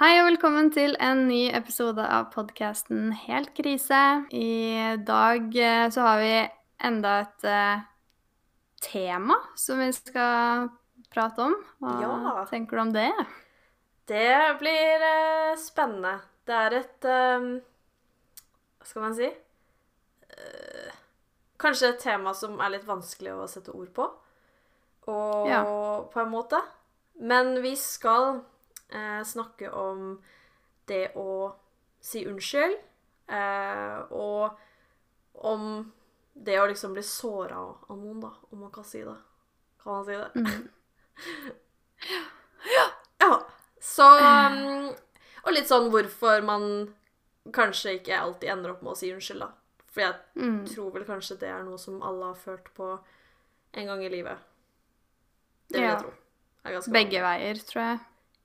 Hei 0.00 0.14
og 0.22 0.30
velkommen 0.30 0.70
til 0.72 0.94
en 1.02 1.26
ny 1.28 1.50
episode 1.52 2.00
av 2.00 2.30
podkasten 2.32 3.10
Helt 3.26 3.50
krise. 3.56 3.98
I 4.32 4.96
dag 5.04 5.56
eh, 5.60 5.88
så 5.92 6.04
har 6.06 6.22
vi 6.22 6.30
enda 6.88 7.10
et 7.26 7.44
uh, 7.44 7.82
tema 8.80 9.36
som 9.60 9.82
vi 9.82 9.90
skal 9.92 10.70
prate 11.12 11.44
om. 11.44 11.56
Hva 11.84 11.98
Ja. 12.00 12.44
tenker 12.48 12.80
du 12.80 12.82
om 12.86 12.92
det? 12.94 13.10
Det 14.08 14.56
blir 14.62 15.04
uh, 15.04 15.58
spennende. 15.60 16.14
Det 16.48 16.56
er 16.56 16.76
et 16.80 17.04
eh, 17.06 17.44
Hva 18.80 18.88
skal 18.88 19.04
man 19.04 19.14
si? 19.18 19.28
Uh, 20.32 20.94
kanskje 21.60 21.92
et 21.92 22.00
tema 22.00 22.32
som 22.34 22.56
er 22.56 22.72
litt 22.78 22.88
vanskelig 22.88 23.36
å 23.36 23.50
sette 23.52 23.76
ord 23.76 23.92
på. 23.94 24.08
Og 25.12 25.44
Ja. 25.52 25.60
på 26.08 26.24
en 26.24 26.32
måte. 26.32 26.62
Men 27.20 27.60
vi 27.60 27.76
skal 27.76 28.40
eh, 28.92 29.22
snakke 29.24 29.70
om 29.70 30.22
det 30.86 31.12
å 31.16 31.52
si 32.00 32.24
unnskyld. 32.26 32.76
Eh, 33.28 33.98
og 34.10 34.58
om 35.34 35.92
det 36.34 36.56
å 36.60 36.66
liksom 36.70 36.92
bli 36.96 37.02
såra 37.02 37.58
av 37.60 37.96
noen, 37.98 38.20
da. 38.20 38.30
Om 38.50 38.60
man 38.66 38.70
kan 38.74 38.84
si 38.84 39.02
det. 39.04 39.16
Kan 39.82 39.92
man 39.92 40.04
si 40.04 40.12
det? 40.16 40.30
Mm. 40.34 40.68
Ja. 43.20 43.46
Så 43.80 44.04
um, 44.20 44.90
Og 45.44 45.52
litt 45.54 45.68
sånn 45.68 45.88
hvorfor 45.92 46.42
man 46.44 46.64
kanskje 47.56 47.94
ikke 47.98 48.18
alltid 48.20 48.50
ender 48.52 48.74
opp 48.74 48.82
med 48.84 48.92
å 48.92 48.98
si 48.98 49.08
unnskyld, 49.12 49.40
da. 49.46 49.50
For 49.90 50.00
jeg 50.04 50.14
Mm. 50.36 50.66
tror 50.68 50.90
vel 50.94 51.04
kanskje 51.08 51.38
det 51.40 51.48
er 51.50 51.62
noe 51.64 51.78
som 51.80 52.02
alle 52.06 52.24
har 52.30 52.34
følt 52.38 52.68
på 52.76 52.98
en 53.74 53.86
gang 53.86 54.02
i 54.04 54.08
livet. 54.12 54.38
Det 55.68 55.80
vil 55.80 55.88
Ja. 55.88 55.96
jeg 56.64 56.82
tro. 56.82 56.92
Begge 56.92 57.20
veier, 57.22 57.54
tror 57.64 57.82
jeg. 57.82 57.98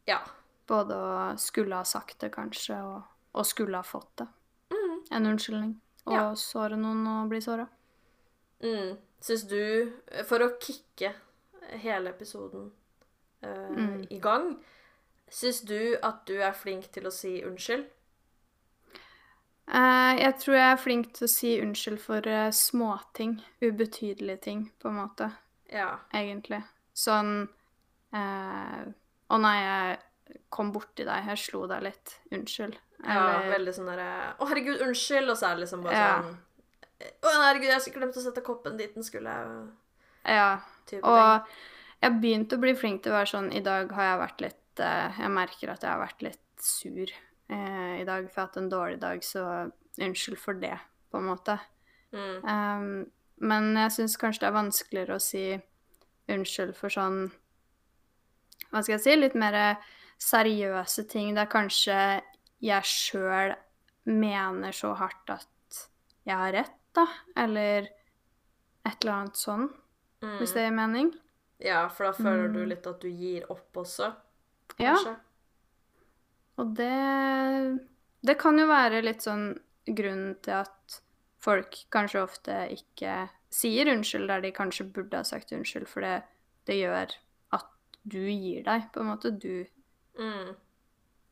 Ja. 0.08 0.20
Både 0.68 0.96
å 0.98 1.38
skulle 1.38 1.76
ha 1.76 1.84
sagt 1.86 2.20
det, 2.20 2.32
kanskje, 2.34 2.78
og, 2.84 3.04
og 3.34 3.46
skulle 3.46 3.78
ha 3.78 3.84
fått 3.86 4.16
det. 4.22 4.28
Mm. 4.74 4.96
En 5.12 5.26
unnskyldning. 5.32 5.76
Og 6.06 6.14
Ja. 6.14 6.24
såre 6.36 6.78
noen 6.78 7.06
og 7.08 7.30
bli 7.30 7.40
såra. 7.42 7.68
Mm. 8.62 8.98
Syns 9.22 9.44
du, 9.50 9.92
for 10.26 10.40
å 10.46 10.52
kicke 10.62 11.14
hele 11.82 12.10
episoden 12.14 12.72
uh, 13.44 13.70
Mm. 13.74 14.06
i 14.10 14.20
gang, 14.20 14.64
syns 15.30 15.62
du 15.66 15.98
at 16.04 16.26
du 16.26 16.36
er 16.42 16.54
flink 16.54 16.92
til 16.94 17.06
å 17.08 17.12
si 17.14 17.42
unnskyld? 17.44 17.86
Uh, 19.68 20.14
jeg 20.20 20.36
tror 20.40 20.56
jeg 20.56 20.72
er 20.72 20.78
flink 20.78 21.08
til 21.18 21.26
å 21.26 21.32
si 21.32 21.56
unnskyld 21.62 22.00
for 22.00 22.28
uh, 22.30 22.52
småting. 22.54 23.40
Ubetydelige 23.66 24.42
ting, 24.46 24.68
på 24.80 24.92
en 24.92 25.00
måte. 25.00 25.32
Ja. 25.74 25.96
Egentlig. 26.14 26.62
Sånn 26.96 27.50
eh, 28.14 28.84
Å 29.30 29.40
nei, 29.42 29.56
jeg 29.62 30.40
kom 30.54 30.72
borti 30.74 31.06
deg. 31.06 31.30
Jeg 31.32 31.42
slo 31.42 31.66
deg 31.70 31.86
litt. 31.86 32.18
Unnskyld. 32.36 32.78
Ja, 33.06 33.44
veldig 33.52 33.74
sånn 33.76 33.90
derre 33.92 34.10
Å, 34.40 34.48
herregud, 34.50 34.82
unnskyld! 34.82 35.30
Og 35.30 35.38
så 35.38 35.50
er 35.50 35.58
det 35.58 35.66
liksom 35.66 35.84
bare 35.86 36.00
Ja. 36.00 36.14
sånn 36.24 36.38
Å, 37.28 37.34
herregud, 37.44 37.68
jeg 37.68 37.76
har 37.76 37.98
glemt 38.00 38.18
å 38.18 38.24
sette 38.24 38.42
koppen 38.46 38.78
dit 38.80 38.94
den 38.96 39.04
skulle 39.06 39.34
Ja. 40.26 40.62
Og 41.04 41.52
jeg 42.02 42.22
begynte 42.22 42.58
å 42.58 42.62
bli 42.62 42.74
flink 42.78 43.04
til 43.04 43.12
å 43.12 43.20
være 43.20 43.32
sånn 43.34 43.52
I 43.54 43.62
dag 43.66 43.92
har 43.92 44.10
jeg 44.10 44.22
vært 44.24 44.42
litt 44.42 44.80
eh, 44.80 45.20
Jeg 45.20 45.32
merker 45.36 45.74
at 45.74 45.84
jeg 45.84 45.92
har 45.92 46.02
vært 46.02 46.26
litt 46.26 46.42
sur 46.62 47.12
eh, 47.50 48.02
i 48.02 48.06
dag, 48.08 48.26
for 48.30 48.42
jeg 48.42 48.42
har 48.42 48.48
hatt 48.48 48.58
en 48.58 48.70
dårlig 48.72 49.00
dag, 49.02 49.24
så 49.24 49.72
unnskyld 50.02 50.40
for 50.40 50.58
det, 50.58 50.78
på 51.12 51.20
en 51.20 51.28
måte. 51.28 51.60
Mm. 52.16 52.38
Um, 52.42 53.12
men 53.38 53.76
jeg 53.78 53.92
syns 53.92 54.18
kanskje 54.18 54.46
det 54.46 54.48
er 54.50 54.56
vanskeligere 54.56 55.18
å 55.20 55.22
si 55.22 55.44
unnskyld 56.32 56.74
for 56.80 56.90
sånn 56.90 57.28
Hva 58.72 58.82
skal 58.84 58.94
jeg 58.98 59.02
si? 59.06 59.16
Litt 59.16 59.36
mer 59.36 59.78
seriøse 60.20 61.08
ting 61.10 61.34
der 61.36 61.46
kanskje 61.52 62.22
jeg 62.64 62.84
sjøl 62.84 63.56
mener 64.06 64.72
så 64.76 64.94
hardt 64.96 65.30
at 65.30 65.82
jeg 66.26 66.36
har 66.36 66.54
rett, 66.54 66.76
da. 66.96 67.06
Eller 67.38 67.88
et 68.86 68.98
eller 69.02 69.14
annet 69.14 69.36
sånn, 69.38 69.70
Mm. 70.24 70.38
hvis 70.40 70.54
det 70.54 70.64
gir 70.64 70.72
mening. 70.76 71.14
Ja, 71.60 71.88
for 71.90 72.06
da 72.06 72.12
føler 72.14 72.52
du 72.54 72.60
Mm. 72.64 72.70
litt 72.70 72.88
at 72.88 73.00
du 73.02 73.10
gir 73.10 73.44
opp 73.52 73.74
også, 73.74 74.16
Ja, 74.80 74.96
og 76.58 76.74
det 76.76 77.80
Det 78.26 78.40
kan 78.40 78.58
jo 78.58 78.66
være 78.66 79.04
litt 79.04 79.22
sånn 79.22 79.60
grunnen 79.88 80.42
til 80.42 80.52
at 80.64 81.02
folk 81.38 81.76
kanskje 81.92 82.24
ofte 82.24 82.56
ikke 82.74 83.30
sier 83.52 83.86
unnskyld 83.86 84.28
der 84.28 84.42
de 84.42 84.52
kanskje 84.52 84.92
burde 84.92 85.14
ha 85.14 85.22
sagt 85.24 85.52
unnskyld, 85.52 85.88
for 85.88 86.02
det, 86.02 86.24
det 86.66 86.76
gjør 86.82 87.14
du 88.06 88.20
gir 88.30 88.64
deg, 88.64 88.86
på 88.94 89.02
en 89.02 89.10
måte. 89.14 89.32
Du, 89.40 89.66
Mm. 90.20 90.54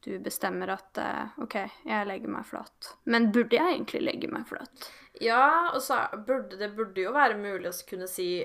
du 0.04 0.20
bestemmer 0.20 0.70
at 0.74 0.98
eh, 1.00 1.30
OK, 1.40 1.54
jeg 1.86 2.08
legger 2.10 2.28
meg 2.34 2.46
flat. 2.46 2.90
Men 3.06 3.30
burde 3.32 3.56
jeg 3.56 3.78
egentlig 3.78 4.02
legge 4.04 4.28
meg 4.32 4.48
flat? 4.50 4.90
Ja, 5.22 5.70
og 5.74 5.80
så 5.82 6.02
burde 6.28 6.58
det 6.60 6.74
burde 6.76 7.02
jo 7.06 7.14
være 7.16 7.38
mulig 7.38 7.70
å 7.70 7.86
kunne 7.88 8.08
si 8.12 8.44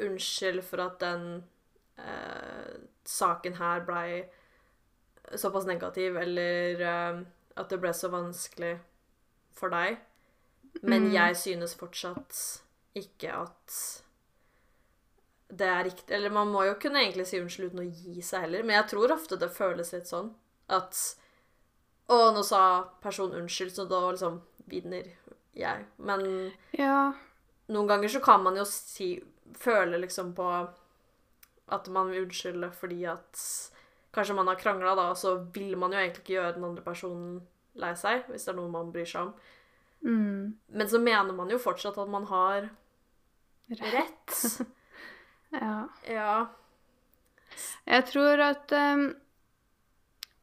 unnskyld 0.00 0.62
for 0.64 0.82
at 0.86 0.98
den 1.00 1.44
eh, 1.98 2.74
saken 3.08 3.54
her 3.60 3.80
blei 3.86 4.24
såpass 5.36 5.66
negativ, 5.66 6.16
eller 6.20 6.80
eh, 6.80 7.20
at 7.56 7.68
det 7.72 7.80
ble 7.82 7.92
så 7.96 8.10
vanskelig 8.12 8.76
for 9.56 9.72
deg. 9.72 9.98
Men 10.82 11.06
Mm. 11.08 11.12
jeg 11.14 11.36
synes 11.36 11.74
fortsatt 11.74 12.40
ikke 12.94 13.32
at 13.32 13.95
det 15.48 15.66
er 15.70 15.84
riktig 15.86 16.14
Eller 16.16 16.30
man 16.34 16.48
må 16.50 16.64
jo 16.66 16.74
kunne 16.82 16.98
egentlig 17.04 17.26
si 17.28 17.38
unnskyld 17.40 17.70
uten 17.70 17.84
å 17.84 17.90
gi 17.90 18.22
seg 18.22 18.46
heller, 18.46 18.64
men 18.66 18.76
jeg 18.80 18.88
tror 18.90 19.12
ofte 19.14 19.38
det 19.38 19.52
føles 19.54 19.92
litt 19.94 20.08
sånn 20.10 20.32
at 20.68 20.98
Å, 22.08 22.16
nå 22.34 22.42
sa 22.46 22.60
personen 23.02 23.40
unnskyld, 23.42 23.72
så 23.74 23.84
da 23.90 24.00
liksom 24.10 24.40
vinner 24.70 25.08
jeg. 25.54 25.86
Men 25.98 26.52
Ja. 26.78 27.12
noen 27.68 27.88
ganger 27.90 28.08
så 28.08 28.20
kan 28.22 28.42
man 28.42 28.56
jo 28.56 28.64
si 28.64 29.22
Føle 29.54 29.98
liksom 30.02 30.34
på 30.34 30.46
at 31.68 31.88
man 31.88 32.10
vil 32.10 32.26
unnskylde 32.26 32.72
fordi 32.74 33.04
at 33.06 33.40
Kanskje 34.16 34.34
man 34.34 34.46
har 34.48 34.56
krangla, 34.56 34.94
da, 34.96 35.10
og 35.12 35.16
så 35.20 35.34
vil 35.52 35.76
man 35.76 35.92
jo 35.92 35.98
egentlig 35.98 36.22
ikke 36.22 36.34
gjøre 36.38 36.54
den 36.56 36.64
andre 36.64 36.82
personen 36.82 37.42
lei 37.76 37.90
seg, 37.94 38.22
hvis 38.30 38.46
det 38.46 38.52
er 38.54 38.56
noe 38.56 38.70
man 38.72 38.88
bryr 38.94 39.04
seg 39.04 39.26
om. 39.26 39.32
Mm. 40.06 40.54
Men 40.72 40.88
så 40.88 40.96
mener 41.02 41.36
man 41.36 41.50
jo 41.52 41.58
fortsatt 41.60 41.98
at 42.00 42.08
man 42.08 42.24
har 42.30 42.70
rett. 43.68 44.38
ja. 45.60 45.76
Ja. 46.10 46.36
Jeg 47.86 48.06
tror 48.10 48.42
at 48.42 48.72
um, 48.74 49.04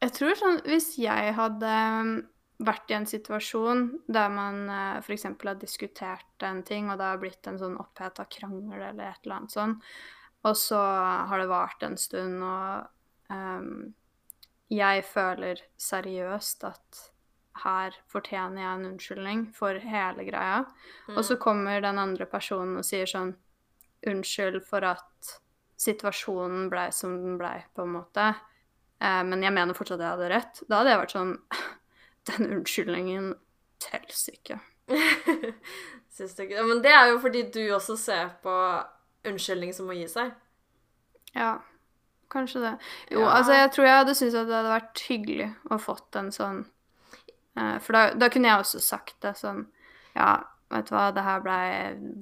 Jeg 0.02 0.14
tror 0.16 0.38
sånn 0.38 0.62
Hvis 0.66 0.94
jeg 0.98 1.34
hadde 1.36 1.74
um, 2.00 2.14
vært 2.64 2.90
i 2.90 2.96
en 2.96 3.06
situasjon 3.08 3.86
der 4.06 4.32
man 4.32 4.64
uh, 4.70 4.98
f.eks. 5.02 5.26
har 5.28 5.58
diskutert 5.60 6.46
en 6.46 6.62
ting, 6.66 6.90
og 6.90 7.00
det 7.00 7.08
har 7.10 7.20
blitt 7.22 7.50
en 7.50 7.58
sånn 7.60 7.78
oppheta 7.82 8.26
krangel 8.30 8.78
eller 8.78 9.10
et 9.10 9.26
eller 9.26 9.40
annet 9.40 9.56
sånn, 9.56 9.74
og 10.46 10.54
så 10.56 10.78
har 11.28 11.42
det 11.42 11.50
vart 11.50 11.82
en 11.82 11.98
stund, 11.98 12.44
og 12.46 13.34
um, 13.34 13.90
jeg 14.72 15.02
føler 15.08 15.60
seriøst 15.82 16.64
at 16.68 17.02
her 17.64 17.96
fortjener 18.10 18.62
jeg 18.62 18.70
en 18.70 18.86
unnskyldning 18.92 19.42
for 19.54 19.78
hele 19.78 20.26
greia. 20.26 20.64
Og 21.14 21.22
så 21.26 21.36
kommer 21.40 21.82
den 21.84 22.00
andre 22.02 22.26
personen 22.26 22.78
og 22.80 22.86
sier 22.86 23.06
sånn 23.10 23.34
Unnskyld 24.06 24.60
for 24.68 24.84
at 24.84 25.34
situasjonen 25.80 26.68
blei 26.72 26.88
som 26.94 27.16
den 27.22 27.38
blei, 27.40 27.58
på 27.74 27.82
en 27.84 27.94
måte. 27.96 28.28
Eh, 29.00 29.22
men 29.26 29.42
jeg 29.42 29.52
mener 29.56 29.76
fortsatt 29.76 30.00
at 30.00 30.04
jeg 30.06 30.14
hadde 30.16 30.30
rett. 30.32 30.62
Da 30.68 30.80
hadde 30.80 30.92
jeg 30.94 31.02
vært 31.02 31.16
sånn 31.16 31.34
Den 32.30 32.46
unnskyldningen 32.54 33.32
telles 33.84 34.22
ikke. 34.32 34.60
Syns 36.14 36.34
du 36.38 36.44
ikke? 36.46 36.62
Men 36.64 36.80
det 36.84 36.92
er 36.94 37.10
jo 37.10 37.18
fordi 37.20 37.42
du 37.52 37.60
også 37.74 37.96
ser 38.00 38.30
på 38.44 38.54
unnskyldning 39.28 39.74
som 39.76 39.90
å 39.92 39.96
gi 39.96 40.06
seg. 40.08 40.30
Ja, 41.34 41.56
kanskje 42.32 42.62
det. 42.62 42.72
Jo, 43.10 43.24
Ja. 43.24 43.32
altså 43.40 43.56
jeg 43.58 43.72
tror 43.74 43.86
jeg 43.88 43.98
hadde 43.98 44.14
syntes 44.16 44.38
at 44.40 44.48
det 44.48 44.56
hadde 44.56 44.72
vært 44.72 45.02
hyggelig 45.08 45.48
å 45.74 45.78
fått 45.82 46.16
en 46.20 46.30
sånn 46.34 46.60
eh, 47.58 47.76
For 47.82 47.92
da, 47.96 48.02
da 48.14 48.28
kunne 48.32 48.48
jeg 48.52 48.62
også 48.64 48.80
sagt 48.84 49.16
det 49.24 49.34
sånn 49.40 49.64
Ja, 50.14 50.44
vet 50.70 50.88
du 50.88 50.94
hva, 50.94 51.08
det 51.14 51.24
her 51.26 51.42
blei 51.44 51.64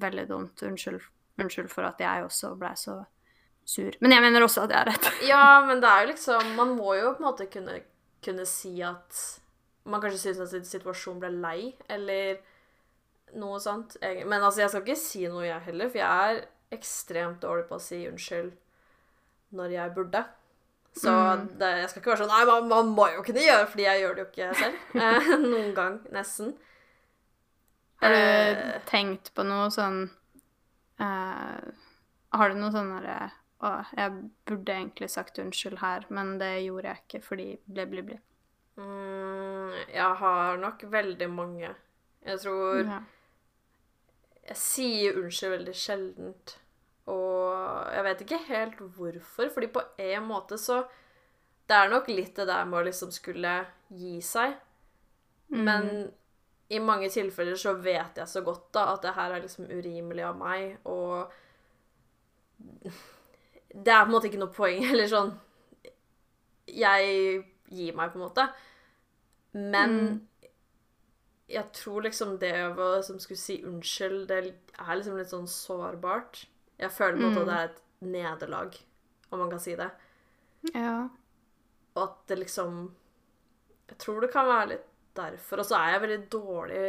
veldig 0.02 0.26
dumt. 0.30 0.62
Unnskyld, 0.66 1.04
unnskyld 1.42 1.70
for 1.70 1.86
at 1.88 2.00
jeg 2.02 2.24
også 2.24 2.54
blei 2.58 2.72
så 2.78 3.00
sur. 3.64 3.92
Men 4.00 4.12
jeg 4.16 4.22
mener 4.24 4.42
også 4.46 4.64
at 4.64 4.70
jeg 4.74 4.78
har 4.82 4.90
rett. 4.90 5.10
Ja, 5.28 5.42
men 5.66 5.80
det 5.82 5.88
er 5.90 6.00
jo 6.02 6.10
liksom 6.12 6.54
Man 6.58 6.72
må 6.78 6.94
jo 6.98 7.12
på 7.14 7.22
en 7.22 7.28
måte 7.28 7.46
kunne, 7.52 7.80
kunne 8.24 8.46
si 8.48 8.74
at 8.82 9.20
man 9.84 10.00
kanskje 10.02 10.18
syns 10.34 10.40
at 10.54 10.66
situasjonen 10.66 11.20
ble 11.22 11.30
lei, 11.42 11.72
eller 11.90 12.36
noe 13.34 13.58
sånt. 13.62 13.96
Men 14.02 14.42
altså, 14.42 14.60
jeg 14.62 14.70
skal 14.70 14.82
ikke 14.84 14.98
si 15.00 15.24
noe, 15.26 15.46
jeg 15.48 15.64
heller, 15.66 15.88
for 15.90 15.98
jeg 15.98 16.34
er 16.36 16.44
ekstremt 16.76 17.40
dårlig 17.42 17.66
på 17.68 17.78
å 17.78 17.82
si 17.82 18.02
unnskyld 18.08 18.52
når 19.58 19.74
jeg 19.74 19.94
burde. 19.96 20.24
Så 20.94 21.08
Mm. 21.12 21.46
det, 21.58 21.68
jeg 21.80 21.88
skal 21.90 22.00
ikke 22.02 22.10
være 22.12 22.20
sånn 22.20 22.28
Nei, 22.34 22.44
man, 22.44 22.66
man 22.68 22.88
må 22.92 23.06
jo 23.14 23.22
kunne 23.24 23.40
gjøre 23.40 23.66
fordi 23.72 23.84
jeg 23.86 24.00
gjør 24.02 24.14
det 24.18 24.22
jo 24.22 24.28
ikke 24.30 24.48
selv. 24.60 24.74
Eh, 25.06 25.30
noen 25.40 25.70
gang, 25.74 25.94
nesten. 26.12 26.50
Har 28.02 28.10
du 28.12 28.16
Eh, 28.18 28.80
tenkt 28.90 29.30
på 29.34 29.44
noe 29.46 29.70
sånn 29.72 30.10
eh, 31.02 31.86
Har 32.32 32.50
du 32.52 32.58
noe 32.60 32.72
sånn 32.74 32.92
derre 32.94 33.30
Å, 33.62 33.72
jeg 33.94 34.14
burde 34.48 34.74
egentlig 34.74 35.08
sagt 35.12 35.38
unnskyld 35.38 35.78
her, 35.82 36.06
men 36.10 36.36
det 36.40 36.64
gjorde 36.64 36.88
jeg 36.90 37.02
ikke 37.04 37.20
fordi 37.22 37.48
ble, 37.66 37.84
ble, 37.86 38.02
ble. 38.08 38.16
Mm, 38.80 39.76
jeg 39.92 40.16
har 40.22 40.56
nok 40.58 40.82
veldig 40.90 41.28
mange. 41.30 41.70
Jeg 42.26 42.40
tror 42.42 42.80
Ja. 42.88 43.02
Jeg 44.42 44.58
sier 44.58 45.20
unnskyld 45.20 45.52
veldig 45.54 45.74
sjeldent. 45.78 46.56
Og 47.06 47.92
jeg 47.94 48.04
vet 48.08 48.24
ikke 48.24 48.40
helt 48.48 48.80
hvorfor, 48.96 49.50
fordi 49.54 49.68
på 49.74 49.82
en 50.02 50.26
måte 50.26 50.58
så 50.58 50.82
Det 51.68 51.76
er 51.78 51.88
nok 51.88 52.08
litt 52.10 52.34
det 52.36 52.48
der 52.50 52.64
med 52.66 52.80
å 52.80 52.86
liksom 52.88 53.12
skulle 53.14 53.52
gi 53.94 54.16
seg. 54.20 54.56
Men 55.48 56.10
i 56.72 56.80
mange 56.80 57.10
tilfeller 57.12 57.58
så 57.60 57.74
vet 57.84 58.16
jeg 58.16 58.28
så 58.30 58.42
godt 58.44 58.70
da 58.74 58.86
at 58.94 59.04
det 59.04 59.14
her 59.16 59.34
er 59.36 59.44
liksom 59.44 59.68
urimelig 59.68 60.24
av 60.24 60.36
meg, 60.40 60.76
og 60.88 61.32
Det 63.72 63.90
er 63.90 64.04
på 64.04 64.10
en 64.10 64.12
måte 64.12 64.28
ikke 64.28 64.40
noe 64.40 64.54
poeng, 64.54 64.84
eller 64.90 65.08
sånn 65.10 65.32
Jeg 66.70 67.42
gir 67.72 67.96
meg, 67.96 68.12
på 68.12 68.20
en 68.20 68.24
måte. 68.26 68.46
Men 69.56 69.96
jeg 71.52 71.68
tror 71.76 72.06
liksom 72.06 72.36
det 72.40 72.54
å 72.70 72.90
som 73.04 73.18
skulle 73.20 73.40
si 73.40 73.58
unnskyld, 73.66 74.28
det 74.30 74.38
er 74.38 74.94
liksom 74.96 75.18
litt 75.18 75.32
sånn 75.32 75.48
sårbart. 75.50 76.46
Jeg 76.80 76.92
føler 76.94 77.18
på 77.18 77.26
en 77.26 77.34
måte 77.34 77.42
at 77.42 77.48
det 77.48 77.58
er 77.58 77.68
et 77.70 77.82
nederlag, 78.14 78.78
om 79.30 79.42
man 79.42 79.52
kan 79.52 79.60
si 79.62 79.76
det. 79.76 79.90
ja. 80.74 81.08
Og 81.92 82.02
at 82.06 82.20
det 82.30 82.38
liksom 82.38 82.94
Jeg 83.90 83.98
tror 84.00 84.22
det 84.24 84.30
kan 84.32 84.46
være 84.48 84.68
litt 84.70 84.86
derfor. 85.18 85.62
Og 85.62 85.68
så 85.68 85.78
er 85.78 85.94
jeg 85.94 86.02
veldig 86.04 86.20
dårlig 86.32 86.82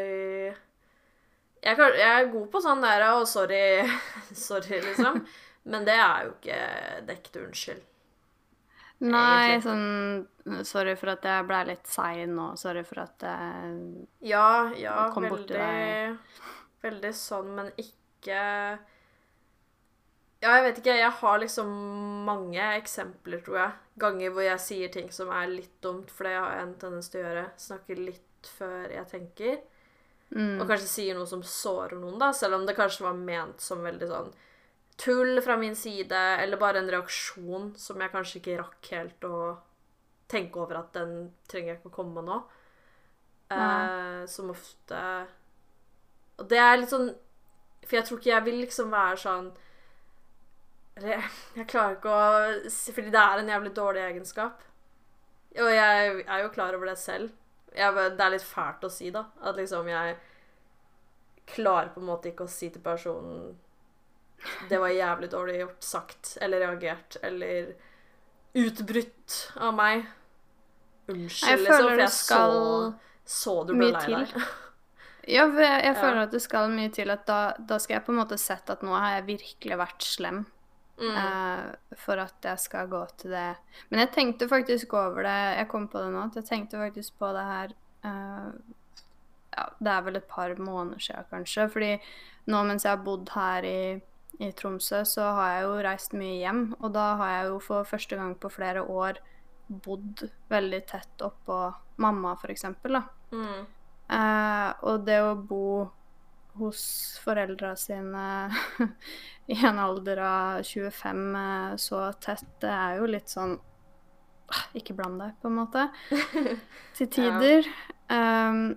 Jeg, 1.63 1.75
kan, 1.79 1.95
jeg 1.95 2.11
er 2.11 2.31
god 2.33 2.47
på 2.51 2.61
sånn 2.63 2.83
der 2.83 3.05
og 3.13 3.25
sorry, 3.29 3.63
sorry, 4.47 4.81
liksom. 4.83 5.23
Men 5.63 5.85
det 5.87 5.95
er 5.95 6.27
jo 6.27 6.35
ikke 6.35 6.61
det 7.07 7.19
unnskyld. 7.39 7.83
Nei, 9.03 9.57
Egentlig. 9.57 9.63
sånn 9.65 10.63
Sorry 10.67 10.93
for 10.99 11.11
at 11.13 11.25
jeg 11.27 11.45
ble 11.47 11.59
litt 11.67 11.87
sein, 11.91 12.35
og 12.39 12.57
sorry 12.59 12.83
for 12.87 13.03
at 13.03 13.23
jeg 13.25 14.05
Ja, 14.27 14.71
ja, 14.79 15.09
Kom 15.15 15.27
bort 15.27 15.47
til 15.47 15.57
deg. 15.59 16.17
veldig 16.83 17.11
sånn, 17.15 17.49
men 17.57 17.71
ikke 17.79 18.39
Ja, 20.43 20.57
jeg 20.57 20.63
vet 20.65 20.79
ikke. 20.81 20.95
Jeg 20.99 21.15
har 21.21 21.37
liksom 21.39 21.69
mange 22.27 22.63
eksempler, 22.77 23.39
tror 23.45 23.59
jeg. 23.61 23.75
Ganger 24.03 24.33
hvor 24.35 24.43
jeg 24.43 24.59
sier 24.59 24.91
ting 24.91 25.11
som 25.15 25.29
er 25.31 25.47
litt 25.51 25.75
dumt, 25.83 26.09
for 26.11 26.27
det 26.27 26.33
har 26.35 26.57
jeg 26.57 26.65
en 26.67 26.73
tendens 26.81 27.11
til 27.13 27.21
å 27.21 27.27
gjøre. 27.27 27.43
Snakke 27.63 27.97
litt 27.99 28.49
før 28.57 28.91
jeg 28.91 29.07
tenker. 29.13 29.61
mm, 30.35 30.57
Og 30.59 30.67
kanskje 30.67 30.89
sier 30.91 31.15
noe 31.15 31.29
som 31.29 31.43
sårer 31.47 31.95
noen, 31.99 32.17
da, 32.19 32.31
selv 32.35 32.57
om 32.59 32.65
det 32.67 32.75
kanskje 32.75 33.05
var 33.07 33.15
ment 33.19 33.61
som 33.63 33.83
veldig 33.85 34.09
sånn 34.11 34.33
tull 34.99 35.39
fra 35.41 35.55
min 35.57 35.75
side, 35.75 36.19
eller 36.43 36.59
bare 36.61 36.79
en 36.83 36.91
reaksjon 36.91 37.71
som 37.81 38.01
jeg 38.03 38.11
kanskje 38.13 38.39
ikke 38.41 38.57
rakk 38.59 38.89
helt 38.93 39.25
å 39.25 39.37
tenke 40.29 40.59
over 40.61 40.81
at 40.83 40.91
den 40.93 41.15
trenger 41.49 41.77
ikke 41.79 41.89
å 41.93 41.95
komme 42.01 42.21
nå. 42.25 42.41
Eh, 43.53 44.25
som 44.27 44.49
ofte 44.49 44.99
Og 46.39 46.47
det 46.49 46.57
er 46.57 46.77
litt 46.79 46.89
sånn 46.89 47.11
For 47.83 47.97
jeg 47.99 48.07
tror 48.07 48.17
ikke 48.17 48.31
jeg 48.31 48.45
vil 48.47 48.55
liksom 48.63 48.89
være 48.89 49.19
sånn 49.21 49.51
eller 50.95 51.15
jeg, 51.57 51.67
klarer 51.71 51.95
ikke 51.97 52.11
å 52.13 52.73
Fordi 52.93 53.09
det 53.13 53.21
er 53.21 53.41
en 53.41 53.49
jævlig 53.53 53.71
dårlig 53.75 54.03
egenskap. 54.07 54.61
Og 55.57 55.69
jeg 55.69 56.23
er 56.25 56.43
jo 56.43 56.51
klar 56.53 56.75
over 56.77 56.89
det 56.89 56.97
selv. 57.01 57.31
Jeg, 57.73 57.93
det 58.17 58.21
er 58.25 58.33
litt 58.35 58.45
fælt 58.45 58.85
å 58.85 58.89
si, 58.93 59.09
da. 59.13 59.25
At 59.41 59.57
liksom 59.57 59.89
jeg 59.89 60.15
klarer 61.55 61.89
på 61.93 61.99
en 62.01 62.07
måte 62.07 62.29
ikke 62.31 62.45
å 62.47 62.51
si 62.51 62.69
til 62.71 62.81
personen 62.83 63.57
Det 64.69 64.77
var 64.79 64.91
jævlig 64.91 65.29
dårlig 65.31 65.59
gjort, 65.61 65.83
sagt 65.83 66.37
eller 66.41 66.59
reagert 66.65 67.17
eller 67.23 67.73
utbrutt 68.53 69.37
av 69.55 69.73
meg. 69.73 70.05
Unnskyld, 71.07 71.49
Jeg 71.49 71.59
liksom, 71.59 71.73
føler 71.73 71.89
for 71.95 72.01
jeg 72.03 72.11
skal 72.11 72.57
så, 72.57 72.93
så 73.25 73.55
du 73.67 73.73
ble 73.79 73.89
lei 73.91 74.05
deg. 74.13 74.35
Ja, 75.23 75.45
jeg, 75.47 75.83
jeg 75.85 75.95
Ja. 75.95 76.01
føler 76.01 76.25
at 76.25 76.33
det 76.35 76.41
skal 76.43 76.69
mye 76.73 76.89
til 76.91 77.11
at 77.13 77.25
da, 77.27 77.37
da 77.59 77.77
skal 77.79 77.95
jeg 77.97 78.05
på 78.07 78.11
en 78.11 78.19
måte 78.19 78.37
sett 78.41 78.69
at 78.73 78.81
nå 78.83 78.91
har 78.95 79.17
jeg 79.17 79.27
virkelig 79.29 79.77
vært 79.79 80.03
slem. 80.03 80.41
Mm. 81.03 81.15
Uh, 81.19 81.97
for 81.99 82.21
at 82.21 82.45
jeg 82.47 82.59
skal 82.63 82.87
gå 82.87 83.01
til 83.19 83.33
det. 83.35 83.49
Men 83.89 84.03
jeg 84.03 84.11
tenkte 84.15 84.47
faktisk 84.47 84.93
over 84.95 85.25
det 85.27 85.39
Jeg 85.57 85.67
kom 85.67 85.87
på 85.91 85.99
det 85.99 86.13
nå. 86.13 86.21
at 86.29 86.37
Jeg 86.39 86.47
tenkte 86.47 86.79
faktisk 86.79 87.17
på 87.19 87.31
det 87.35 87.43
her 87.43 87.73
uh, 88.05 88.53
ja, 89.51 89.65
Det 89.79 89.91
er 89.91 90.05
vel 90.05 90.15
et 90.21 90.29
par 90.29 90.55
måneder 90.55 91.03
siden, 91.03 91.27
kanskje. 91.29 91.67
Fordi 91.69 91.91
nå 92.45 92.63
mens 92.63 92.85
jeg 92.85 92.95
har 92.95 93.03
bodd 93.03 93.29
her 93.35 93.67
i, 93.67 93.99
i 94.39 94.51
Tromsø, 94.51 95.03
så 95.03 95.29
har 95.37 95.53
jeg 95.53 95.67
jo 95.67 95.75
reist 95.89 96.15
mye 96.17 96.39
hjem. 96.39 96.63
Og 96.79 96.93
da 96.95 97.13
har 97.19 97.35
jeg 97.35 97.51
jo 97.51 97.59
for 97.67 97.83
første 97.83 98.19
gang 98.19 98.35
på 98.39 98.51
flere 98.53 98.83
år 98.83 99.19
bodd 99.67 100.25
veldig 100.51 100.81
tett 100.87 101.23
oppå 101.23 101.57
mamma, 102.03 102.35
eksempel. 102.49 102.99
Mm. 103.31 103.65
Uh, 104.13 104.69
og 104.83 105.05
det 105.07 105.19
å 105.23 105.35
bo 105.39 105.65
hos 106.59 106.83
foreldra 107.23 107.73
sine 107.79 108.25
i 109.51 109.57
en 109.65 109.79
alder 109.81 110.21
av 110.23 110.63
25 110.63 111.23
eh, 111.35 111.75
så 111.81 112.05
tett, 112.21 112.45
det 112.61 112.71
er 112.71 112.99
jo 112.99 113.09
litt 113.09 113.31
sånn 113.31 113.55
ah, 113.57 114.65
Ikke 114.77 114.95
bland 114.97 115.21
deg, 115.21 115.33
på 115.41 115.49
en 115.49 115.57
måte. 115.57 115.87
Til 116.97 117.09
tider. 117.11 117.67
Um, 118.11 118.75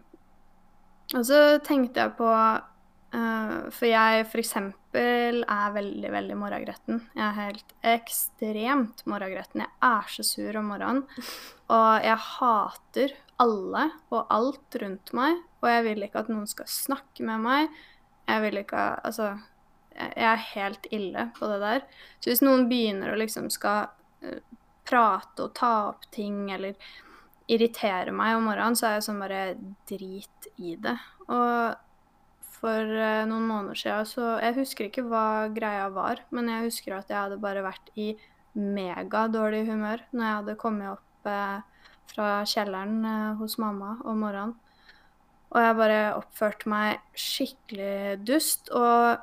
og 1.14 1.22
så 1.28 1.40
tenkte 1.62 2.02
jeg 2.02 2.14
på 2.18 2.30
uh, 2.30 3.58
For 3.74 3.86
jeg 3.86 4.24
eksempel 4.40 5.42
er 5.44 5.74
veldig, 5.76 6.10
veldig 6.14 6.38
morgengretten. 6.40 7.02
Jeg 7.12 7.26
er 7.26 7.38
helt 7.42 7.76
ekstremt 7.94 9.04
morgengretten. 9.06 9.66
Jeg 9.66 9.90
er 9.90 10.10
så 10.16 10.26
sur 10.26 10.58
om 10.62 10.72
morgenen. 10.72 11.04
Og 11.76 12.06
jeg 12.06 12.22
hater 12.30 13.16
alle 13.42 13.88
og 14.14 14.30
alt 14.32 14.76
rundt 14.80 15.12
meg. 15.16 15.40
Og 15.66 15.72
jeg 15.72 15.84
vil 15.88 16.06
ikke 16.06 16.22
at 16.22 16.30
noen 16.30 16.46
skal 16.50 16.70
snakke 16.70 17.26
med 17.26 17.42
meg. 17.42 17.80
Jeg 18.30 18.42
vil 18.44 18.60
ikke 18.62 18.84
Altså, 19.06 19.32
jeg 19.96 20.28
er 20.30 20.46
helt 20.52 20.86
ille 20.94 21.30
på 21.38 21.48
det 21.50 21.58
der. 21.64 21.82
Så 22.20 22.30
hvis 22.30 22.44
noen 22.44 22.68
begynner 22.70 23.12
å 23.12 23.18
liksom 23.18 23.50
skal 23.50 23.88
eh, 24.22 24.38
prate 24.86 25.48
og 25.48 25.54
ta 25.58 25.72
opp 25.90 26.06
ting 26.14 26.46
eller 26.54 26.76
irritere 27.50 28.14
meg 28.14 28.36
om 28.36 28.48
morgenen, 28.48 28.76
så 28.78 28.88
er 28.88 28.96
jeg 28.96 29.06
sånn 29.06 29.22
bare 29.22 29.42
drit 29.88 30.48
i 30.58 30.74
det. 30.82 30.96
Og 31.26 31.76
for 32.56 32.96
eh, 32.98 33.24
noen 33.28 33.46
måneder 33.46 33.78
siden 33.78 34.08
så 34.08 34.36
Jeg 34.42 34.56
husker 34.60 34.88
ikke 34.88 35.06
hva 35.10 35.48
greia 35.54 35.88
var, 35.94 36.22
men 36.34 36.50
jeg 36.50 36.70
husker 36.70 36.96
at 36.96 37.10
jeg 37.12 37.18
hadde 37.18 37.40
bare 37.42 37.64
vært 37.66 37.90
i 37.98 38.14
megadårlig 38.56 39.66
humør 39.68 40.02
når 40.12 40.24
jeg 40.24 40.36
hadde 40.40 40.60
kommet 40.60 40.94
opp 40.94 41.30
eh, 41.30 41.58
fra 42.12 42.30
kjelleren 42.48 43.02
eh, 43.04 43.34
hos 43.40 43.58
mamma 43.62 43.96
om 44.04 44.24
morgenen. 44.24 44.56
Og 45.54 45.62
jeg 45.62 45.78
bare 45.78 46.00
oppførte 46.16 46.70
meg 46.70 47.00
skikkelig 47.16 48.18
dust. 48.26 48.70
Og, 48.74 49.22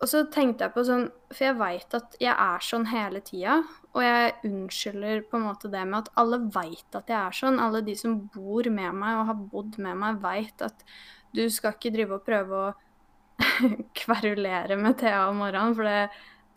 og 0.00 0.10
så 0.10 0.24
tenkte 0.32 0.66
jeg 0.66 0.74
på 0.76 0.84
sånn 0.86 1.08
For 1.32 1.48
jeg 1.48 1.58
veit 1.60 1.96
at 1.98 2.16
jeg 2.22 2.34
er 2.34 2.64
sånn 2.64 2.86
hele 2.92 3.22
tida. 3.26 3.60
Og 3.90 4.04
jeg 4.04 4.36
unnskylder 4.46 5.24
på 5.26 5.40
en 5.40 5.48
måte 5.48 5.70
det 5.72 5.82
med 5.88 6.04
at 6.04 6.12
alle 6.20 6.38
veit 6.54 6.98
at 6.98 7.10
jeg 7.10 7.18
er 7.18 7.40
sånn. 7.40 7.58
Alle 7.62 7.82
de 7.86 7.96
som 7.98 8.20
bor 8.34 8.70
med 8.70 8.94
meg 9.02 9.18
og 9.18 9.32
har 9.32 9.42
bodd 9.54 9.80
med 9.82 9.98
meg, 9.98 10.22
veit 10.22 10.62
at 10.64 10.86
du 11.34 11.44
skal 11.52 11.74
ikke 11.76 11.92
drive 11.94 12.18
og 12.18 12.26
prøve 12.26 12.60
å 12.60 12.70
kverulere 14.00 14.76
med 14.78 14.98
Thea 15.00 15.28
om 15.30 15.40
morgenen, 15.40 15.74
for 15.76 15.86
det, 15.86 16.10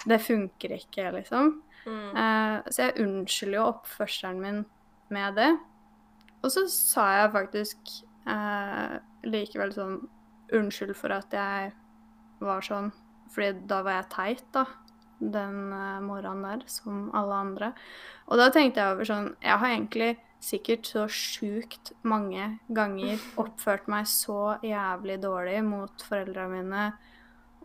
det 0.09 0.19
funker 0.21 0.73
ikke, 0.77 1.09
liksom. 1.15 1.53
Mm. 1.83 2.09
Uh, 2.15 2.71
så 2.71 2.87
jeg 2.87 3.03
unnskylder 3.03 3.59
jo 3.59 3.67
oppførselen 3.69 4.41
min 4.43 4.63
med 5.13 5.37
det. 5.39 5.51
Og 6.43 6.51
så 6.51 6.65
sa 6.71 7.07
jeg 7.17 7.33
faktisk 7.33 7.93
eh, 8.29 8.97
likevel 9.27 9.73
sånn 9.75 9.97
unnskyld 10.53 10.95
for 10.97 11.15
at 11.15 11.33
jeg 11.33 11.71
var 12.43 12.65
sånn. 12.65 12.91
Fordi 13.33 13.65
da 13.69 13.81
var 13.85 13.99
jeg 13.99 14.11
teit, 14.13 14.45
da. 14.55 14.65
Den 15.19 15.71
eh, 15.73 16.03
morgenen 16.03 16.43
der, 16.45 16.67
som 16.71 17.07
alle 17.15 17.39
andre. 17.47 17.71
Og 18.27 18.39
da 18.39 18.49
tenkte 18.53 18.81
jeg 18.81 18.95
over 18.95 19.07
sånn 19.07 19.33
Jeg 19.43 19.59
har 19.61 19.71
egentlig 19.71 20.11
sikkert 20.43 20.87
så 20.89 21.05
sjukt 21.07 21.93
mange 22.03 22.57
ganger 22.67 23.21
oppført 23.43 23.87
meg 23.91 24.09
så 24.11 24.57
jævlig 24.65 25.21
dårlig 25.23 25.61
mot 25.65 26.07
foreldrene 26.09 26.59
mine 26.59 26.87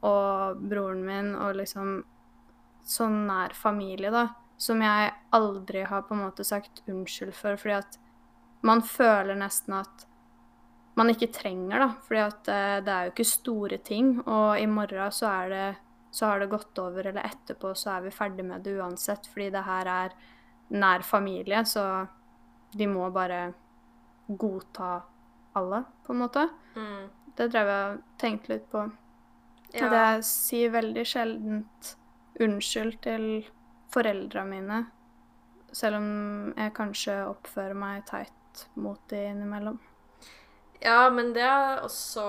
og 0.07 0.61
broren 0.71 1.00
min 1.03 1.33
og 1.35 1.57
liksom 1.59 2.05
sånn 2.88 3.25
nær 3.27 3.53
familie, 3.59 4.12
da, 4.15 4.29
som 4.57 4.81
jeg 4.83 5.11
aldri 5.35 5.83
har 5.91 6.05
på 6.07 6.15
en 6.15 6.23
måte 6.23 6.47
sagt 6.47 6.85
unnskyld 6.88 7.35
for, 7.37 7.59
fordi 7.61 7.81
at 7.81 7.99
man 8.65 8.83
føler 8.83 9.37
nesten 9.38 9.77
at 9.81 10.07
man 10.99 11.12
ikke 11.12 11.31
trenger, 11.35 11.85
da, 11.85 11.88
For 12.05 12.19
eh, 12.19 12.78
det 12.85 12.95
er 12.95 13.07
jo 13.07 13.14
ikke 13.14 13.28
store 13.31 13.78
ting, 13.87 14.17
og 14.26 14.59
i 14.59 14.67
morgen 14.71 15.14
så 15.14 15.31
er 15.33 15.55
det 15.55 15.69
så 16.11 16.26
har 16.26 16.40
det 16.40 16.47
gått 16.50 16.78
over, 16.81 17.07
eller 17.07 17.26
etterpå 17.28 17.75
så 17.76 17.93
er 17.97 18.07
vi 18.07 18.14
ferdig 18.14 18.45
med 18.49 18.64
det 18.64 18.78
uansett, 18.81 19.28
fordi 19.28 19.50
det 19.55 19.64
her 19.67 19.90
er 19.93 20.14
nær 20.73 21.05
familie, 21.05 21.61
så 21.69 21.85
de 22.73 22.88
må 22.88 23.11
bare 23.12 23.52
godta 24.28 25.02
alle, 25.59 25.83
på 26.07 26.14
en 26.14 26.23
måte. 26.23 26.47
Mm. 26.76 27.05
Det 27.37 27.49
drev 27.52 27.71
jeg 27.71 27.93
og 27.93 28.00
tenkte 28.21 28.52
litt 28.55 28.67
på. 28.73 28.87
Ja. 29.75 29.88
Det 29.93 30.00
jeg 30.00 30.26
sier 30.26 30.73
veldig 30.75 31.05
sjeldent 31.07 31.93
unnskyld 32.40 32.99
til 33.05 33.28
foreldra 33.93 34.45
mine. 34.49 34.83
Selv 35.76 36.00
om 36.00 36.09
jeg 36.57 36.75
kanskje 36.76 37.21
oppfører 37.28 37.76
meg 37.76 38.07
teit 38.09 38.64
mot 38.81 39.00
de 39.12 39.23
innimellom. 39.31 39.78
Ja, 40.80 41.11
men 41.11 41.32
det 41.35 41.42
er 41.42 41.80
også 41.82 42.23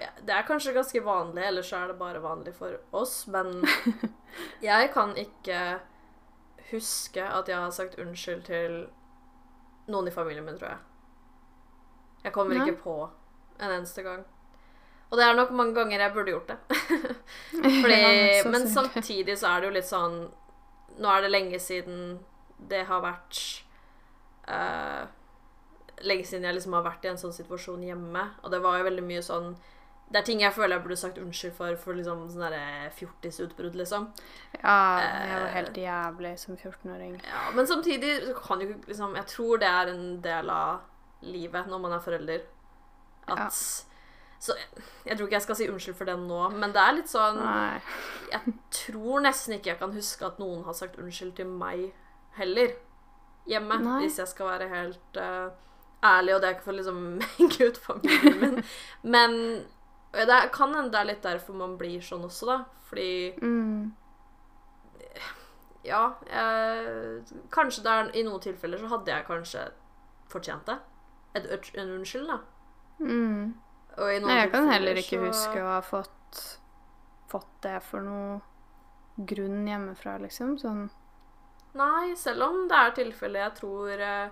ja, 0.00 0.08
Det 0.26 0.34
er 0.34 0.46
kanskje 0.46 0.74
ganske 0.74 1.04
vanlig, 1.04 1.44
ellers 1.46 1.72
er 1.72 1.92
det 1.92 1.98
bare 2.00 2.22
vanlig 2.22 2.54
for 2.56 2.74
oss, 2.92 3.26
men 3.30 3.62
jeg 4.70 4.90
kan 4.94 5.14
ikke 5.16 5.78
huske 6.72 7.22
at 7.22 7.48
jeg 7.48 7.58
har 7.58 7.70
sagt 7.70 7.98
unnskyld 8.00 8.42
til 8.48 8.76
noen 9.92 10.08
i 10.08 10.14
familien 10.14 10.46
min, 10.46 10.58
tror 10.58 10.72
jeg. 10.72 10.82
Jeg 12.24 12.34
kommer 12.34 12.58
Nei. 12.58 12.66
ikke 12.66 12.82
på 12.82 12.96
en 13.60 13.70
eneste 13.70 14.02
gang. 14.02 14.22
Og 15.12 15.18
det 15.20 15.26
er 15.26 15.36
nok 15.36 15.50
mange 15.52 15.74
ganger 15.76 16.00
jeg 16.00 16.12
burde 16.14 16.32
gjort 16.32 16.52
det. 16.52 16.58
Fordi, 17.82 17.96
Ja, 17.98 18.44
men 18.50 18.68
samtidig 18.68 19.36
så 19.38 19.50
er 19.50 19.60
det 19.60 19.68
jo 19.68 19.74
litt 19.76 19.88
sånn 19.88 20.22
Nå 21.02 21.08
er 21.08 21.24
det 21.24 21.32
lenge 21.32 21.58
siden 21.60 22.20
det 22.68 22.82
har 22.88 23.00
vært 23.02 23.38
eh, 24.48 25.04
Lenge 26.02 26.24
siden 26.26 26.44
jeg 26.48 26.54
liksom 26.56 26.72
har 26.76 26.82
vært 26.86 27.04
i 27.06 27.10
en 27.12 27.20
sånn 27.20 27.32
situasjon 27.36 27.82
hjemme. 27.86 28.24
Og 28.42 28.50
det 28.50 28.60
var 28.64 28.78
jo 28.80 28.88
veldig 28.88 29.04
mye 29.06 29.22
sånn 29.22 29.52
Det 30.12 30.18
er 30.20 30.24
ting 30.26 30.40
jeg 30.42 30.52
føler 30.52 30.76
jeg 30.76 30.84
burde 30.84 30.96
sagt 31.00 31.18
unnskyld 31.22 31.54
for 31.56 31.76
for 31.80 31.96
liksom 31.96 32.26
sånne 32.28 32.48
derre 32.52 32.90
fjortisutbrudd, 32.98 33.78
liksom. 33.80 34.10
Ja, 34.58 34.74
jeg 35.00 35.38
var 35.40 35.54
helt 35.54 35.78
jævlig 35.80 36.32
som 36.38 36.56
14-åring. 36.58 37.14
Ja, 37.24 37.46
men 37.56 37.66
samtidig 37.70 38.10
så 38.26 38.34
kan 38.36 38.60
jo 38.60 38.68
ikke 38.74 38.90
liksom 38.92 39.14
Jeg 39.16 39.26
tror 39.32 39.62
det 39.62 39.70
er 39.70 39.92
en 39.94 40.20
del 40.20 40.50
av 40.52 40.82
livet 41.22 41.66
når 41.70 41.80
man 41.86 41.92
er 41.96 42.04
forelder. 42.04 42.44
At 43.28 43.38
Ja. 43.38 43.48
Så 44.42 44.56
jeg 45.06 45.14
tror 45.16 45.28
ikke 45.28 45.36
jeg 45.38 45.42
skal 45.42 45.54
si 45.56 45.66
unnskyld 45.70 45.94
for 45.94 46.04
det 46.04 46.16
nå, 46.18 46.38
men 46.58 46.72
det 46.74 46.80
er 46.82 46.94
litt 46.96 47.08
sånn 47.08 47.36
Nei. 47.38 47.78
Jeg 48.32 48.54
tror 48.74 49.20
nesten 49.22 49.54
ikke 49.54 49.70
jeg 49.70 49.78
kan 49.78 49.92
huske 49.94 50.26
at 50.26 50.40
noen 50.42 50.64
har 50.66 50.74
sagt 50.74 50.98
unnskyld 50.98 51.36
til 51.38 51.46
meg 51.46 51.92
heller. 52.34 52.72
Hjemme, 53.46 53.78
Nei. 53.84 54.00
hvis 54.02 54.18
jeg 54.18 54.26
skal 54.32 54.46
være 54.50 54.66
helt 54.72 55.16
eh, 55.22 55.46
ærlig, 56.04 56.34
og 56.34 56.40
det 56.42 56.48
er 56.48 56.54
ikke 56.56 56.66
for 56.68 56.72
liksom 56.78 57.00
henge 57.38 57.68
ut 57.68 57.78
familien 57.78 58.40
min. 58.40 58.62
Men 59.02 59.36
det 60.12 60.38
kan 60.52 60.74
hende 60.74 60.90
det 60.92 61.00
er 61.00 61.10
litt 61.12 61.22
derfor 61.24 61.54
man 61.56 61.76
blir 61.80 62.00
sånn 62.04 62.24
også, 62.28 62.46
da. 62.50 62.56
Fordi 62.90 63.34
Mm. 63.40 63.92
ja 65.84 66.02
eh, 66.30 67.22
Kanskje 67.50 67.82
det 67.84 67.92
er, 67.92 68.10
i 68.18 68.22
noen 68.26 68.42
tilfeller 68.44 68.78
så 68.82 68.90
hadde 68.92 69.10
jeg 69.14 69.26
kanskje 69.26 69.64
fortjent 70.32 70.66
det. 70.68 70.78
Et, 71.36 71.46
en 71.80 71.90
unnskyld, 71.98 72.28
da. 72.28 72.38
Mm. 73.00 73.54
Og 73.98 74.08
i 74.12 74.18
noen 74.20 74.28
Nei, 74.30 74.38
jeg 74.42 74.50
kan 74.52 74.68
heller 74.70 75.00
ikke 75.00 75.18
så- 75.18 75.26
huske 75.26 75.60
å 75.60 75.68
ha 75.74 75.80
fått, 75.84 76.42
fått 77.28 77.50
det 77.64 77.82
for 77.82 78.00
noe 78.00 78.40
grunn 79.28 79.66
hjemmefra, 79.68 80.18
liksom. 80.22 80.54
Sånn 80.60 80.86
Nei, 81.74 82.14
selv 82.20 82.42
om 82.50 82.68
det 82.68 82.76
er 82.76 82.90
tilfeller 82.96 83.40
jeg 83.46 83.54
tror 83.60 83.90
eh, 84.00 84.28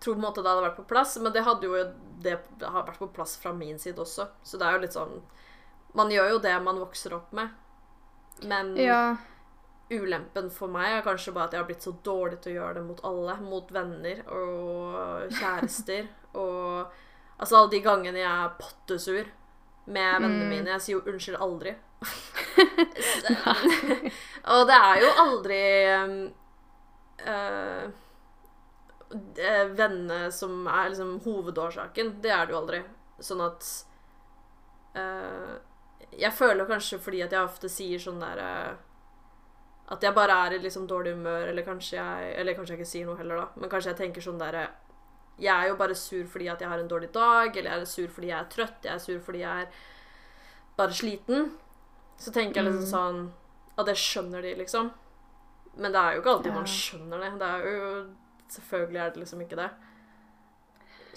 tror 0.00 0.14
på 0.14 0.18
en 0.20 0.24
måte 0.24 0.42
det 0.42 0.48
hadde 0.50 0.64
vært 0.68 0.76
på 0.80 0.86
plass, 0.88 1.16
men 1.20 1.32
det 1.32 1.42
hadde 1.44 1.66
jo 1.68 1.80
det 2.20 2.38
har 2.62 2.84
vært 2.86 2.98
på 3.00 3.08
plass 3.16 3.36
fra 3.40 3.52
min 3.56 3.78
side 3.78 3.98
også. 4.00 4.26
Så 4.44 4.58
det 4.60 4.66
er 4.66 4.72
jo 4.76 4.82
litt 4.84 4.96
sånn 4.96 5.20
Man 5.94 6.10
gjør 6.12 6.28
jo 6.30 6.38
det 6.38 6.52
man 6.62 6.78
vokser 6.78 7.14
opp 7.16 7.32
med. 7.32 7.48
Men 8.44 8.76
Ja. 8.76 9.16
ulempen 9.90 10.50
for 10.50 10.68
meg 10.68 10.92
er 10.98 11.02
kanskje 11.02 11.32
bare 11.34 11.44
at 11.48 11.52
jeg 11.52 11.60
har 11.60 11.66
blitt 11.66 11.82
så 11.82 11.92
dårlig 12.04 12.40
til 12.40 12.52
å 12.52 12.56
gjøre 12.60 12.74
det 12.74 12.84
mot 12.86 13.00
alle. 13.04 13.34
Mot 13.42 13.72
venner 13.72 14.22
og 14.28 15.30
kjærester 15.34 16.08
og 16.34 16.86
Altså 17.40 17.56
alle 17.56 17.70
de 17.72 17.80
gangene 17.80 18.18
jeg 18.20 18.28
er 18.30 18.50
pottesur 18.60 19.24
med 19.86 20.20
vennene 20.22 20.44
Mm. 20.44 20.48
mine. 20.50 20.70
Jeg 20.76 20.80
sier 20.80 20.98
jo 20.98 21.10
unnskyld 21.10 21.38
aldri. 21.40 21.72
og 24.52 24.66
det 24.68 24.76
er 24.76 25.00
jo 25.00 25.10
aldri 25.24 25.60
um, 25.94 26.14
eh, 27.26 27.88
vennene 29.10 30.30
som 30.32 30.66
er 30.70 30.90
liksom 30.92 31.16
hovedårsaken. 31.24 32.12
Det 32.22 32.30
er 32.30 32.46
det 32.46 32.54
jo 32.54 32.60
aldri. 32.60 32.82
Sånn 33.20 33.40
at 33.44 33.66
eh, 34.96 35.56
Jeg 36.20 36.32
føler 36.32 36.64
kanskje 36.68 36.98
fordi 37.02 37.20
at 37.24 37.32
jeg 37.34 37.44
ofte 37.44 37.68
sier 37.68 38.00
sånn 38.00 38.20
der 38.22 38.38
eh, 38.40 38.70
At 39.92 40.02
jeg 40.06 40.14
bare 40.16 40.36
er 40.46 40.54
i 40.56 40.60
liksom 40.62 40.86
dårlig 40.88 41.12
humør, 41.18 41.48
eller 41.50 41.66
kanskje 41.66 41.98
jeg 41.98 42.30
Eller 42.40 42.54
kanskje 42.56 42.74
jeg 42.76 42.80
ikke 42.80 42.90
sier 42.92 43.06
noe 43.10 43.18
heller, 43.18 43.42
da. 43.42 43.48
Men 43.60 43.70
kanskje 43.72 43.90
jeg 43.92 43.98
tenker 44.00 44.24
sånn 44.24 44.40
der 44.40 44.54
eh, 44.62 44.70
Jeg 45.42 45.52
er 45.52 45.68
jo 45.68 45.76
bare 45.76 45.94
sur 45.98 46.24
fordi 46.32 46.48
at 46.48 46.60
jeg 46.64 46.70
har 46.72 46.78
en 46.80 46.88
dårlig 46.88 47.10
dag, 47.12 47.56
eller 47.56 47.70
jeg 47.74 47.80
er 47.80 47.90
sur 47.92 48.08
fordi 48.16 48.30
jeg 48.32 48.38
er 48.38 48.48
trøtt, 48.56 48.80
jeg 48.88 48.94
er 48.94 49.04
sur 49.04 49.20
fordi 49.26 49.42
jeg 49.44 49.66
er 49.66 49.84
bare 50.80 50.96
sliten. 50.96 51.50
Så 52.20 52.32
tenker 52.32 52.62
jeg 52.62 52.70
liksom 52.70 52.86
Mm. 52.86 52.94
sånn 52.94 53.20
Og 53.78 53.86
det 53.86 53.94
skjønner 53.96 54.42
de, 54.42 54.54
liksom. 54.56 54.90
Men 55.76 55.92
det 55.92 56.00
er 56.00 56.14
jo 56.16 56.20
ikke 56.22 56.32
alltid 56.36 56.52
man 56.54 56.66
skjønner 56.68 57.20
det. 57.20 57.30
Det 57.40 57.46
er 57.48 57.68
jo 57.68 57.92
Selvfølgelig 58.50 59.00
er 59.02 59.14
det 59.14 59.22
liksom 59.22 59.44
ikke 59.44 59.60
det. 59.60 59.70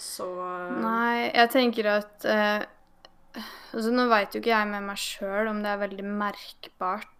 Så 0.02 0.26
Nei, 0.82 1.30
jeg 1.30 1.50
tenker 1.52 1.88
at 1.92 2.24
eh, 2.26 2.64
altså 3.74 3.92
Nå 3.94 4.08
veit 4.10 4.34
jo 4.34 4.40
ikke 4.42 4.50
jeg 4.50 4.70
med 4.70 4.86
meg 4.88 4.98
sjøl 4.98 5.50
om 5.52 5.60
det 5.62 5.70
er 5.70 5.82
veldig 5.84 6.06
merkbart 6.06 7.10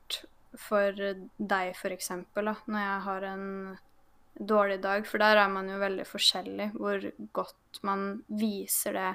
for 0.59 0.95
deg, 0.95 1.75
eksempel, 1.91 2.51
når 2.71 2.83
jeg 2.85 2.99
har 3.09 3.27
en 3.27 3.47
dårlig 4.39 4.81
dag. 4.83 5.07
For 5.07 5.23
der 5.23 5.41
er 5.43 5.51
man 5.51 5.71
jo 5.71 5.81
veldig 5.81 6.07
forskjellig, 6.07 6.69
hvor 6.79 7.03
godt 7.35 7.81
man 7.87 8.23
viser 8.29 8.99
det 8.99 9.13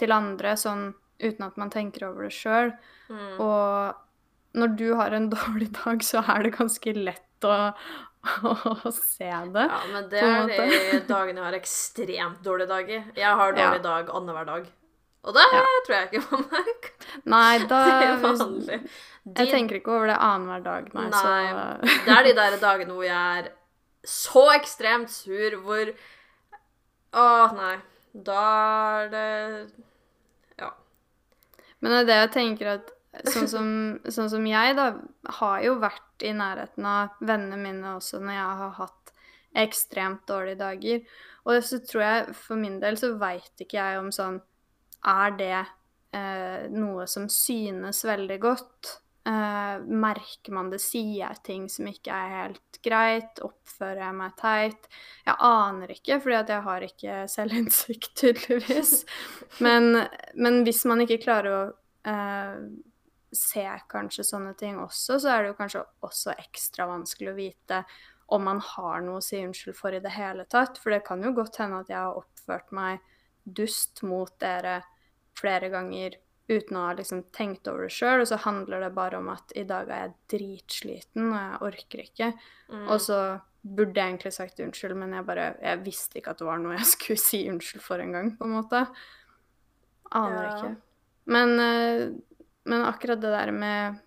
til 0.00 0.14
andre 0.14 0.54
sånn 0.58 0.92
uten 1.20 1.44
at 1.44 1.58
man 1.60 1.72
tenker 1.72 2.08
over 2.08 2.28
det 2.28 2.36
sjøl. 2.36 2.72
mm. 3.10 3.40
Og 3.42 4.58
når 4.60 4.76
du 4.78 4.86
har 4.98 5.14
en 5.14 5.28
dårlig 5.36 5.70
dag, 5.82 6.06
så 6.06 6.22
er 6.26 6.46
det 6.46 6.56
ganske 6.58 6.94
lett 6.96 7.46
å, 7.46 7.72
å 8.44 8.90
se 8.92 9.28
det. 9.54 9.62
Ja, 9.64 9.78
men 9.92 10.08
det 10.12 10.20
er 10.20 10.50
de 10.50 11.00
dagene 11.08 11.40
jeg 11.40 11.46
har 11.46 11.56
ekstremt 11.56 12.42
dårlige 12.44 12.68
dager. 12.68 13.04
Jeg 13.16 13.36
har 13.40 13.54
Ja. 13.54 13.70
dårlig 13.70 13.82
dag 13.86 14.10
annenhver 14.10 14.46
dag. 14.46 14.66
Og 15.24 15.34
det 15.36 15.46
Ja. 15.52 15.62
tror 15.86 15.94
jeg 15.96 16.10
ikke 16.10 16.30
man 16.32 16.44
merker. 16.50 16.90
Nei, 17.24 17.58
da 17.72 17.80
Det 17.84 18.08
er 18.08 18.20
vanlig. 18.24 18.80
De, 19.24 19.44
Jeg 19.44 19.50
tenker 19.52 19.76
ikke 19.80 19.92
over 19.96 20.06
det 20.08 20.16
annenhver 20.16 20.62
dag, 20.64 20.94
nei. 20.94 21.08
Nei. 21.08 21.22
Så 21.82 22.04
Det 22.06 22.14
er 22.18 22.22
de 22.24 22.32
der 22.38 22.56
dagene 22.62 22.92
hvor 22.96 23.04
jeg 23.04 23.38
er 23.44 23.50
så 24.04 24.46
ekstremt 24.54 25.10
sur, 25.12 25.58
hvor 25.64 25.92
Å, 27.12 27.52
nei. 27.56 27.76
Da 28.14 28.40
er 29.02 29.08
det 29.10 29.72
Ja. 30.58 30.70
Men 31.80 31.90
det 31.92 32.00
er 32.00 32.06
det 32.10 32.18
jeg 32.20 32.32
tenker 32.36 32.66
at 32.76 32.90
sånn 33.10 33.48
som, 33.50 33.70
sånn 34.06 34.30
som 34.30 34.46
jeg, 34.46 34.76
da, 34.78 34.92
har 35.40 35.64
jo 35.64 35.74
vært 35.82 36.24
i 36.26 36.32
nærheten 36.36 36.86
av 36.86 37.16
vennene 37.18 37.58
mine 37.58 37.96
også 37.96 38.20
når 38.22 38.36
jeg 38.36 38.60
har 38.62 38.78
hatt 38.78 39.12
ekstremt 39.60 40.22
dårlige 40.30 40.60
dager. 40.60 41.02
Og 41.48 41.60
så 41.66 41.80
tror 41.82 42.04
jeg 42.04 42.38
for 42.38 42.60
min 42.60 42.78
del 42.82 42.98
så 43.00 43.14
veit 43.18 43.62
ikke 43.62 43.78
jeg 43.80 44.00
om 44.00 44.10
sånn 44.14 44.40
Er 45.08 45.32
det 45.38 45.54
eh, 46.12 46.66
noe 46.70 47.06
som 47.08 47.30
synes 47.32 48.04
veldig 48.04 48.36
godt? 48.42 48.90
Eh, 49.26 49.80
merker 49.80 50.52
man 50.52 50.68
det? 50.72 50.82
Sier 50.84 51.24
jeg 51.24 51.40
ting 51.46 51.64
som 51.72 51.88
ikke 51.90 52.12
er 52.12 52.36
helt 52.36 52.80
greit? 52.84 53.40
Oppfører 53.44 54.04
jeg 54.04 54.18
meg 54.20 54.36
teit? 54.38 54.90
Jeg 55.26 55.36
aner 55.48 55.94
ikke, 55.96 56.20
fordi 56.20 56.38
at 56.38 56.52
jeg 56.52 56.66
har 56.68 56.86
ikke 56.86 57.16
selvinnsikt, 57.32 58.12
tydeligvis. 58.20 58.94
Men, 59.64 60.06
men 60.34 60.62
hvis 60.64 60.84
man 60.88 61.02
ikke 61.04 61.18
klarer 61.24 61.52
å 61.52 61.64
eh, 62.08 62.60
se 63.32 63.64
kanskje 63.90 64.24
sånne 64.26 64.54
ting 64.58 64.78
også, 64.82 65.18
så 65.22 65.34
er 65.34 65.42
det 65.42 65.52
jo 65.52 65.58
kanskje 65.58 65.84
også 66.06 66.34
ekstra 66.38 66.86
vanskelig 66.90 67.30
å 67.32 67.36
vite 67.38 67.84
om 68.30 68.44
man 68.46 68.60
har 68.62 69.02
noe 69.02 69.18
å 69.18 69.24
si 69.24 69.40
unnskyld 69.42 69.76
for 69.78 69.94
i 69.94 70.02
det 70.02 70.12
hele 70.14 70.44
tatt. 70.50 70.78
For 70.78 70.94
det 70.94 71.02
kan 71.06 71.22
jo 71.22 71.32
godt 71.34 71.58
hende 71.62 71.80
at 71.82 71.90
jeg 71.90 71.98
har 71.98 72.18
oppført 72.18 72.70
meg 72.76 73.00
dust 73.44 74.02
mot 74.06 74.30
dere 74.42 74.80
flere 75.38 75.70
ganger 75.72 76.18
uten 76.50 76.78
å 76.78 76.86
ha 76.88 76.94
liksom 76.98 77.24
tenkt 77.34 77.68
over 77.70 77.86
det 77.86 77.94
sjøl, 77.94 78.22
og 78.22 78.28
så 78.30 78.38
handler 78.42 78.82
det 78.82 78.94
bare 78.94 79.18
om 79.20 79.28
at 79.30 79.52
i 79.58 79.62
dag 79.66 79.90
er 79.90 80.02
jeg 80.02 80.16
dritsliten 80.34 81.28
og 81.30 81.36
jeg 81.38 81.60
orker 81.68 82.02
ikke. 82.04 82.30
Mm. 82.70 82.86
Og 82.88 82.98
så 83.02 83.20
burde 83.62 84.00
jeg 84.00 84.14
egentlig 84.14 84.32
sagt 84.34 84.62
unnskyld, 84.64 84.96
men 84.96 85.12
jeg 85.12 85.26
bare 85.28 85.50
Jeg 85.60 85.82
visste 85.84 86.18
ikke 86.18 86.32
at 86.32 86.38
det 86.40 86.46
var 86.48 86.62
noe 86.62 86.78
jeg 86.78 86.90
skulle 86.94 87.22
si 87.22 87.42
unnskyld 87.50 87.84
for 87.84 88.02
engang, 88.02 88.34
på 88.38 88.46
en 88.48 88.56
måte. 88.56 88.84
Aner 90.10 90.42
Ja. 90.42 90.56
ikke. 90.56 90.72
Men, 91.30 91.60
eh, 91.60 92.10
men 92.66 92.82
akkurat 92.84 93.20
det 93.22 93.30
der 93.32 93.50
med 93.52 93.98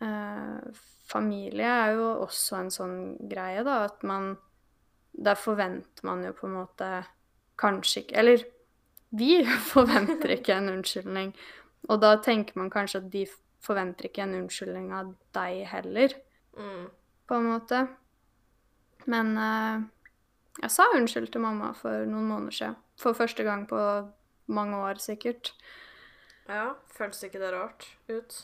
eh, 0.00 0.72
familie 1.08 1.66
er 1.68 1.94
jo 1.96 2.08
også 2.24 2.58
en 2.62 2.70
sånn 2.72 2.96
greie, 3.30 3.64
da, 3.66 3.84
at 3.88 4.02
man 4.02 4.36
Der 5.14 5.36
forventer 5.38 6.02
man 6.02 6.24
jo 6.26 6.32
på 6.34 6.48
en 6.48 6.56
måte 6.56 6.86
kanskje 7.56 8.00
ikke 8.02 8.16
Eller 8.18 8.44
vi 9.14 9.44
forventer 9.72 10.32
ikke 10.34 10.56
en 10.56 10.72
unnskyldning. 10.72 11.28
Og 11.88 12.00
da 12.02 12.16
tenker 12.18 12.56
man 12.58 12.70
kanskje 12.70 12.98
at 12.98 13.10
de 13.12 13.26
forventer 13.62 14.08
ikke 14.08 14.24
en 14.24 14.34
unnskyldning 14.42 14.88
av 14.92 15.12
deg 15.36 15.64
heller 15.70 16.14
Mm. 16.56 16.88
på 17.28 17.34
en 17.34 17.46
måte. 17.50 17.78
Men 19.06 19.36
eh, 19.38 19.80
jeg 20.62 20.70
sa 20.70 20.84
unnskyld 20.94 21.30
til 21.32 21.40
mamma 21.42 21.72
for 21.74 22.04
noen 22.06 22.26
måneder 22.30 22.52
siden. 22.58 22.76
For 22.98 23.12
første 23.14 23.42
gang 23.46 23.66
på 23.70 23.78
mange 24.46 24.76
år, 24.76 24.98
sikkert. 25.02 25.52
Ja, 26.48 26.74
Føltes 26.92 27.24
ikke 27.26 27.40
det 27.40 27.52
rart 27.54 27.86
ut? 28.10 28.36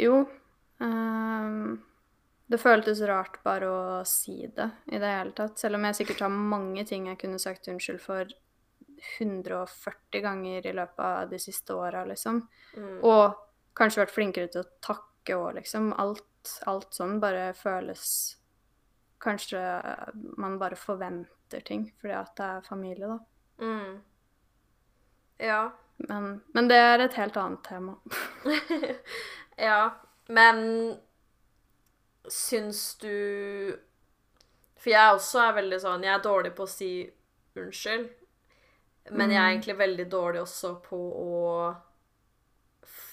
Jo. 0.00 0.24
Um, 0.78 1.82
Det 2.48 2.58
føltes 2.62 3.02
rart 3.04 3.42
bare 3.44 3.68
å 3.68 3.80
si 4.08 4.46
det 4.46 4.70
i 4.88 4.98
det 4.98 5.08
hele 5.12 5.34
tatt. 5.36 5.58
Selv 5.60 5.76
om 5.76 5.84
jeg 5.84 5.98
sikkert 6.00 6.22
har 6.24 6.32
mange 6.32 6.84
ting 6.88 7.06
jeg 7.10 7.18
kunne 7.20 7.38
sagt 7.42 7.68
unnskyld 7.68 8.00
for 8.00 8.30
140 9.18 10.22
ganger 10.24 10.66
i 10.66 10.72
løpet 10.72 11.04
av 11.04 11.28
de 11.30 11.38
siste 11.42 11.76
åra, 11.76 12.06
liksom. 12.08 12.40
Mm. 12.74 12.96
Og 13.04 13.36
kanskje 13.78 14.02
vært 14.02 14.14
flinkere 14.16 14.50
til 14.50 14.64
å 14.64 14.70
takke 14.82 15.36
òg, 15.36 15.58
liksom. 15.60 15.92
Alt, 16.00 16.54
alt 16.66 16.96
sånn 16.96 17.20
bare 17.22 17.52
føles 17.54 18.34
Kanskje 19.18 19.58
man 20.38 20.60
bare 20.60 20.76
forventer 20.78 21.64
ting 21.66 21.88
fordi 21.98 22.14
at 22.14 22.36
det 22.38 22.44
er 22.54 22.66
familie, 22.68 23.08
da. 23.10 23.16
Mm. 23.58 23.96
Ja. 25.42 25.62
Men, 25.98 26.40
men 26.54 26.68
det 26.70 26.76
er 26.78 27.02
et 27.02 27.14
helt 27.18 27.36
annet 27.36 27.64
tema. 27.66 27.96
ja. 29.68 29.80
Men 30.28 30.60
syns 32.28 32.94
du 33.00 33.78
For 34.78 34.90
jeg 34.92 35.14
også 35.16 35.40
er 35.46 35.54
veldig 35.56 35.78
sånn 35.80 36.04
Jeg 36.04 36.12
er 36.14 36.22
dårlig 36.24 36.52
på 36.58 36.66
å 36.66 36.70
si 36.70 36.90
unnskyld. 37.58 38.08
Men 39.10 39.32
jeg 39.32 39.40
er 39.40 39.46
Mm. 39.48 39.52
egentlig 39.54 39.76
veldig 39.78 40.04
dårlig 40.12 40.40
også 40.42 40.74
på 40.84 40.98
å 41.24 41.76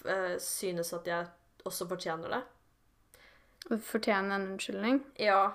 eh, 0.06 0.36
synes 0.44 0.92
at 0.94 1.08
jeg 1.08 1.28
også 1.66 1.88
fortjener 1.90 2.30
det. 2.36 2.42
Fortjene 3.82 4.36
en 4.36 4.48
unnskyldning. 4.52 5.00
Ja. 5.18 5.54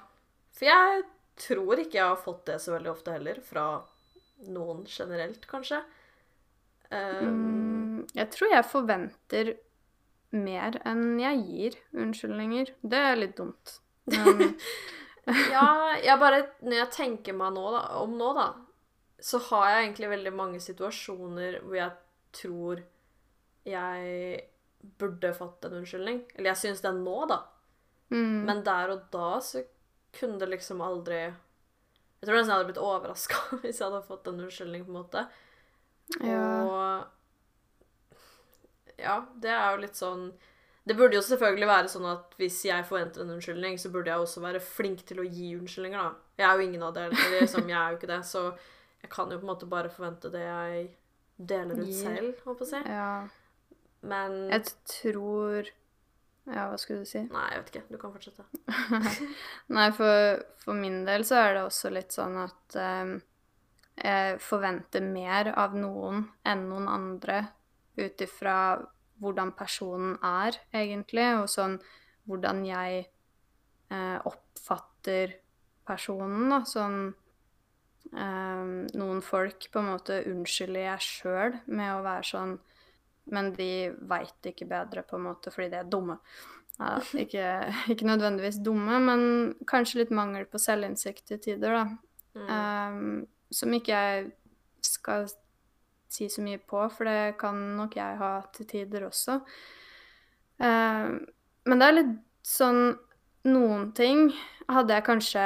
For 0.57 0.67
jeg 0.67 1.05
tror 1.41 1.79
ikke 1.79 2.01
jeg 2.01 2.09
har 2.09 2.17
fått 2.25 2.47
det 2.49 2.57
så 2.65 2.73
veldig 2.75 2.91
ofte 2.91 3.13
heller, 3.15 3.39
fra 3.47 3.67
noen 4.49 4.83
generelt, 4.91 5.45
kanskje. 5.47 5.83
Um, 6.91 8.07
jeg 8.17 8.31
tror 8.35 8.51
jeg 8.51 8.67
forventer 8.67 9.53
mer 10.35 10.79
enn 10.87 11.19
jeg 11.21 11.43
gir 11.47 11.77
unnskyldninger. 11.95 12.73
Det 12.83 13.03
er 13.11 13.19
litt 13.19 13.37
dumt. 13.39 13.77
Men 14.11 14.55
Ja, 15.53 15.95
jeg 16.01 16.17
bare 16.19 16.41
Når 16.65 16.75
jeg 16.75 16.93
tenker 16.95 17.37
meg 17.37 17.53
nå, 17.55 17.67
da, 17.75 17.83
om 18.01 18.15
nå, 18.19 18.31
da, 18.35 18.47
så 19.21 19.39
har 19.51 19.67
jeg 19.69 19.83
egentlig 19.85 20.09
veldig 20.15 20.33
mange 20.35 20.63
situasjoner 20.65 21.61
hvor 21.61 21.77
jeg 21.77 21.93
tror 22.41 22.81
jeg 23.69 24.41
burde 24.99 25.35
fått 25.37 25.67
en 25.69 25.77
unnskyldning. 25.83 26.23
Eller 26.35 26.53
jeg 26.55 26.61
syns 26.63 26.81
det 26.83 26.95
nå, 26.97 27.19
da. 27.29 27.43
mm, 28.15 28.41
Men 28.49 28.65
der 28.67 28.95
og 28.95 29.07
da 29.13 29.35
så 29.45 29.63
kunne 30.17 30.41
det 30.41 30.49
liksom 30.57 30.81
aldri 30.83 31.21
Jeg 31.21 32.25
tror 32.27 32.35
nesten 32.35 32.51
jeg 32.51 32.57
hadde 32.57 32.71
blitt 32.73 32.83
overraska 32.83 33.43
hvis 33.63 33.79
jeg 33.79 33.87
hadde 33.87 34.07
fått 34.09 34.31
en 34.31 34.41
unnskyldning, 34.47 34.87
på 34.89 34.95
en 34.95 35.01
måte. 35.03 35.27
Ja. 36.19 36.45
Og 36.65 37.07
ja, 39.01 39.17
det 39.41 39.51
er 39.55 39.71
jo 39.73 39.81
litt 39.81 39.97
sånn 39.97 40.27
Det 40.85 40.97
burde 40.99 41.17
jo 41.17 41.23
selvfølgelig 41.25 41.69
være 41.71 41.89
sånn 41.93 42.07
at 42.11 42.35
hvis 42.41 42.59
jeg 42.67 42.85
forventer 42.89 43.23
en 43.23 43.31
unnskyldning, 43.37 43.79
så 43.79 43.89
burde 43.95 44.11
jeg 44.11 44.21
også 44.25 44.43
være 44.43 44.61
flink 44.65 45.05
til 45.09 45.21
å 45.23 45.27
gi 45.29 45.53
unnskyldninger, 45.57 46.01
da. 46.01 46.11
Jeg 46.41 46.47
er 46.49 46.55
jo 46.57 46.67
ingen 46.69 46.83
av 46.87 46.95
delene, 46.97 47.27
liksom, 47.39 47.69
jeg 47.69 47.79
er 47.79 47.93
jo 47.93 47.99
ikke 48.01 48.11
det, 48.11 48.21
så 48.27 48.43
jeg 49.01 49.11
kan 49.13 49.31
jo 49.31 49.39
på 49.39 49.47
en 49.47 49.53
måte 49.53 49.69
bare 49.71 49.93
forvente 49.93 50.33
det 50.33 50.43
jeg 50.43 50.89
deler 51.37 51.79
ut 51.81 51.93
selv, 51.95 52.41
holdt 52.45 52.59
på 52.61 52.67
å 52.67 52.71
si. 52.73 52.81
ja. 52.89 53.13
Men 54.01 54.49
Jeg 54.49 54.65
tror 54.89 55.69
Ja, 56.49 56.65
hva 56.71 56.77
skulle 56.81 57.05
du 57.05 57.09
si? 57.09 57.21
Nei, 57.29 57.47
jeg 57.53 57.61
vet 57.61 57.69
ikke. 57.75 57.83
Du 57.93 57.99
kan 58.01 58.13
fortsette. 58.15 58.47
Nei, 59.77 59.91
for, 59.95 60.41
for 60.65 60.75
min 60.81 61.03
del 61.07 61.25
så 61.29 61.37
er 61.45 61.55
det 61.59 61.65
også 61.69 61.93
litt 61.93 62.17
sånn 62.17 62.39
at 62.41 62.79
eh, 64.03 64.33
jeg 64.33 64.41
forventer 64.45 65.05
mer 65.05 65.53
av 65.59 65.77
noen 65.77 66.27
enn 66.47 66.67
noen 66.71 66.89
andre 66.91 67.43
ut 68.01 68.25
ifra 68.25 68.57
hvordan 69.21 69.53
personen 69.53 70.17
er, 70.25 70.57
egentlig, 70.73 71.27
og 71.37 71.49
sånn 71.53 71.77
hvordan 72.29 72.63
jeg 72.65 73.05
eh, 73.91 74.19
oppfatter 74.29 75.37
personen, 75.87 76.49
da. 76.53 76.63
Sånn 76.69 76.99
eh, 78.15 78.65
Noen 78.97 79.21
folk 79.25 79.69
på 79.73 79.83
en 79.83 79.93
måte 79.93 80.23
unnskylder 80.31 80.87
jeg 80.87 81.07
sjøl 81.07 81.61
med 81.69 81.95
å 81.99 82.05
være 82.07 82.29
sånn 82.33 82.59
men 83.31 83.53
de 83.55 83.91
veit 84.11 84.49
ikke 84.51 84.69
bedre, 84.71 85.05
på 85.07 85.19
en 85.19 85.29
måte, 85.29 85.53
fordi 85.55 85.71
de 85.73 85.81
er 85.81 85.91
dumme. 85.91 86.17
Ja, 86.81 86.97
ikke, 87.21 87.47
ikke 87.93 88.09
nødvendigvis 88.09 88.61
dumme, 88.65 88.99
men 89.05 89.23
kanskje 89.71 90.03
litt 90.03 90.15
mangel 90.17 90.47
på 90.51 90.61
selvinnsikt 90.61 91.27
til 91.31 91.43
tider, 91.43 91.77
da. 91.77 91.85
Mm. 92.39 92.49
Ehm, 92.55 93.13
som 93.51 93.73
ikke 93.75 93.93
jeg 93.95 94.31
skal 94.85 95.29
si 96.11 96.29
så 96.31 96.43
mye 96.43 96.59
på, 96.59 96.83
for 96.93 97.07
det 97.07 97.37
kan 97.41 97.59
nok 97.79 97.95
jeg 97.99 98.19
ha 98.21 98.33
til 98.55 98.69
tider 98.71 99.07
også. 99.07 99.41
Ehm, 100.63 101.21
men 101.69 101.81
det 101.81 101.87
er 101.87 101.97
litt 102.01 102.19
sånn 102.47 102.83
Noen 103.49 103.87
ting 103.97 104.27
hadde 104.69 104.93
jeg 104.93 105.05
kanskje 105.07 105.45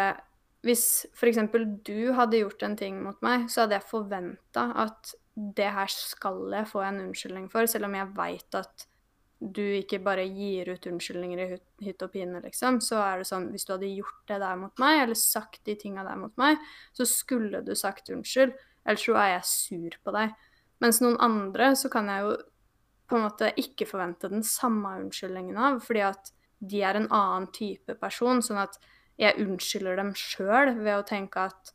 Hvis 0.67 1.05
f.eks. 1.14 1.38
du 1.87 2.11
hadde 2.17 2.40
gjort 2.40 2.64
en 2.67 2.75
ting 2.75 2.97
mot 3.05 3.21
meg, 3.23 3.45
så 3.53 3.62
hadde 3.62 3.77
jeg 3.77 3.87
forventa 3.87 4.64
at 4.83 5.12
det 5.35 5.69
her 5.77 5.90
skal 5.93 6.40
jeg 6.55 6.67
få 6.71 6.83
en 6.87 6.99
unnskyldning 7.05 7.47
for, 7.53 7.69
selv 7.71 7.87
om 7.87 7.95
jeg 7.95 8.11
veit 8.17 8.59
at 8.59 8.87
du 9.40 9.62
ikke 9.62 9.99
bare 10.05 10.25
gir 10.31 10.70
ut 10.73 10.87
unnskyldninger 10.88 11.40
i 11.42 11.49
hytt- 11.85 12.05
og 12.07 12.12
pine, 12.14 12.40
liksom. 12.44 12.81
Så 12.81 13.01
er 13.03 13.20
det 13.20 13.29
sånn, 13.29 13.51
hvis 13.53 13.66
du 13.66 13.75
hadde 13.75 13.90
gjort 13.90 14.23
det 14.31 14.38
der 14.40 14.57
mot 14.61 14.83
meg, 14.83 15.03
eller 15.03 15.18
sagt 15.18 15.64
de 15.66 15.77
tinga 15.79 16.05
der 16.07 16.16
mot 16.20 16.35
meg, 16.40 16.62
så 16.97 17.07
skulle 17.09 17.61
du 17.66 17.75
sagt 17.77 18.11
unnskyld. 18.14 18.55
Ellers 18.85 19.05
så 19.05 19.18
er 19.20 19.31
jeg 19.35 19.51
sur 19.51 19.99
på 20.05 20.14
deg. 20.16 20.35
Mens 20.85 21.01
noen 21.03 21.18
andre 21.25 21.73
så 21.79 21.90
kan 21.92 22.09
jeg 22.11 22.25
jo 22.25 22.35
på 23.11 23.18
en 23.18 23.27
måte 23.27 23.53
ikke 23.61 23.88
forvente 23.88 24.31
den 24.33 24.44
samme 24.47 24.97
unnskyldningen 25.03 25.59
av, 25.61 25.81
fordi 25.85 26.05
at 26.07 26.33
de 26.64 26.81
er 26.87 26.97
en 26.97 27.11
annen 27.12 27.51
type 27.53 27.99
person, 28.01 28.40
sånn 28.42 28.62
at 28.62 28.79
jeg 29.20 29.38
unnskylder 29.44 30.01
dem 30.01 30.14
sjøl 30.18 30.73
ved 30.81 30.97
å 30.97 31.07
tenke 31.07 31.49
at 31.51 31.75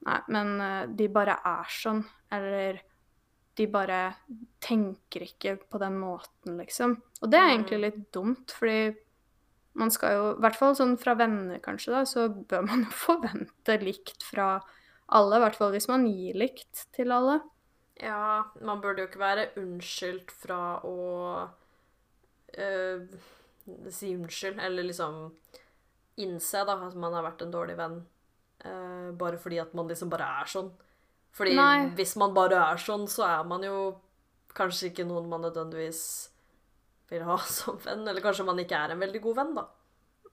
Nei, 0.00 0.16
men 0.32 0.54
eh, 0.64 0.84
de 0.96 1.10
bare 1.12 1.34
er 1.44 1.66
sånn. 1.68 1.98
Eller 2.32 2.78
de 3.60 3.68
bare 3.70 4.00
tenker 4.64 5.26
ikke 5.28 5.54
på 5.70 5.80
den 5.82 5.98
måten, 6.00 6.56
liksom. 6.58 6.96
Og 7.20 7.30
det 7.30 7.38
er 7.38 7.52
egentlig 7.52 7.80
litt 7.84 8.02
dumt, 8.14 8.52
fordi 8.56 8.96
man 9.78 9.92
skal 9.94 10.16
jo, 10.16 10.26
i 10.34 10.42
hvert 10.42 10.58
fall 10.58 10.76
sånn 10.78 10.96
fra 11.00 11.14
venner 11.18 11.60
kanskje, 11.62 11.94
da, 11.94 12.02
så 12.08 12.26
bør 12.28 12.66
man 12.66 12.84
jo 12.88 12.98
forvente 13.04 13.78
likt 13.84 14.24
fra 14.26 14.56
alle. 15.10 15.38
I 15.38 15.44
hvert 15.44 15.58
fall 15.58 15.74
hvis 15.74 15.88
man 15.90 16.06
gir 16.10 16.38
likt 16.38 16.86
til 16.96 17.14
alle. 17.14 17.40
Ja, 18.00 18.46
man 18.64 18.80
burde 18.80 19.04
jo 19.04 19.10
ikke 19.10 19.20
være 19.20 19.50
unnskyldt 19.60 20.32
fra 20.32 20.80
å 20.88 20.96
øh, 22.56 23.02
si 23.92 24.14
unnskyld, 24.16 24.60
eller 24.62 24.88
liksom 24.88 25.26
innse 26.20 26.64
da 26.68 26.76
at 26.88 26.96
man 27.00 27.14
har 27.16 27.26
vært 27.28 27.44
en 27.44 27.52
dårlig 27.52 27.76
venn, 27.78 27.98
øh, 28.64 29.10
bare 29.20 29.40
fordi 29.40 29.60
at 29.60 29.74
man 29.76 29.90
liksom 29.90 30.12
bare 30.12 30.28
er 30.40 30.50
sånn. 30.50 30.72
Fordi 31.36 31.54
Nei. 31.56 31.88
hvis 31.98 32.16
man 32.20 32.34
bare 32.34 32.58
er 32.72 32.80
sånn, 32.82 33.06
så 33.10 33.26
er 33.28 33.44
man 33.48 33.62
jo 33.66 33.76
kanskje 34.56 34.90
ikke 34.90 35.06
noen 35.06 35.28
man 35.30 35.44
nødvendigvis 35.46 36.00
vil 37.10 37.22
ha 37.26 37.36
som 37.58 37.78
venn, 37.84 38.06
eller 38.08 38.24
kanskje 38.24 38.46
man 38.48 38.58
ikke 38.62 38.78
er 38.78 38.94
en 38.94 39.02
veldig 39.02 39.22
god 39.26 39.38
venn, 39.42 39.52
da. 39.60 39.66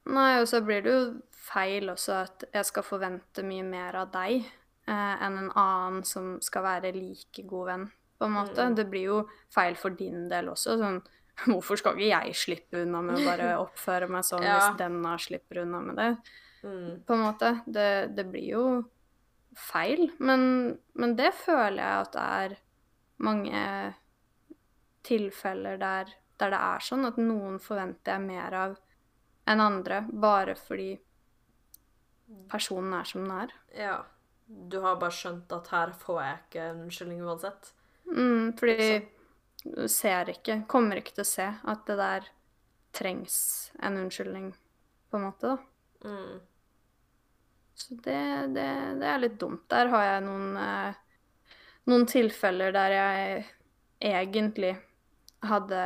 Nei, 0.07 0.29
og 0.39 0.47
så 0.47 0.61
blir 0.63 0.81
det 0.85 0.93
jo 0.93 1.01
feil 1.49 1.89
også 1.91 2.13
at 2.21 2.45
jeg 2.53 2.67
skal 2.69 2.85
forvente 2.85 3.43
mye 3.43 3.65
mer 3.67 3.97
av 3.99 4.11
deg 4.13 4.39
eh, 4.39 5.15
enn 5.25 5.37
en 5.41 5.51
annen 5.51 6.01
som 6.07 6.37
skal 6.43 6.63
være 6.63 6.93
like 6.95 7.43
god 7.49 7.67
venn, 7.71 7.85
på 8.17 8.25
en 8.29 8.35
måte. 8.37 8.63
Mm. 8.63 8.75
Det 8.79 8.85
blir 8.89 9.09
jo 9.11 9.17
feil 9.53 9.75
for 9.79 9.95
din 9.99 10.25
del 10.31 10.49
også. 10.53 10.77
sånn 10.79 11.01
Hvorfor 11.51 11.77
skal 11.77 11.99
ikke 11.99 12.09
jeg 12.09 12.37
slippe 12.39 12.81
unna 12.81 13.03
med 13.05 13.19
å 13.19 13.25
bare 13.27 13.49
oppføre 13.65 14.07
meg 14.09 14.25
sånn 14.25 14.45
Ja. 14.47 14.57
hvis 14.57 14.79
denne 14.79 15.13
slipper 15.21 15.61
unna 15.65 15.83
med 15.85 15.99
det? 15.99 16.11
Mm. 16.63 16.93
På 17.05 17.13
en 17.13 17.21
måte. 17.27 17.51
Det, 17.67 17.89
det 18.17 18.25
blir 18.31 18.47
jo 18.55 18.63
feil. 19.57 20.07
Men, 20.19 20.77
men 20.93 21.15
det 21.17 21.33
føler 21.35 21.81
jeg 21.81 22.03
at 22.05 22.13
det 22.13 22.25
er 22.41 22.57
mange 23.25 23.63
tilfeller 25.07 25.79
der, 25.81 26.11
der 26.37 26.53
det 26.53 26.59
er 26.59 26.83
sånn 26.83 27.07
at 27.07 27.17
noen 27.21 27.57
forventer 27.63 28.17
jeg 28.17 28.27
mer 28.27 28.57
av 28.57 28.77
enn 29.47 29.63
andre, 29.63 30.01
bare 30.11 30.57
fordi 30.59 30.91
personen 32.51 32.93
er 32.97 33.07
som 33.07 33.23
den 33.23 33.35
er. 33.37 33.53
Ja. 33.77 33.97
Du 34.47 34.79
har 34.83 34.99
bare 34.99 35.11
skjønt 35.11 35.51
at 35.51 35.67
her 35.73 35.91
får 35.99 36.19
jeg 36.23 36.35
ikke 36.41 36.65
en 36.69 36.83
unnskyldning 36.85 37.23
uansett. 37.27 37.71
Mm, 38.07 38.53
fordi 38.59 38.91
du 39.63 39.87
ser 39.91 40.31
ikke, 40.31 40.61
kommer 40.71 41.01
ikke 41.01 41.17
til 41.17 41.25
å 41.25 41.31
se 41.31 41.47
at 41.47 41.81
det 41.89 41.97
der 41.99 42.29
trengs 42.95 43.39
en 43.83 43.99
unnskyldning, 43.99 44.53
på 45.11 45.19
en 45.19 45.25
måte, 45.27 45.51
da. 45.51 46.07
Mm. 46.07 46.37
Så 47.77 47.93
det, 48.03 48.21
det, 48.57 48.69
det 49.01 49.07
er 49.07 49.21
litt 49.21 49.37
dumt. 49.39 49.67
Der 49.69 49.91
har 49.93 50.05
jeg 50.07 50.25
noen, 50.25 50.55
eh, 50.57 50.97
noen 51.91 52.07
tilfeller 52.09 52.73
der 52.73 52.95
jeg 52.95 53.43
egentlig 54.01 54.73
hadde 55.45 55.81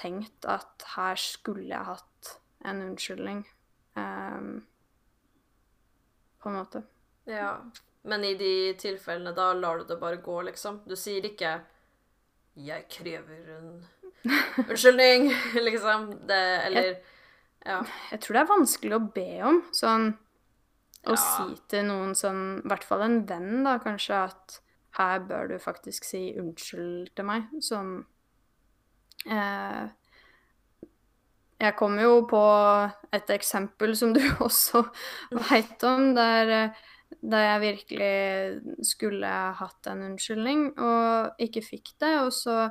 tenkt 0.00 0.48
at 0.48 0.86
her 0.94 1.20
skulle 1.20 1.68
jeg 1.68 1.84
hatt 1.84 2.30
en 2.64 2.80
unnskyldning. 2.86 3.42
Um, 3.98 4.62
på 6.40 6.48
en 6.48 6.56
måte. 6.56 6.82
Ja. 7.28 7.58
Men 8.02 8.24
i 8.24 8.32
de 8.40 8.72
tilfellene, 8.80 9.34
da 9.36 9.52
lar 9.52 9.82
du 9.82 9.84
det 9.84 9.98
bare 10.00 10.22
gå, 10.24 10.38
liksom. 10.48 10.80
Du 10.88 10.96
sier 10.96 11.26
ikke 11.28 11.60
'jeg 12.56 12.88
krever 12.88 13.56
en 13.58 13.86
unnskyldning', 14.70 15.28
liksom. 15.68 16.26
Det, 16.26 16.64
eller 16.64 16.96
Ja. 17.66 17.82
Jeg 18.10 18.20
tror 18.20 18.34
det 18.34 18.40
er 18.40 18.56
vanskelig 18.56 18.96
å 18.96 19.12
be 19.12 19.42
om. 19.44 19.62
Sånn 19.72 20.14
å 21.08 21.16
si 21.16 21.54
til 21.72 21.86
noen 21.88 22.12
sånn, 22.18 22.42
i 22.60 22.68
hvert 22.68 22.84
fall 22.84 23.04
en 23.06 23.22
venn, 23.28 23.62
da 23.64 23.78
kanskje, 23.82 24.18
at 24.28 24.60
her 24.98 25.22
bør 25.24 25.52
du 25.52 25.56
faktisk 25.62 26.04
si 26.04 26.30
unnskyld 26.38 27.12
til 27.16 27.26
meg. 27.28 27.48
Sånn 27.62 27.92
eh, 29.30 29.86
Jeg 31.60 31.76
kommer 31.78 32.06
jo 32.08 32.20
på 32.28 32.42
et 33.16 33.32
eksempel 33.36 33.94
som 33.96 34.14
du 34.16 34.22
også 34.48 34.82
veit 35.50 35.86
om, 35.88 36.10
der, 36.18 36.74
der 37.22 37.46
jeg 37.46 37.64
virkelig 37.66 38.86
skulle 38.92 39.32
hatt 39.60 39.90
en 39.92 40.04
unnskyldning 40.10 40.70
og 40.74 41.46
ikke 41.46 41.64
fikk 41.64 41.94
det. 42.02 42.14
Og 42.26 42.34
så 42.34 42.66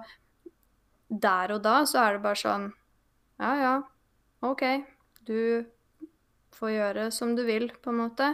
der 1.10 1.56
og 1.56 1.64
da 1.66 1.82
så 1.90 2.04
er 2.04 2.18
det 2.18 2.26
bare 2.28 2.38
sånn 2.38 2.70
Ja, 3.40 3.54
ja, 3.58 3.76
OK. 4.46 4.64
Du 5.26 5.66
får 6.56 6.74
gjøre 6.74 7.08
som 7.16 7.36
du 7.38 7.44
vil, 7.48 7.70
på 7.82 7.94
en 7.94 8.02
måte. 8.04 8.34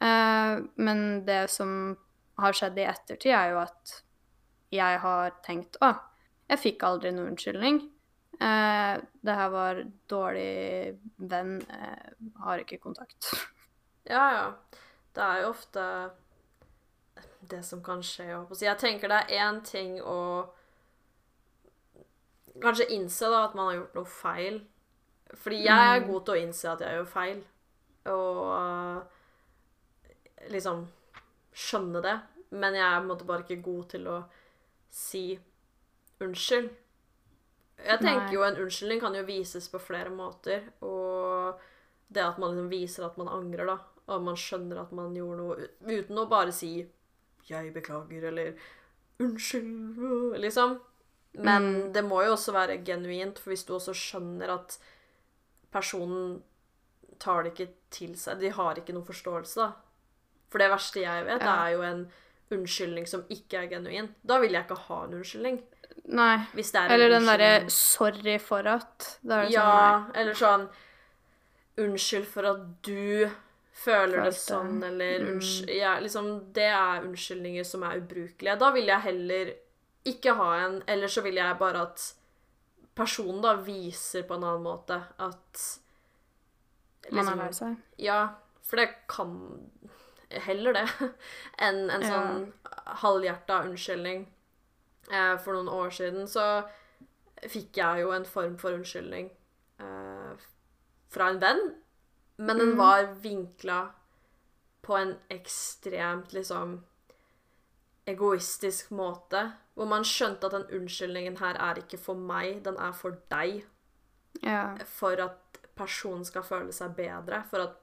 Eh, 0.00 0.54
men 0.74 1.04
det 1.26 1.46
som 1.52 1.94
har 2.40 2.56
skjedd 2.56 2.78
i 2.80 2.88
ettertid, 2.88 3.32
er 3.32 3.52
jo 3.54 3.60
at 3.62 3.98
jeg 4.74 4.98
har 5.04 5.36
tenkt 5.46 5.78
Å, 5.84 5.92
jeg 6.50 6.62
fikk 6.62 6.86
aldri 6.86 7.12
noen 7.14 7.34
unnskyldning. 7.34 7.78
Eh, 8.40 8.94
det 9.24 9.36
her 9.38 9.52
var 9.52 9.82
dårlig 10.10 10.98
venn. 11.16 11.56
Eh, 11.62 12.10
har 12.46 12.64
ikke 12.64 12.82
kontakt. 12.82 13.30
Ja, 14.04 14.24
ja. 14.36 14.80
Det 15.16 15.22
er 15.24 15.38
jo 15.40 15.46
ofte 15.54 15.82
det 17.48 17.62
som 17.64 17.80
kan 17.80 18.02
skje. 18.04 18.26
Jeg 18.60 18.76
tenker 18.76 19.08
det 19.08 19.22
er 19.22 19.46
én 19.46 19.62
ting 19.64 19.94
å 20.04 20.44
kanskje 22.60 22.90
innse 22.92 23.30
da 23.32 23.46
at 23.46 23.56
man 23.56 23.70
har 23.70 23.78
gjort 23.78 23.96
noe 23.96 24.10
feil. 24.10 24.58
Fordi 25.34 25.64
jeg 25.64 25.96
er 25.96 26.00
Mm. 26.00 26.06
god 26.12 26.24
til 26.24 26.34
å 26.34 26.42
innse 26.42 26.70
at 26.72 26.80
jeg 26.80 26.94
gjør 26.98 27.06
feil, 27.06 27.44
og 28.06 28.36
uh, 28.52 29.02
liksom 30.50 30.86
skjønne 31.54 32.02
det. 32.04 32.14
Men 32.50 32.74
jeg 32.74 32.84
er 32.86 32.98
på 32.98 33.02
en 33.02 33.08
måte 33.08 33.26
bare 33.26 33.42
ikke 33.46 33.62
god 33.64 33.88
til 33.88 34.06
å 34.08 34.18
si 34.90 35.38
unnskyld. 36.22 36.70
Jeg 37.84 37.98
tenker 38.00 38.28
Nei. 38.28 38.34
jo 38.36 38.44
en 38.46 38.56
unnskyldning 38.62 39.00
kan 39.02 39.14
jo 39.18 39.24
vises 39.26 39.66
på 39.68 39.80
flere 39.82 40.10
måter, 40.14 40.62
og 40.86 41.58
det 42.14 42.22
at 42.22 42.38
man 42.38 42.54
liksom 42.54 42.70
viser 42.70 43.04
at 43.08 43.16
man 43.18 43.28
angrer, 43.28 43.66
da, 43.66 43.78
og 44.06 44.22
man 44.22 44.36
skjønner 44.36 44.80
at 44.84 44.92
man 44.92 45.14
gjorde 45.16 45.36
noe 45.40 45.68
uten 45.98 46.18
å 46.18 46.28
bare 46.30 46.52
si 46.52 46.86
'jeg 47.48 47.74
beklager' 47.74 48.24
eller 48.28 48.54
'unnskyld', 49.18 49.98
øh», 49.98 50.38
liksom. 50.38 50.80
Men 51.34 51.62
Mm. 51.62 51.92
det 51.92 52.04
må 52.04 52.22
jo 52.24 52.32
også 52.32 52.52
være 52.52 52.84
genuint, 52.84 53.38
for 53.38 53.50
hvis 53.50 53.64
du 53.66 53.72
også 53.74 53.92
skjønner 53.92 54.48
at 54.54 54.78
personen 55.74 56.38
tar 57.22 57.44
det 57.44 57.52
ikke 57.54 57.68
til 57.94 58.14
seg 58.18 58.40
De 58.42 58.50
har 58.54 58.78
ikke 58.80 58.94
noen 58.96 59.06
forståelse, 59.06 59.56
da. 59.60 59.72
For 60.50 60.62
det 60.62 60.70
verste 60.70 61.02
jeg 61.02 61.26
vet, 61.26 61.42
Ja. 61.42 61.54
er 61.66 61.72
jo 61.74 61.82
en 61.82 62.04
unnskyldning 62.54 63.06
som 63.10 63.24
ikke 63.32 63.64
er 63.64 63.68
genuin. 63.70 64.08
Da 64.24 64.38
vil 64.42 64.52
jeg 64.54 64.64
ikke 64.68 64.78
ha 64.88 65.04
en 65.04 65.14
unnskyldning. 65.18 65.62
Nei. 66.06 66.34
Er 66.56 66.90
Eller 66.92 67.08
den 67.08 67.24
derre 67.26 67.66
'sorry 67.70 68.38
for 68.38 68.62
at'. 68.62 69.18
Det 69.22 69.30
sånn 69.48 69.50
Ja, 69.52 70.06
eller 70.14 70.32
sånn 70.34 70.68
Unnskyld 71.76 72.26
for 72.26 72.46
at 72.46 72.82
du 72.86 73.28
føler 73.74 74.22
det 74.24 74.34
sånn, 74.34 74.82
eller 74.84 75.18
Mm. 75.18 75.68
ja, 75.76 75.98
liksom, 75.98 76.52
Det 76.52 76.62
er 76.70 77.02
unnskyldninger 77.02 77.64
som 77.66 77.82
er 77.82 78.00
ubrukelige. 78.00 78.58
Da 78.58 78.70
vil 78.70 78.86
jeg 78.86 79.00
heller 79.00 79.54
ikke 80.06 80.34
ha 80.36 80.66
en, 80.66 80.82
eller 80.86 81.08
så 81.08 81.20
vil 81.22 81.34
jeg 81.34 81.58
bare 81.58 81.82
at 81.82 82.12
personen 82.94 83.42
da 83.42 83.54
viser 83.56 84.22
på 84.28 84.34
en 84.34 84.44
annen 84.44 84.62
måte 84.62 85.00
at 85.18 85.64
Man 87.10 87.18
er 87.18 87.22
liksom- 87.24 87.38
lei 87.38 87.52
seg. 87.52 87.76
Ja, 87.98 88.34
for 88.62 88.76
det 88.76 88.88
kan 89.08 89.70
Heller 90.30 90.72
det 90.72 90.88
enn 91.58 91.90
en 91.90 92.02
Ja. 92.02 92.08
sånn 92.08 92.52
halvhjerta 93.02 93.60
unnskyldning. 93.68 94.26
Eh, 95.12 95.36
for 95.38 95.52
noen 95.54 95.68
år 95.68 95.90
siden 95.94 96.26
så 96.26 96.64
fikk 97.46 97.76
jeg 97.76 98.00
jo 98.00 98.10
en 98.10 98.24
form 98.24 98.56
for 98.58 98.72
unnskyldning 98.72 99.30
eh, 99.78 100.32
fra 101.08 101.28
en 101.28 101.38
venn, 101.38 101.74
men 102.38 102.58
den 102.58 102.72
Mhm. 102.72 102.76
var 102.76 103.04
vinkla 103.22 103.90
på 104.82 104.96
en 104.98 105.16
ekstremt 105.30 106.32
liksom 106.32 106.82
egoistisk 108.06 108.90
måte, 108.90 109.52
hvor 109.74 109.86
man 109.88 110.04
skjønte 110.04 110.44
at 110.46 110.52
den 110.52 110.80
unnskyldningen 110.80 111.38
her 111.40 111.56
er 111.56 111.74
ikke 111.80 111.98
for 111.98 112.14
meg, 112.14 112.62
den 112.64 112.76
er 112.76 112.92
for 112.92 113.16
deg 113.30 113.64
Ja. 114.42 114.74
for 114.84 115.12
at 115.22 115.58
personen 115.76 116.24
skal 116.24 116.42
føle 116.42 116.72
seg 116.72 116.94
bedre, 116.96 117.42
for 117.50 117.58
at 117.64 117.76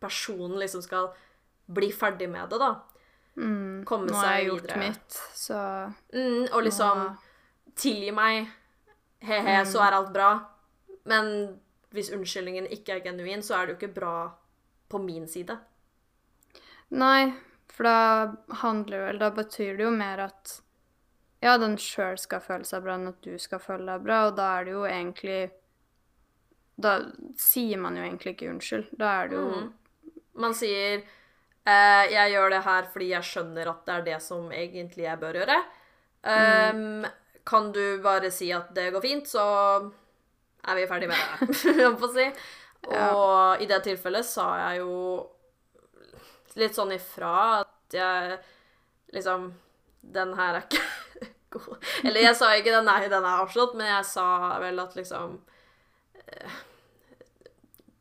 personen 0.00 0.58
liksom 0.58 0.82
skal 0.82 1.12
bli 1.72 1.90
ferdig 1.92 2.28
med 2.28 2.50
det, 2.50 2.58
da. 2.58 2.74
Mm. 3.36 3.84
Komme 3.86 4.06
Nå 4.10 4.14
har 4.14 4.32
jeg 4.38 4.42
seg 4.42 4.50
gjort 4.50 4.62
videre. 4.62 4.78
mitt, 4.78 5.10
så 5.34 5.94
Mm, 6.12 6.48
og 6.52 6.62
liksom 6.64 6.98
nå- 6.98 7.16
tilgi 7.76 8.10
meg, 8.12 8.48
he-he, 9.22 9.60
Mm. 9.62 9.66
så 9.66 9.78
er 9.86 9.92
alt 9.94 10.12
bra. 10.12 10.46
Men 11.06 11.60
hvis 11.92 12.10
unnskyldningen 12.12 12.66
ikke 12.70 12.88
er 12.96 13.00
genuin, 13.00 13.40
så 13.42 13.54
er 13.54 13.66
det 13.66 13.80
jo 13.80 13.86
ikke 13.86 13.94
bra 14.00 14.32
på 14.90 14.98
min 15.04 15.26
side. 15.28 15.58
Nei, 16.90 17.32
for 17.80 17.88
da 17.88 18.56
handler 18.60 19.06
vel 19.06 19.18
Da 19.18 19.30
betyr 19.32 19.78
det 19.78 19.86
jo 19.86 19.90
mer 19.94 20.26
at 20.26 20.58
ja, 21.40 21.54
den 21.56 21.78
sjøl 21.80 22.18
skal 22.20 22.42
føle 22.44 22.66
seg 22.68 22.82
bra 22.84 22.98
enn 22.98 23.08
at 23.08 23.22
du 23.24 23.38
skal 23.40 23.62
føle 23.64 23.86
deg 23.88 24.02
bra, 24.04 24.26
og 24.28 24.34
da 24.36 24.50
er 24.58 24.66
det 24.66 24.74
jo 24.74 24.82
egentlig 24.84 25.38
Da 26.76 26.98
sier 27.40 27.80
man 27.80 27.96
jo 27.96 28.04
egentlig 28.04 28.34
ikke 28.34 28.50
unnskyld. 28.52 28.90
Da 29.00 29.14
er 29.22 29.30
det 29.30 29.38
jo 29.38 29.46
mm. 29.48 29.70
Man 30.44 30.54
sier 30.56 31.00
eh, 31.00 32.04
'Jeg 32.12 32.34
gjør 32.34 32.52
det 32.52 32.60
her 32.68 32.92
fordi 32.92 33.08
jeg 33.14 33.28
skjønner 33.30 33.72
at 33.72 33.80
det 33.86 33.94
er 33.96 34.06
det 34.10 34.20
som 34.22 34.52
egentlig 34.52 35.04
jeg 35.04 35.20
bør 35.20 35.40
gjøre'. 35.40 35.58
Um, 36.20 37.06
Kan 37.46 37.72
du 37.72 38.00
bare 38.04 38.30
si 38.30 38.52
at 38.52 38.74
det 38.76 38.92
går 38.92 39.00
fint, 39.00 39.28
så 39.28 39.42
er 40.68 40.76
vi 40.76 40.86
ferdig 40.86 41.08
med 41.08 41.16
det. 41.16 41.56
holdt 41.84 42.00
på 42.00 42.08
å 42.08 42.14
si. 42.14 42.28
Og 42.92 43.64
i 43.64 43.68
det 43.68 43.82
tilfellet 43.84 44.24
sa 44.24 44.46
jeg 44.68 44.84
jo 44.84 44.96
litt 46.60 46.74
sånn 46.74 46.92
ifra 46.94 47.34
at 47.60 47.69
jeg 47.96 48.38
liksom 49.14 49.52
Den 50.02 50.32
her 50.38 50.54
er 50.60 50.62
ikke 50.64 50.82
god. 51.56 51.76
Eller 52.04 52.20
jeg 52.24 52.36
sa 52.38 52.52
ikke 52.56 52.72
den 52.72 52.86
nei, 52.88 53.08
den 53.10 53.24
er 53.26 53.42
avslått, 53.42 53.74
men 53.76 53.86
jeg 53.90 54.04
sa 54.08 54.26
vel 54.62 54.78
at 54.80 54.94
liksom 54.96 55.34
eh, 56.26 56.54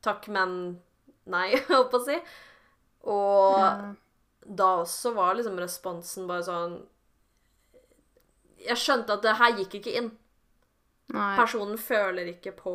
Takk, 0.05 0.27
men 0.31 0.53
nei, 1.27 1.49
holdt 1.67 1.89
på 1.91 1.99
å 1.99 2.05
si. 2.05 2.15
Og 3.09 3.57
Ja. 3.59 3.73
da 4.45 4.69
også 4.83 5.11
var 5.15 5.35
liksom 5.35 5.59
responsen 5.59 6.27
bare 6.29 6.43
sånn 6.47 6.77
Jeg 8.63 8.79
skjønte 8.79 9.13
at 9.17 9.23
det 9.23 9.35
her 9.39 9.53
gikk 9.59 9.75
ikke 9.79 9.93
inn. 9.99 10.09
Nei. 11.15 11.33
Personen 11.39 11.77
føler 11.79 12.27
ikke 12.35 12.51
på 12.57 12.73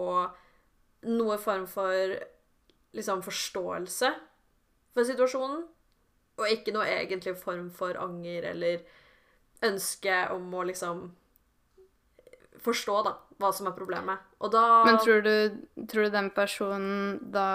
noe 1.05 1.37
form 1.39 1.67
for 1.69 2.15
liksom 2.97 3.21
forståelse 3.23 4.11
for 4.95 5.05
situasjonen. 5.07 5.65
Og 6.39 6.51
ikke 6.51 6.75
noe 6.75 6.87
egentlig 6.91 7.37
form 7.39 7.69
for 7.75 7.99
anger 8.01 8.51
eller 8.51 8.83
ønske 9.65 10.17
om 10.35 10.49
å 10.55 10.65
liksom 10.67 11.05
forstå, 12.65 13.01
da, 13.07 13.15
hva 13.41 13.51
som 13.55 13.69
er 13.69 13.77
problemet. 13.77 14.23
Og 14.43 14.53
da 14.55 14.85
Men 14.87 15.01
tror 15.03 15.25
du, 15.25 15.35
tror 15.91 16.07
du 16.07 16.15
den 16.15 16.31
personen 16.35 17.19
da 17.33 17.49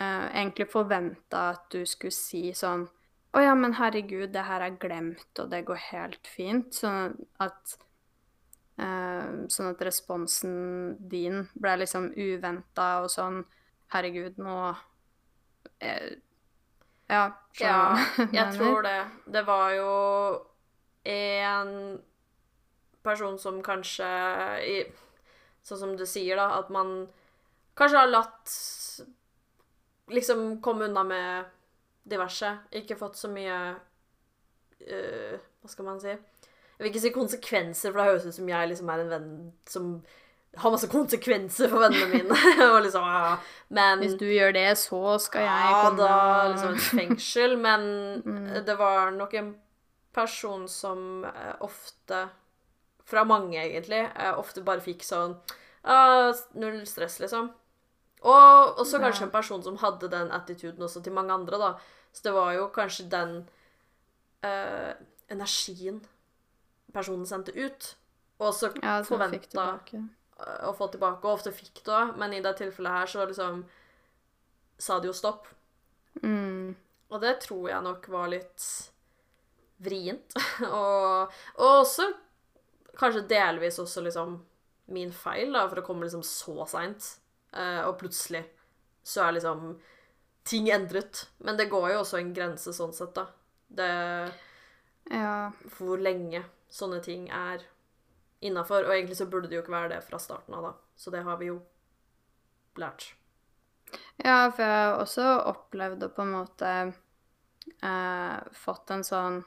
eh, 0.00 0.26
egentlig 0.32 0.70
forventa 0.72 1.50
at 1.54 1.68
du 1.72 1.84
skulle 1.86 2.14
si 2.14 2.50
sånn 2.56 2.88
Å 3.30 3.42
ja, 3.44 3.52
men 3.54 3.76
herregud, 3.78 4.32
det 4.34 4.42
her 4.42 4.64
er 4.66 4.78
glemt, 4.82 5.30
og 5.38 5.52
det 5.52 5.62
går 5.68 5.78
helt 5.92 6.26
fint. 6.26 6.74
Sånn 6.74 7.14
at 7.38 7.76
eh, 8.80 9.46
Sånn 9.46 9.70
at 9.70 9.84
responsen 9.86 10.96
din 11.12 11.44
ble 11.54 11.76
liksom 11.84 12.10
uventa 12.16 12.96
og 13.04 13.10
sånn 13.12 13.44
Herregud, 13.90 14.36
nå 14.38 14.56
eh, 15.82 16.18
Ja, 17.10 17.24
Ja, 17.58 17.98
jeg 18.32 18.54
tror 18.54 18.82
det. 18.86 18.98
Det 19.26 19.42
var 19.46 19.72
jo 19.74 19.92
en 21.10 21.72
person 23.02 23.38
som 23.38 23.62
kanskje 23.64 24.08
Sånn 25.64 25.80
som 25.80 25.96
du 25.96 26.06
sier, 26.08 26.38
da, 26.40 26.60
at 26.60 26.70
man 26.72 27.08
kanskje 27.76 28.04
har 28.04 28.12
latt 28.12 28.54
Liksom 30.10 30.60
komme 30.64 30.88
unna 30.88 31.04
med 31.06 31.50
diverse. 32.10 32.48
Ikke 32.74 32.96
fått 32.98 33.18
så 33.20 33.28
mye 33.30 33.58
uh, 33.76 35.34
Hva 35.60 35.70
skal 35.70 35.86
man 35.86 36.00
si? 36.02 36.10
Jeg 36.10 36.80
vil 36.80 36.90
ikke 36.90 37.02
si 37.04 37.12
konsekvenser, 37.14 37.92
for 37.92 38.00
det 38.00 38.08
høres 38.08 38.26
ut 38.26 38.34
som 38.38 38.48
jeg 38.48 38.70
liksom 38.70 38.90
er 38.90 39.02
en 39.02 39.12
venn 39.12 39.30
som 39.68 39.92
har 40.56 40.70
masse 40.74 40.88
konsekvenser 40.90 41.68
for 41.70 41.78
vennene 41.84 42.08
mine. 42.10 42.38
og 42.74 42.82
liksom, 42.82 43.04
ja. 43.06 43.36
men 43.70 44.00
Hvis 44.02 44.16
du 44.18 44.26
gjør 44.26 44.52
det, 44.56 44.66
så 44.78 45.18
skal 45.22 45.44
jeg 45.46 45.70
ja, 45.70 45.82
komme 45.84 45.98
da 46.02 46.16
og- 46.16 46.50
liksom 46.54 46.74
et 46.74 46.88
fengsel, 46.98 47.56
men 47.58 47.86
Mm. 48.24 48.64
det 48.66 48.76
var 48.78 49.10
nok 49.12 49.34
en 49.34 49.54
person 50.12 50.66
som 50.68 51.24
eh, 51.24 51.54
ofte 51.60 52.28
Fra 53.04 53.24
mange, 53.24 53.56
egentlig. 53.58 54.04
eh, 54.16 54.38
ofte 54.38 54.62
bare 54.62 54.80
fikk 54.80 55.02
sånn 55.02 55.36
uh, 55.84 56.32
Null 56.54 56.84
stress, 56.86 57.18
liksom. 57.20 57.50
Og 58.22 58.76
også 58.78 59.00
kanskje 59.00 59.22
en 59.24 59.30
person 59.30 59.62
som 59.62 59.76
hadde 59.80 60.10
den 60.12 60.30
attituden 60.30 60.82
også 60.84 61.02
til 61.02 61.12
mange 61.12 61.32
andre, 61.32 61.58
da. 61.58 61.70
Så 62.12 62.22
det 62.22 62.32
var 62.34 62.52
jo 62.54 62.68
kanskje 62.68 63.08
den 63.10 63.48
uh, 64.44 64.92
energien 65.30 66.00
personen 66.92 67.26
sendte 67.26 67.54
ut, 67.56 67.94
og 68.38 68.52
så 68.54 68.70
Ja, 68.82 69.00
forventa. 69.02 69.78
Å 70.66 70.72
få 70.76 70.88
tilbake, 70.92 71.24
og 71.24 71.38
ofte 71.38 71.52
fikk 71.54 71.82
det 71.86 71.94
òg, 71.94 72.14
men 72.20 72.34
i 72.36 72.42
det 72.44 72.54
tilfellet 72.60 72.96
her 72.98 73.10
så 73.10 73.26
liksom 73.28 73.64
sa 74.80 74.98
det 75.00 75.10
jo 75.10 75.16
stopp. 75.16 75.48
Mm. 76.22 76.72
Og 77.10 77.22
det 77.22 77.36
tror 77.44 77.68
jeg 77.70 77.84
nok 77.84 78.08
var 78.12 78.30
litt 78.32 78.66
vrient. 79.84 80.36
og, 80.68 81.32
og 81.58 81.80
også 81.82 82.08
kanskje 83.00 83.26
delvis 83.30 83.80
også 83.82 84.04
liksom 84.06 84.38
min 84.94 85.12
feil, 85.14 85.52
da, 85.54 85.66
for 85.70 85.82
å 85.82 85.86
komme 85.86 86.06
liksom 86.06 86.24
så 86.26 86.66
seint. 86.70 87.16
Uh, 87.54 87.86
og 87.88 87.96
plutselig 88.00 88.44
så 89.06 89.24
er 89.26 89.36
liksom 89.38 89.74
ting 90.46 90.70
endret. 90.72 91.26
Men 91.44 91.58
det 91.58 91.70
går 91.70 91.92
jo 91.92 92.00
også 92.02 92.20
en 92.20 92.32
grense 92.34 92.74
sånn 92.74 92.94
sett, 92.96 93.14
da. 93.16 93.28
Det 93.70 93.90
hvor 95.76 95.98
lenge 95.98 96.42
sånne 96.70 97.00
ting 97.02 97.28
er 97.34 97.64
innafor. 98.40 98.86
Og 98.88 98.94
egentlig 98.94 99.18
så 99.20 99.28
burde 99.30 99.50
det 99.50 99.58
jo 99.58 99.64
ikke 99.64 99.76
være 99.76 99.94
det 99.94 100.02
fra 100.06 100.20
starten 100.22 100.56
av, 100.56 100.70
da. 100.70 100.74
Så 100.96 101.12
det 101.14 101.24
har 101.26 101.40
vi 101.40 101.50
jo 101.50 101.60
lært. 102.80 103.12
Ja, 104.22 104.50
for 104.52 104.62
jeg 104.62 104.70
har 104.70 104.98
også 105.00 105.26
opplevd 105.50 106.04
å 106.06 106.12
på 106.14 106.24
en 106.24 106.34
måte 106.34 106.70
eh, 107.82 108.36
fått 108.54 108.92
en 108.94 109.04
sånn 109.06 109.40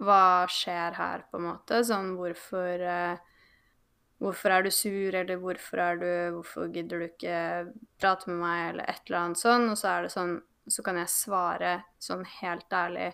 Hva 0.00 0.46
skjer 0.50 0.96
her, 0.98 1.24
på 1.30 1.40
en 1.40 1.46
måte? 1.48 1.80
Sånn 1.86 2.14
hvorfor 2.18 2.84
eh, 2.84 3.26
Hvorfor 4.20 4.52
er 4.52 4.66
du 4.66 4.70
sur, 4.74 5.14
eller 5.16 5.40
hvorfor 5.40 5.80
er 5.80 6.00
du 6.00 6.10
Hvorfor 6.36 6.68
gidder 6.74 7.00
du 7.00 7.08
ikke 7.08 7.38
prate 8.00 8.28
med 8.28 8.42
meg, 8.42 8.62
eller 8.74 8.92
et 8.92 9.02
eller 9.08 9.22
annet 9.22 9.40
sånn. 9.40 9.68
Og 9.72 9.80
så 9.80 9.94
er 9.94 10.06
det 10.06 10.12
sånn 10.12 10.36
Så 10.68 10.84
kan 10.84 11.00
jeg 11.00 11.14
svare 11.14 11.74
sånn 12.02 12.26
helt 12.42 12.76
ærlig 12.76 13.08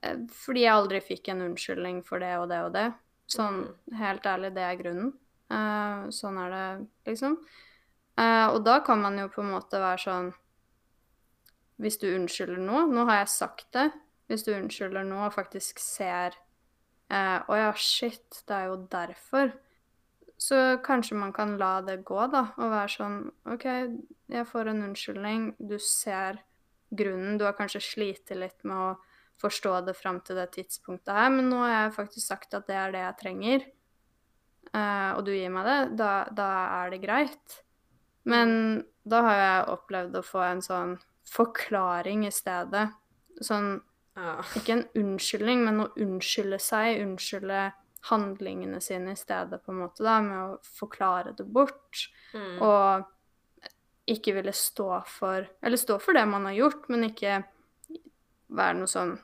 eh, 0.00 0.22
fordi 0.32 0.64
jeg 0.64 0.72
aldri 0.72 1.02
fikk 1.04 1.28
en 1.32 1.44
unnskyldning 1.50 2.00
for 2.06 2.22
det 2.22 2.32
og 2.40 2.48
det 2.52 2.62
og 2.64 2.72
det. 2.78 2.88
Sånn 3.30 3.64
helt 3.98 4.26
ærlig, 4.26 4.52
det 4.54 4.64
er 4.64 4.78
grunnen. 4.78 5.12
Uh, 5.50 6.08
sånn 6.14 6.38
er 6.42 6.52
det, 6.52 6.66
liksom. 7.10 7.36
Uh, 8.18 8.48
og 8.54 8.60
da 8.66 8.80
kan 8.86 9.02
man 9.02 9.18
jo 9.20 9.28
på 9.30 9.42
en 9.44 9.52
måte 9.52 9.78
være 9.78 10.00
sånn 10.00 10.28
Hvis 11.76 11.98
du 12.00 12.06
unnskylder 12.08 12.62
nå 12.64 12.86
Nå 12.88 13.02
har 13.10 13.18
jeg 13.20 13.28
sagt 13.34 13.66
det. 13.76 13.90
Hvis 14.26 14.46
du 14.46 14.54
unnskylder 14.54 15.04
nå 15.06 15.20
og 15.26 15.34
faktisk 15.34 15.82
ser 15.82 16.34
eh, 17.12 17.38
Å 17.38 17.58
ja, 17.60 17.68
shit, 17.76 18.40
det 18.48 18.56
er 18.56 18.70
jo 18.70 18.78
derfor. 18.90 19.52
Så 20.40 20.56
kanskje 20.84 21.18
man 21.20 21.34
kan 21.36 21.54
la 21.60 21.78
det 21.84 22.00
gå, 22.08 22.18
da, 22.32 22.48
og 22.56 22.72
være 22.72 22.92
sånn 22.92 23.20
OK, 23.52 23.66
jeg 24.32 24.48
får 24.50 24.72
en 24.72 24.82
unnskyldning. 24.88 25.46
Du 25.58 25.78
ser 25.80 26.42
grunnen. 26.90 27.38
Du 27.38 27.46
har 27.46 27.54
kanskje 27.56 27.84
slitt 27.84 28.32
litt 28.34 28.66
med 28.66 28.76
å 28.76 28.90
forstå 29.40 29.80
det 29.86 29.96
fram 29.98 30.20
til 30.24 30.38
det 30.40 30.50
tidspunktet 30.56 31.12
her, 31.14 31.30
men 31.32 31.50
nå 31.52 31.60
har 31.62 31.72
jeg 31.74 31.96
faktisk 31.98 32.26
sagt 32.26 32.56
at 32.56 32.68
det 32.70 32.76
er 32.80 32.94
det 32.94 33.02
jeg 33.02 33.18
trenger, 33.22 33.66
uh, 34.72 35.10
og 35.16 35.24
du 35.26 35.32
gir 35.34 35.52
meg 35.52 35.68
det, 35.68 35.78
da, 36.00 36.12
da 36.32 36.50
er 36.82 36.94
det 36.94 37.02
greit. 37.04 37.58
Men 38.26 38.84
da 39.06 39.22
har 39.22 39.40
jeg 39.40 39.66
opplevd 39.76 40.16
å 40.18 40.24
få 40.26 40.42
en 40.46 40.62
sånn 40.64 40.96
forklaring 41.30 42.24
i 42.26 42.32
stedet. 42.34 42.88
Sånn 43.42 43.76
Ja. 44.16 44.40
ikke 44.56 44.72
en 44.72 44.86
unnskyldning, 44.96 45.64
men 45.66 45.82
å 45.84 45.90
unnskylde 46.00 46.58
seg, 46.62 47.02
unnskylde 47.04 47.66
handlingene 48.08 48.80
sine 48.80 49.12
i 49.12 49.18
stedet, 49.18 49.60
på 49.64 49.74
en 49.74 49.82
måte, 49.82 50.02
da, 50.06 50.20
med 50.24 50.38
å 50.38 50.58
forklare 50.78 51.34
det 51.36 51.44
bort. 51.44 52.06
Mm. 52.32 52.62
Og 52.62 53.04
ikke 54.06 54.36
ville 54.36 54.54
stå 54.54 55.02
for 55.10 55.48
Eller 55.62 55.76
stå 55.76 55.98
for 56.00 56.14
det 56.14 56.24
man 56.30 56.46
har 56.46 56.54
gjort, 56.54 56.88
men 56.88 57.10
ikke 57.10 57.40
være 58.50 58.74
noe 58.78 58.86
sånn 58.90 59.18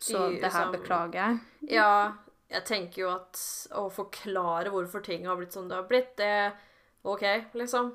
Så 0.00 0.32
I- 0.32 0.40
det 0.40 0.50
her 0.52 0.64
som- 0.64 0.72
beklager 0.72 1.14
jeg. 1.14 1.40
Ja, 1.76 2.12
jeg 2.50 2.64
tenker 2.64 3.02
jo 3.02 3.08
at 3.10 3.34
å 3.72 3.88
forklare 3.90 4.70
hvorfor 4.70 5.02
ting 5.02 5.24
har 5.26 5.36
blitt 5.36 5.52
som 5.52 5.68
det 5.68 5.76
har 5.76 5.84
blitt, 5.88 6.16
det 6.16 6.52
OK, 7.04 7.22
liksom. 7.54 7.94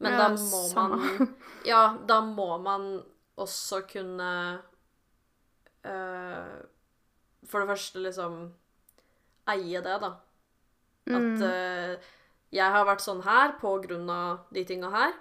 Men 0.00 0.12
Ja, 0.12 0.18
da 0.18 0.28
må 0.30 0.62
samme. 0.70 0.96
man 0.98 1.34
Ja, 1.64 1.96
da 2.06 2.20
må 2.20 2.58
man 2.62 3.02
også 3.38 3.82
kunne 3.88 4.60
uh, 5.84 6.62
For 7.46 7.60
det 7.62 7.68
første 7.72 8.02
liksom 8.02 8.52
eie 9.50 9.80
det, 9.82 9.96
da. 10.00 10.12
At 11.10 11.40
eh, 11.42 11.96
jeg 12.54 12.70
har 12.70 12.84
vært 12.86 13.02
sånn 13.02 13.24
her 13.26 13.56
på 13.58 13.72
grunn 13.82 14.08
av 14.08 14.44
de 14.54 14.62
tinga 14.64 14.88
her, 14.92 15.12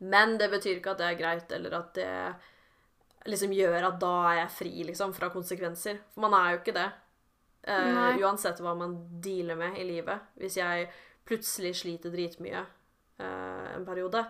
men 0.00 0.36
det 0.40 0.48
betyr 0.50 0.80
ikke 0.80 0.90
at 0.96 0.98
det 0.98 1.06
er 1.12 1.18
greit, 1.20 1.52
eller 1.54 1.76
at 1.78 1.92
det 1.94 2.08
liksom 3.26 3.52
gjør 3.52 3.88
at 3.90 4.00
da 4.00 4.12
er 4.30 4.36
jeg 4.42 4.50
fri, 4.50 4.72
liksom, 4.86 5.12
fra 5.16 5.28
konsekvenser. 5.32 5.98
For 6.14 6.20
man 6.26 6.34
er 6.38 6.52
jo 6.52 6.60
ikke 6.62 6.76
det. 6.76 6.88
Uh, 7.68 8.16
uansett 8.22 8.60
hva 8.64 8.74
man 8.78 8.94
dealer 9.20 9.58
med 9.58 9.76
i 9.78 9.84
livet. 9.84 10.20
Hvis 10.40 10.56
jeg 10.56 10.88
plutselig 11.28 11.74
sliter 11.76 12.10
dritmye 12.14 12.62
uh, 12.62 13.66
en 13.74 13.84
periode, 13.84 14.22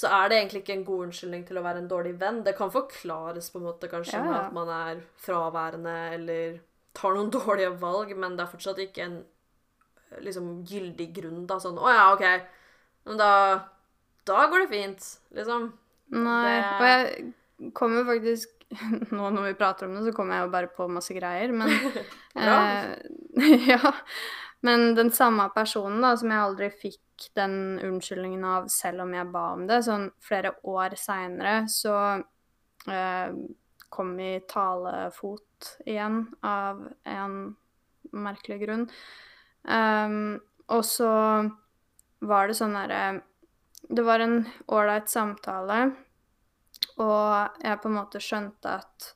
så 0.00 0.08
er 0.14 0.28
det 0.30 0.36
egentlig 0.38 0.62
ikke 0.62 0.76
en 0.78 0.84
god 0.86 1.06
unnskyldning 1.08 1.42
til 1.48 1.58
å 1.58 1.64
være 1.64 1.82
en 1.82 1.88
dårlig 1.90 2.14
venn. 2.20 2.42
Det 2.46 2.54
kan 2.56 2.70
forklares 2.72 3.50
på 3.50 3.58
en 3.58 3.66
måte 3.66 3.90
kanskje 3.90 4.20
Ja, 4.20 4.22
med 4.24 4.36
at 4.38 4.54
man 4.54 4.70
er 4.72 5.02
fraværende 5.20 5.96
eller 6.14 6.60
tar 6.96 7.16
noen 7.16 7.32
dårlige 7.38 7.74
valg, 7.82 8.14
men 8.16 8.36
det 8.38 8.46
er 8.46 8.52
fortsatt 8.54 8.78
ikke 8.86 9.08
en 9.08 9.18
liksom 10.22 10.64
gyldig 10.66 11.10
grunn, 11.14 11.44
da. 11.46 11.58
Sånn 11.62 11.78
'Å 11.78 11.90
ja, 11.94 12.06
OK, 12.14 12.24
men 13.06 13.20
da 13.20 13.32
Da 14.26 14.46
går 14.50 14.66
det 14.66 14.70
fint', 14.70 15.06
liksom. 15.34 15.72
Nei. 16.12 16.60
Det- 16.60 16.78
Og 16.78 16.86
jeg 16.86 17.34
kommer 17.76 18.04
faktisk 18.08 18.56
Nå 19.10 19.30
når 19.34 19.48
vi 19.48 19.54
prater 19.58 19.88
om 19.88 19.96
det, 19.96 20.04
så 20.06 20.14
kommer 20.14 20.36
jeg 20.36 20.46
jo 20.46 20.52
bare 20.52 20.68
på 20.70 20.86
masse 20.92 21.14
greier, 21.16 21.50
men 21.50 21.72
eh, 22.38 22.92
Ja. 23.72 23.94
Men 24.62 24.92
den 24.94 25.10
samme 25.16 25.48
personen 25.54 26.02
da, 26.04 26.12
som 26.20 26.30
jeg 26.30 26.44
aldri 26.44 26.68
fikk 26.70 27.30
den 27.36 27.80
unnskyldningen 27.82 28.44
av, 28.44 28.68
selv 28.72 29.06
om 29.06 29.14
jeg 29.16 29.30
ba 29.32 29.46
om 29.54 29.64
det, 29.68 29.80
sånn 29.86 30.10
flere 30.22 30.52
år 30.68 30.94
seinere, 31.00 31.64
så 31.72 31.94
eh, 32.92 33.32
kom 33.90 34.12
vi 34.20 34.34
i 34.36 34.44
talefot 34.48 35.72
igjen 35.88 36.22
av 36.46 36.84
en 37.08 37.40
merkelig 38.12 38.60
grunn. 38.62 38.86
Um, 39.64 40.38
og 40.72 40.84
så 40.88 41.10
var 42.24 42.48
det 42.48 42.54
sånn 42.56 42.72
derre 42.78 43.20
Det 43.92 44.04
var 44.06 44.22
en 44.24 44.38
ålreit 44.72 45.10
samtale, 45.12 45.90
og 46.98 47.60
jeg 47.62 47.80
på 47.82 47.90
en 47.90 47.96
måte 47.96 48.22
skjønte 48.22 48.76
at 48.80 49.10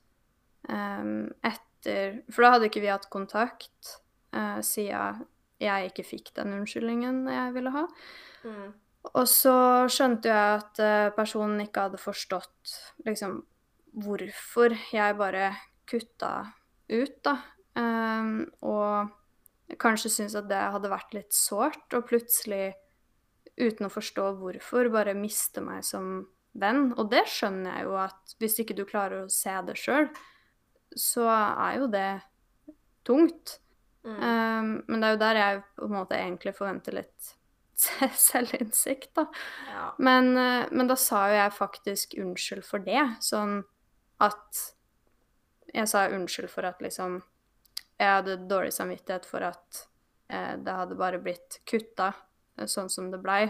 um, 0.69 1.31
etter 1.45 2.23
For 2.33 2.45
da 2.45 2.55
hadde 2.55 2.71
ikke 2.71 2.81
vi 2.81 2.93
hatt 2.93 3.11
kontakt 3.13 3.97
uh, 4.37 4.61
siden 4.65 5.25
jeg 5.63 5.91
ikke 5.91 6.05
fikk 6.07 6.31
den 6.37 6.55
unnskyldningen 6.57 7.25
jeg 7.31 7.53
ville 7.55 7.73
ha. 7.75 7.85
Mm. 8.45 8.71
Og 9.13 9.27
så 9.29 9.57
skjønte 9.93 10.33
jeg 10.33 10.55
at 10.59 10.81
uh, 10.81 11.15
personen 11.17 11.61
ikke 11.65 11.89
hadde 11.89 12.01
forstått 12.01 12.75
liksom 13.05 13.43
hvorfor 14.05 14.75
jeg 14.93 15.19
bare 15.19 15.53
kutta 15.89 16.33
ut, 16.91 17.19
da. 17.25 17.37
Um, 17.79 18.47
og 18.65 19.77
kanskje 19.81 20.11
syntes 20.13 20.39
at 20.39 20.49
det 20.51 20.61
hadde 20.75 20.93
vært 20.93 21.15
litt 21.17 21.37
sårt, 21.37 21.87
og 21.95 22.09
plutselig, 22.09 22.75
uten 23.55 23.87
å 23.87 23.93
forstå 23.93 24.31
hvorfor, 24.41 24.91
bare 24.93 25.15
miste 25.19 25.63
meg 25.65 25.85
som 25.87 26.25
venn. 26.59 26.89
Og 26.99 27.11
det 27.13 27.25
skjønner 27.31 27.79
jeg 27.79 27.89
jo 27.89 27.99
at 28.05 28.37
hvis 28.41 28.59
ikke 28.63 28.77
du 28.79 28.85
klarer 28.89 29.25
å 29.25 29.33
se 29.33 29.55
det 29.67 29.77
sjøl, 29.81 30.09
så 30.95 31.27
er 31.29 31.79
jo 31.81 31.91
det 31.91 32.09
tungt. 33.07 33.59
Mm. 34.05 34.19
Um, 34.21 34.69
men 34.89 35.01
det 35.01 35.09
er 35.09 35.15
jo 35.15 35.23
der 35.23 35.41
jeg 35.41 35.65
på 35.79 35.89
en 35.89 35.97
måte 35.97 36.19
egentlig 36.19 36.55
forventer 36.57 36.99
litt 37.01 37.35
selvinnsikt, 38.29 39.15
da. 39.15 39.27
ja. 39.73 39.87
Men, 39.99 40.37
eh, 40.37 40.67
men 40.71 40.89
da 40.91 40.97
sa 40.97 41.27
jo 41.31 41.39
jeg 41.39 41.57
faktisk 41.57 42.15
unnskyld 42.21 42.67
for 42.67 42.85
det. 42.85 43.03
Sånn 43.25 43.63
at 44.23 44.63
Jeg 45.75 45.89
sa 45.91 46.05
unnskyld 46.07 46.53
for 46.53 46.63
at 46.69 46.79
liksom 46.79 47.17
Jeg 47.99 48.07
hadde 48.07 48.37
dårlig 48.47 48.71
samvittighet 48.77 49.27
for 49.27 49.43
at 49.43 49.81
eh, 50.31 50.55
det 50.63 50.77
hadde 50.77 50.99
bare 50.99 51.19
blitt 51.19 51.61
kutta 51.67 52.13
eh, 52.59 52.69
sånn 52.71 52.91
som 52.91 53.11
det 53.11 53.19
blei. 53.23 53.49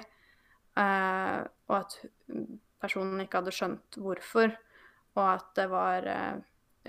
Eh, 0.80 1.40
og 1.68 1.76
at 1.76 1.98
personen 2.84 3.24
ikke 3.24 3.40
hadde 3.40 3.54
skjønt 3.54 3.98
hvorfor. 4.00 4.52
Og 5.16 5.24
at 5.26 5.48
det 5.58 5.68
var 5.72 6.06
uh, 6.10 6.42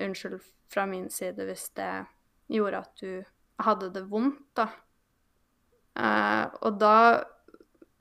unnskyld 0.05 0.41
fra 0.71 0.85
min 0.89 1.07
side 1.13 1.45
hvis 1.47 1.69
det 1.77 1.91
gjorde 2.51 2.81
at 2.83 3.01
du 3.01 3.11
hadde 3.63 3.91
det 3.95 4.03
vondt, 4.09 4.41
da. 4.57 4.67
Uh, 5.95 6.51
og 6.67 6.81
da 6.81 6.97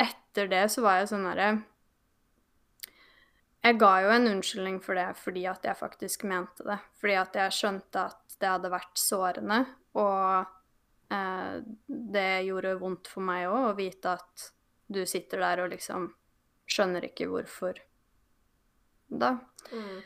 etter 0.03 0.51
det 0.51 0.65
så 0.73 0.83
var 0.83 0.99
jeg 0.99 1.13
sånn 1.13 1.29
herre 1.29 1.51
Jeg 3.63 3.77
ga 3.79 3.91
jo 4.03 4.09
en 4.11 4.27
unnskyldning 4.33 4.81
for 4.83 4.99
det 4.99 5.13
fordi 5.21 5.45
at 5.47 5.63
jeg 5.65 5.79
faktisk 5.79 6.27
mente 6.27 6.67
det. 6.67 6.81
Fordi 7.01 7.15
at 7.21 7.39
jeg 7.39 7.55
skjønte 7.61 8.09
at 8.11 8.37
det 8.41 8.51
hadde 8.51 8.73
vært 8.73 8.99
sårende, 8.99 9.61
og 9.95 10.51
uh, 11.15 11.55
det 11.87 12.45
gjorde 12.49 12.75
vondt 12.81 13.09
for 13.13 13.25
meg 13.25 13.47
òg 13.47 13.71
å 13.71 13.79
vite 13.79 14.17
at 14.19 14.51
du 14.91 15.05
sitter 15.09 15.41
der 15.41 15.63
og 15.65 15.71
liksom 15.73 16.11
skjønner 16.71 17.07
ikke 17.09 17.29
hvorfor 17.31 17.79
da. 19.09 19.37
Mm. 19.73 20.01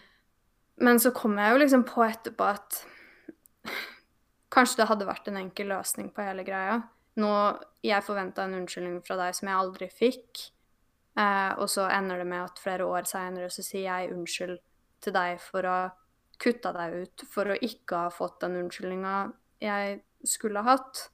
Men 0.85 1.01
så 1.03 1.13
kom 1.15 1.39
jeg 1.39 1.53
jo 1.55 1.63
liksom 1.63 1.85
på 1.89 2.05
etterpå 2.07 2.51
at 2.53 2.83
kanskje 4.55 4.83
det 4.83 4.89
hadde 4.91 5.09
vært 5.09 5.31
en 5.31 5.41
enkel 5.41 5.71
løsning 5.73 6.13
på 6.15 6.27
hele 6.27 6.47
greia. 6.47 6.81
Nå, 7.19 7.33
Jeg 7.83 8.05
forventa 8.07 8.45
en 8.45 8.61
unnskyldning 8.61 9.01
fra 9.07 9.17
deg 9.19 9.35
som 9.35 9.51
jeg 9.51 9.59
aldri 9.59 9.89
fikk. 9.91 10.45
Eh, 11.19 11.53
og 11.59 11.67
så 11.71 11.89
ender 11.91 12.21
det 12.21 12.29
med 12.31 12.45
at 12.45 12.61
flere 12.63 12.87
år 12.87 13.09
seinere 13.11 13.51
så 13.51 13.65
sier 13.67 13.89
jeg 13.89 14.13
unnskyld 14.15 14.59
til 15.03 15.15
deg 15.15 15.39
for 15.43 15.67
å 15.67 15.79
kutta 16.39 16.71
deg 16.75 16.95
ut, 17.03 17.25
for 17.31 17.51
å 17.51 17.59
ikke 17.59 18.05
ha 18.05 18.11
fått 18.15 18.41
den 18.45 18.61
unnskyldninga 18.61 19.15
jeg 19.63 19.99
skulle 20.27 20.63
ha 20.63 20.77
hatt. 20.77 21.09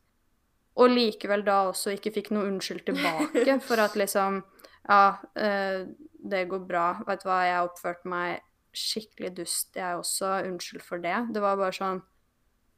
Og 0.76 0.90
likevel 0.90 1.44
da 1.46 1.62
også 1.70 1.94
ikke 1.94 2.12
fikk 2.18 2.33
noe 2.35 2.50
unnskyld 2.50 2.85
tilbake 2.90 3.59
for 3.64 3.80
at 3.80 3.96
liksom 3.96 4.42
Ja, 4.88 5.16
eh, 5.35 5.87
det 6.25 6.44
går 6.51 6.64
bra. 6.68 6.87
Vet 7.07 7.25
du 7.25 7.29
hva, 7.29 7.42
jeg 7.49 7.68
oppførte 7.68 8.11
meg 8.11 8.42
skikkelig 8.75 9.35
dust, 9.38 9.70
jeg 9.77 9.99
også. 10.01 10.33
Unnskyld 10.49 10.83
for 10.85 11.03
det. 11.03 11.16
Det 11.35 11.42
var 11.44 11.61
bare 11.61 11.75
sånn 11.77 12.03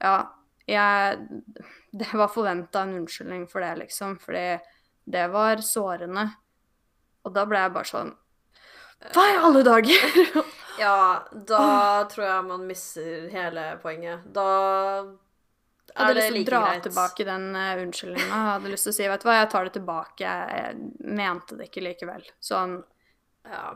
Ja, 0.03 0.17
jeg 0.69 1.23
Det 1.97 2.13
var 2.13 2.29
forventa 2.29 2.83
en 2.85 2.99
unnskyldning 3.01 3.47
for 3.51 3.65
det, 3.65 3.75
liksom. 3.85 4.19
Fordi 4.21 4.59
det 5.07 5.27
var 5.33 5.63
sårende. 5.65 6.29
Og 7.25 7.35
da 7.35 7.47
ble 7.47 7.65
jeg 7.65 7.75
bare 7.75 7.91
sånn 7.91 8.15
Hva 9.15 9.27
i 9.33 9.41
alle 9.49 9.65
dager? 9.67 10.45
Ja, 10.77 11.25
da 11.33 12.05
tror 12.13 12.27
jeg 12.27 12.45
man 12.51 12.67
mister 12.69 13.31
hele 13.33 13.63
poenget. 13.81 14.27
Da 14.37 15.07
hadde 15.97 16.15
lyst 16.19 16.27
til 16.27 16.35
å 16.35 16.39
like 16.39 16.51
dra 16.51 16.61
greit. 16.67 16.85
tilbake 16.87 17.27
den 17.29 17.49
uh, 17.57 17.83
unnskyldninga. 17.83 18.29
Jeg 18.29 18.51
hadde 18.51 18.75
lyst 18.75 18.89
til 18.89 18.95
å 18.95 18.99
si 18.99 19.09
vet 19.13 19.25
du 19.25 19.29
hva, 19.29 19.39
jeg 19.41 19.51
tar 19.55 19.67
det 19.69 19.75
tilbake. 19.79 20.23
Jeg, 20.27 20.61
jeg 20.61 21.17
mente 21.23 21.59
det 21.59 21.69
ikke 21.71 21.85
likevel. 21.87 22.31
Sånn 22.51 22.79
Ja, 23.47 23.67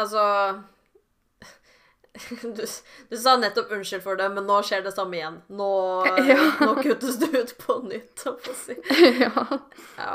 altså 0.00 0.24
du, 2.42 2.64
du 3.08 3.16
sa 3.16 3.36
nettopp 3.38 3.70
unnskyld 3.72 4.02
for 4.02 4.18
det, 4.18 4.28
men 4.34 4.46
nå 4.48 4.58
skjer 4.66 4.82
det 4.86 4.92
samme 4.96 5.18
igjen. 5.18 5.40
Nå, 5.60 5.70
Ja. 6.30 6.40
nå 6.66 6.74
kuttes 6.82 7.20
du 7.22 7.28
ut 7.36 7.54
på 7.62 7.80
nytt, 7.86 8.26
holdt 8.26 8.44
på 8.46 8.54
å 8.54 8.58
si. 8.58 8.76
Ja. 9.22 9.46
Ja. 9.98 10.14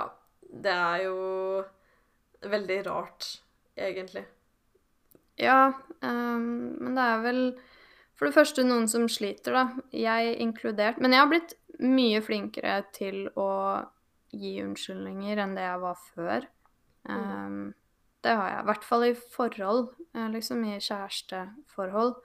Det 0.56 0.72
er 0.72 1.02
jo 1.04 1.16
veldig 2.48 2.78
rart, 2.86 3.26
egentlig. 3.76 4.24
Ja, 5.42 5.74
um, 6.00 6.46
men 6.80 6.96
det 6.96 7.08
er 7.12 7.24
vel 7.26 7.42
for 8.16 8.30
det 8.30 8.36
første 8.38 8.64
noen 8.64 8.88
som 8.92 9.08
sliter, 9.12 9.56
da. 9.56 9.64
Jeg 9.96 10.38
inkludert. 10.44 11.02
Men 11.04 11.16
jeg 11.16 11.24
har 11.24 11.32
blitt 11.32 11.56
mye 11.84 12.22
flinkere 12.24 12.78
til 12.96 13.26
å 13.36 13.50
gi 14.36 14.54
unnskyldninger 14.64 15.42
enn 15.44 15.56
det 15.58 15.66
jeg 15.66 15.82
var 15.84 16.00
før. 16.14 16.48
Ehm, 17.12 17.74
det 18.24 18.38
har 18.40 18.54
jeg. 18.54 18.62
I 18.62 18.70
hvert 18.70 18.88
fall 18.88 19.06
i 19.10 19.14
forhold, 19.36 19.84
eh, 20.16 20.30
liksom 20.32 20.64
i 20.66 20.80
kjæresteforhold. 20.80 22.16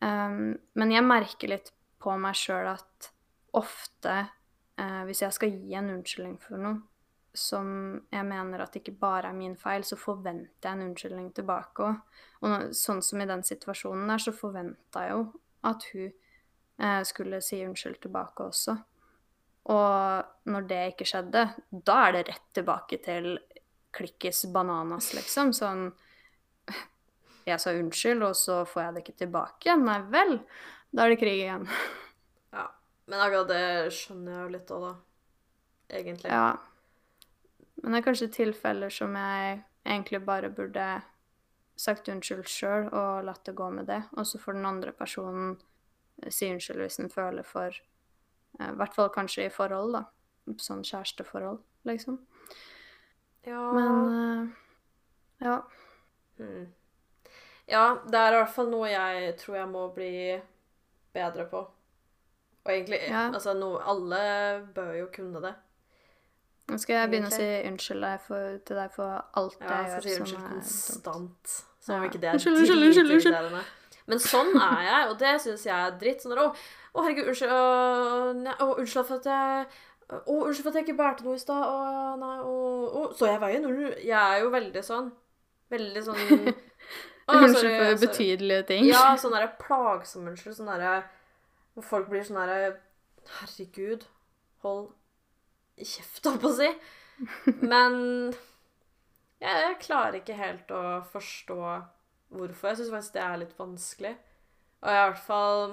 Um, 0.00 0.54
men 0.80 0.92
jeg 0.94 1.04
merker 1.04 1.50
litt 1.52 1.72
på 2.00 2.14
meg 2.16 2.36
sjøl 2.38 2.70
at 2.70 3.10
ofte, 3.52 4.14
uh, 4.80 5.02
hvis 5.04 5.20
jeg 5.20 5.36
skal 5.36 5.52
gi 5.52 5.74
en 5.76 5.90
unnskyldning 5.92 6.38
for 6.40 6.56
noe 6.56 6.78
som 7.36 7.68
jeg 8.10 8.26
mener 8.26 8.64
at 8.64 8.76
ikke 8.76 8.96
bare 8.98 9.30
er 9.30 9.36
min 9.36 9.54
feil, 9.58 9.84
så 9.86 9.98
forventer 9.98 10.66
jeg 10.66 10.76
en 10.76 10.86
unnskyldning 10.88 11.30
tilbake 11.36 11.86
òg. 11.86 12.00
Og 12.40 12.74
sånn 12.74 13.02
som 13.04 13.20
i 13.22 13.28
den 13.28 13.44
situasjonen 13.46 14.10
der, 14.10 14.22
så 14.22 14.34
forventa 14.34 15.04
jeg 15.06 15.14
jo 15.14 15.24
at 15.68 15.86
hun 15.92 16.06
eh, 16.08 17.02
skulle 17.06 17.42
si 17.44 17.60
unnskyld 17.66 18.00
tilbake 18.02 18.46
også. 18.48 18.76
Og 19.70 20.50
når 20.50 20.68
det 20.70 20.80
ikke 20.94 21.08
skjedde, 21.08 21.44
da 21.70 21.96
er 22.06 22.16
det 22.16 22.26
rett 22.30 22.46
tilbake 22.56 22.98
til 23.04 23.34
klikkis 23.94 24.46
bananas, 24.54 25.12
liksom. 25.16 25.52
Sånn 25.56 25.90
Jeg 27.48 27.58
sa 27.58 27.72
unnskyld, 27.74 28.22
og 28.22 28.34
så 28.36 28.60
får 28.68 28.82
jeg 28.82 28.94
det 28.94 29.02
ikke 29.04 29.20
tilbake 29.24 29.68
igjen. 29.68 29.86
Nei 29.86 30.00
vel. 30.12 30.36
Da 30.92 31.04
er 31.04 31.14
det 31.14 31.20
krig 31.22 31.40
igjen. 31.40 31.64
Ja. 32.54 32.66
Men 33.10 33.22
akkurat 33.24 33.48
det 33.50 33.94
skjønner 33.96 34.34
jeg 34.34 34.42
jo 34.42 34.52
litt 34.54 34.74
òg, 34.76 34.84
da. 34.84 34.92
Egentlig. 36.00 36.30
Ja. 36.30 36.69
Men 37.80 37.92
det 37.92 38.00
er 38.00 38.06
kanskje 38.08 38.32
tilfeller 38.34 38.92
som 38.92 39.14
jeg 39.16 39.60
egentlig 39.86 40.20
bare 40.26 40.50
burde 40.52 40.86
sagt 41.80 42.10
unnskyld 42.12 42.48
sjøl 42.50 42.88
og 42.92 43.24
latt 43.24 43.44
det 43.48 43.56
gå 43.56 43.70
med 43.72 43.88
det. 43.88 44.02
Og 44.16 44.26
så 44.28 44.40
får 44.40 44.58
den 44.58 44.68
andre 44.68 44.92
personen 44.96 45.54
eh, 46.22 46.28
si 46.32 46.50
unnskyld 46.52 46.84
hvis 46.84 47.00
den 47.00 47.12
føler 47.12 47.46
for 47.46 47.72
eh, 47.72 48.68
I 48.68 48.76
hvert 48.76 48.96
fall 48.96 49.12
kanskje 49.14 49.48
i 49.48 49.54
forhold, 49.54 49.96
da. 49.96 50.04
Sånn 50.60 50.84
kjæresteforhold, 50.84 51.60
liksom. 51.88 52.20
Ja. 53.48 53.62
Men 53.72 54.12
eh, 54.18 54.60
ja. 55.46 55.56
Hmm. 56.40 56.68
Ja, 57.70 57.84
det 58.02 58.18
er 58.18 58.34
i 58.34 58.40
hvert 58.40 58.54
fall 58.54 58.70
noe 58.72 58.88
jeg 58.90 59.34
tror 59.38 59.60
jeg 59.60 59.70
må 59.70 59.86
bli 59.94 60.12
bedre 61.14 61.46
på. 61.48 61.64
Og 62.60 62.72
egentlig 62.72 63.00
Ja. 63.08 63.28
Altså, 63.30 63.54
no, 63.56 63.76
alle 63.78 64.20
bør 64.74 64.92
jo 64.98 65.10
kunne 65.14 65.40
det. 65.40 65.54
Nå 66.70 66.78
skal 66.78 66.96
jeg 66.96 67.10
begynne 67.10 67.30
å 67.30 67.34
si 67.34 67.48
unnskyld 67.70 68.04
deg 68.06 68.22
for, 68.26 68.56
til 68.68 68.78
deg 68.80 68.94
for 68.94 69.18
alt 69.40 69.56
Ja, 69.60 69.80
jeg 69.82 69.98
å 69.98 70.02
si 70.04 70.12
gjør 70.14 70.22
unnskyld 70.22 70.40
som 70.40 70.48
konstant. 70.54 71.54
Som 71.80 71.94
om 71.96 72.02
Ja. 72.04 72.08
ikke 72.10 72.20
det 72.22 72.28
er 72.30 72.38
Unnskyld, 72.38 72.58
unnskyld, 72.62 72.86
unnskyld, 72.86 73.14
unnskyld. 73.18 73.76
Men 74.10 74.18
sånn 74.24 74.50
er 74.56 74.82
jeg, 74.86 75.08
og 75.10 75.18
det 75.20 75.34
syns 75.44 75.64
jeg 75.66 75.76
er 75.76 75.96
dritt. 76.00 76.22
Sånn 76.24 76.34
der, 76.34 76.42
å, 76.42 76.54
å, 76.94 77.04
herregud, 77.04 77.30
unnskyld 77.32 77.54
Å, 77.54 78.32
nei, 78.40 78.54
Å, 78.58 78.68
unnskyld 78.82 79.08
for 79.10 79.20
at 79.20 79.30
jeg 79.30 79.66
Å, 80.10 80.34
unnskyld 80.34 80.64
for 80.64 80.70
at 80.72 80.78
jeg 80.80 80.86
ikke 80.88 80.98
bærte 80.98 81.26
noe 81.26 81.38
i 81.38 81.42
stad. 81.42 81.62
Å, 81.62 82.16
nei, 82.20 82.36
å, 82.42 83.04
Så 83.14 83.30
jeg 83.30 83.40
veien? 83.42 83.68
Jeg 84.02 84.18
er 84.18 84.42
jo 84.44 84.50
veldig 84.54 84.84
sånn. 84.86 85.10
Veldig 85.70 86.04
sånn 86.08 86.22
Unnskyld 87.30 87.76
for 87.78 88.00
betydelige 88.06 88.62
ting. 88.72 88.86
Ja, 88.90 89.12
sånn 89.20 89.34
derre 89.36 89.52
plagsom 89.60 90.26
unnskyld. 90.30 90.56
Sånn 90.58 90.70
derre 90.72 90.96
Hvor 91.76 91.86
folk 91.92 92.08
blir 92.10 92.24
sånn 92.26 92.40
derre 92.42 92.78
Herregud, 93.40 94.06
hold 94.64 94.88
kjeft, 95.86 96.24
holdt 96.26 96.42
på 96.42 96.50
å 96.50 96.56
si. 96.58 96.70
Men 97.60 97.98
jeg, 99.40 99.76
klarer 99.84 100.20
ikke 100.20 100.38
helt 100.38 100.72
å 100.74 100.82
forstå 101.12 101.60
hvorfor. 102.30 102.70
Jeg 102.70 102.80
syns 102.80 102.92
faktisk 102.94 103.16
det 103.16 103.24
er 103.24 103.40
litt 103.42 103.56
vanskelig. 103.58 104.12
Og 104.80 104.90
i 104.90 105.00
hvert 105.00 105.24
fall 105.24 105.64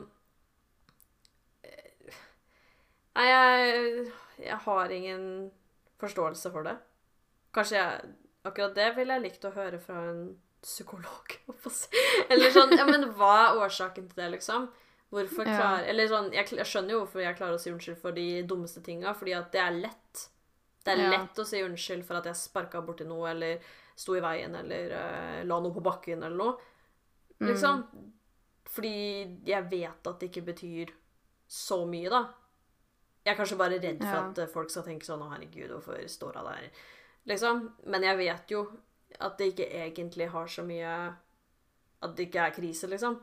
Nei, 3.18 3.26
jeg, 3.26 4.02
jeg 4.44 4.58
har 4.68 4.92
ingen 4.94 5.24
forståelse 5.98 6.52
for 6.54 6.68
det. 6.68 6.76
Kanskje 7.56 7.80
jeg 7.80 8.12
Akkurat 8.48 8.76
det 8.78 8.92
ville 8.96 9.16
jeg 9.18 9.24
likt 9.26 9.46
å 9.48 9.52
høre 9.52 9.80
fra 9.82 9.98
en 10.08 10.20
psykolog. 10.64 11.34
Eller 12.32 12.54
sånn 12.54 12.76
Ja, 12.78 12.86
men 12.88 13.10
hva 13.18 13.34
er 13.48 13.64
årsaken 13.66 14.08
til 14.08 14.22
det, 14.22 14.30
liksom? 14.38 14.70
Hvorfor 15.12 15.48
Ja. 15.48 15.78
Eller 15.88 16.08
sånn 16.12 16.32
jeg, 16.34 16.50
jeg 16.52 16.66
skjønner 16.68 16.92
jo 16.92 17.00
hvorfor 17.06 17.22
jeg 17.24 17.38
klarer 17.38 17.56
å 17.56 17.60
si 17.60 17.72
unnskyld 17.72 17.98
for 18.02 18.12
de 18.12 18.44
dummeste 18.44 18.82
tinga, 18.84 19.14
fordi 19.16 19.34
at 19.38 19.52
det 19.52 19.62
er 19.62 19.72
lett. 19.72 20.30
Det 20.84 20.94
er 20.94 21.04
Ja. 21.04 21.10
lett 21.18 21.36
å 21.40 21.46
si 21.48 21.62
unnskyld 21.64 22.04
for 22.06 22.16
at 22.20 22.26
jeg 22.26 22.36
sparka 22.36 22.82
borti 22.82 23.06
noe, 23.08 23.30
eller 23.32 23.60
sto 23.96 24.16
i 24.16 24.20
veien, 24.22 24.54
eller 24.56 24.92
uh, 24.92 25.44
la 25.48 25.60
noe 25.60 25.74
på 25.74 25.82
bakken, 25.84 26.24
eller 26.24 26.38
noe. 26.38 26.58
Mm. 27.40 27.48
Liksom. 27.48 27.86
Fordi 28.68 29.40
jeg 29.48 29.70
vet 29.72 30.08
at 30.08 30.20
det 30.20 30.30
ikke 30.32 30.46
betyr 30.54 30.92
så 31.48 31.86
mye, 31.88 32.10
da. 32.10 32.22
Jeg 33.26 33.34
er 33.34 33.40
kanskje 33.40 33.58
bare 33.60 33.80
redd 33.80 34.00
for 34.04 34.08
Ja. 34.16 34.28
at 34.30 34.38
eh, 34.40 34.46
folk 34.48 34.70
skal 34.70 34.84
tenke 34.84 35.04
sånn 35.06 35.22
Å, 35.24 35.32
herregud, 35.34 35.70
hvorfor 35.72 36.04
står 36.08 36.36
hun 36.36 36.46
der? 36.52 36.70
Liksom. 37.28 37.74
Men 37.86 38.04
jeg 38.04 38.18
vet 38.18 38.48
jo 38.52 38.62
at 39.20 39.38
det 39.38 39.54
ikke 39.54 39.70
egentlig 39.72 40.30
har 40.32 40.48
så 40.48 40.64
mye 40.64 41.16
At 42.04 42.16
det 42.16 42.28
ikke 42.30 42.46
er 42.46 42.52
krise, 42.56 42.88
liksom. 42.88 43.20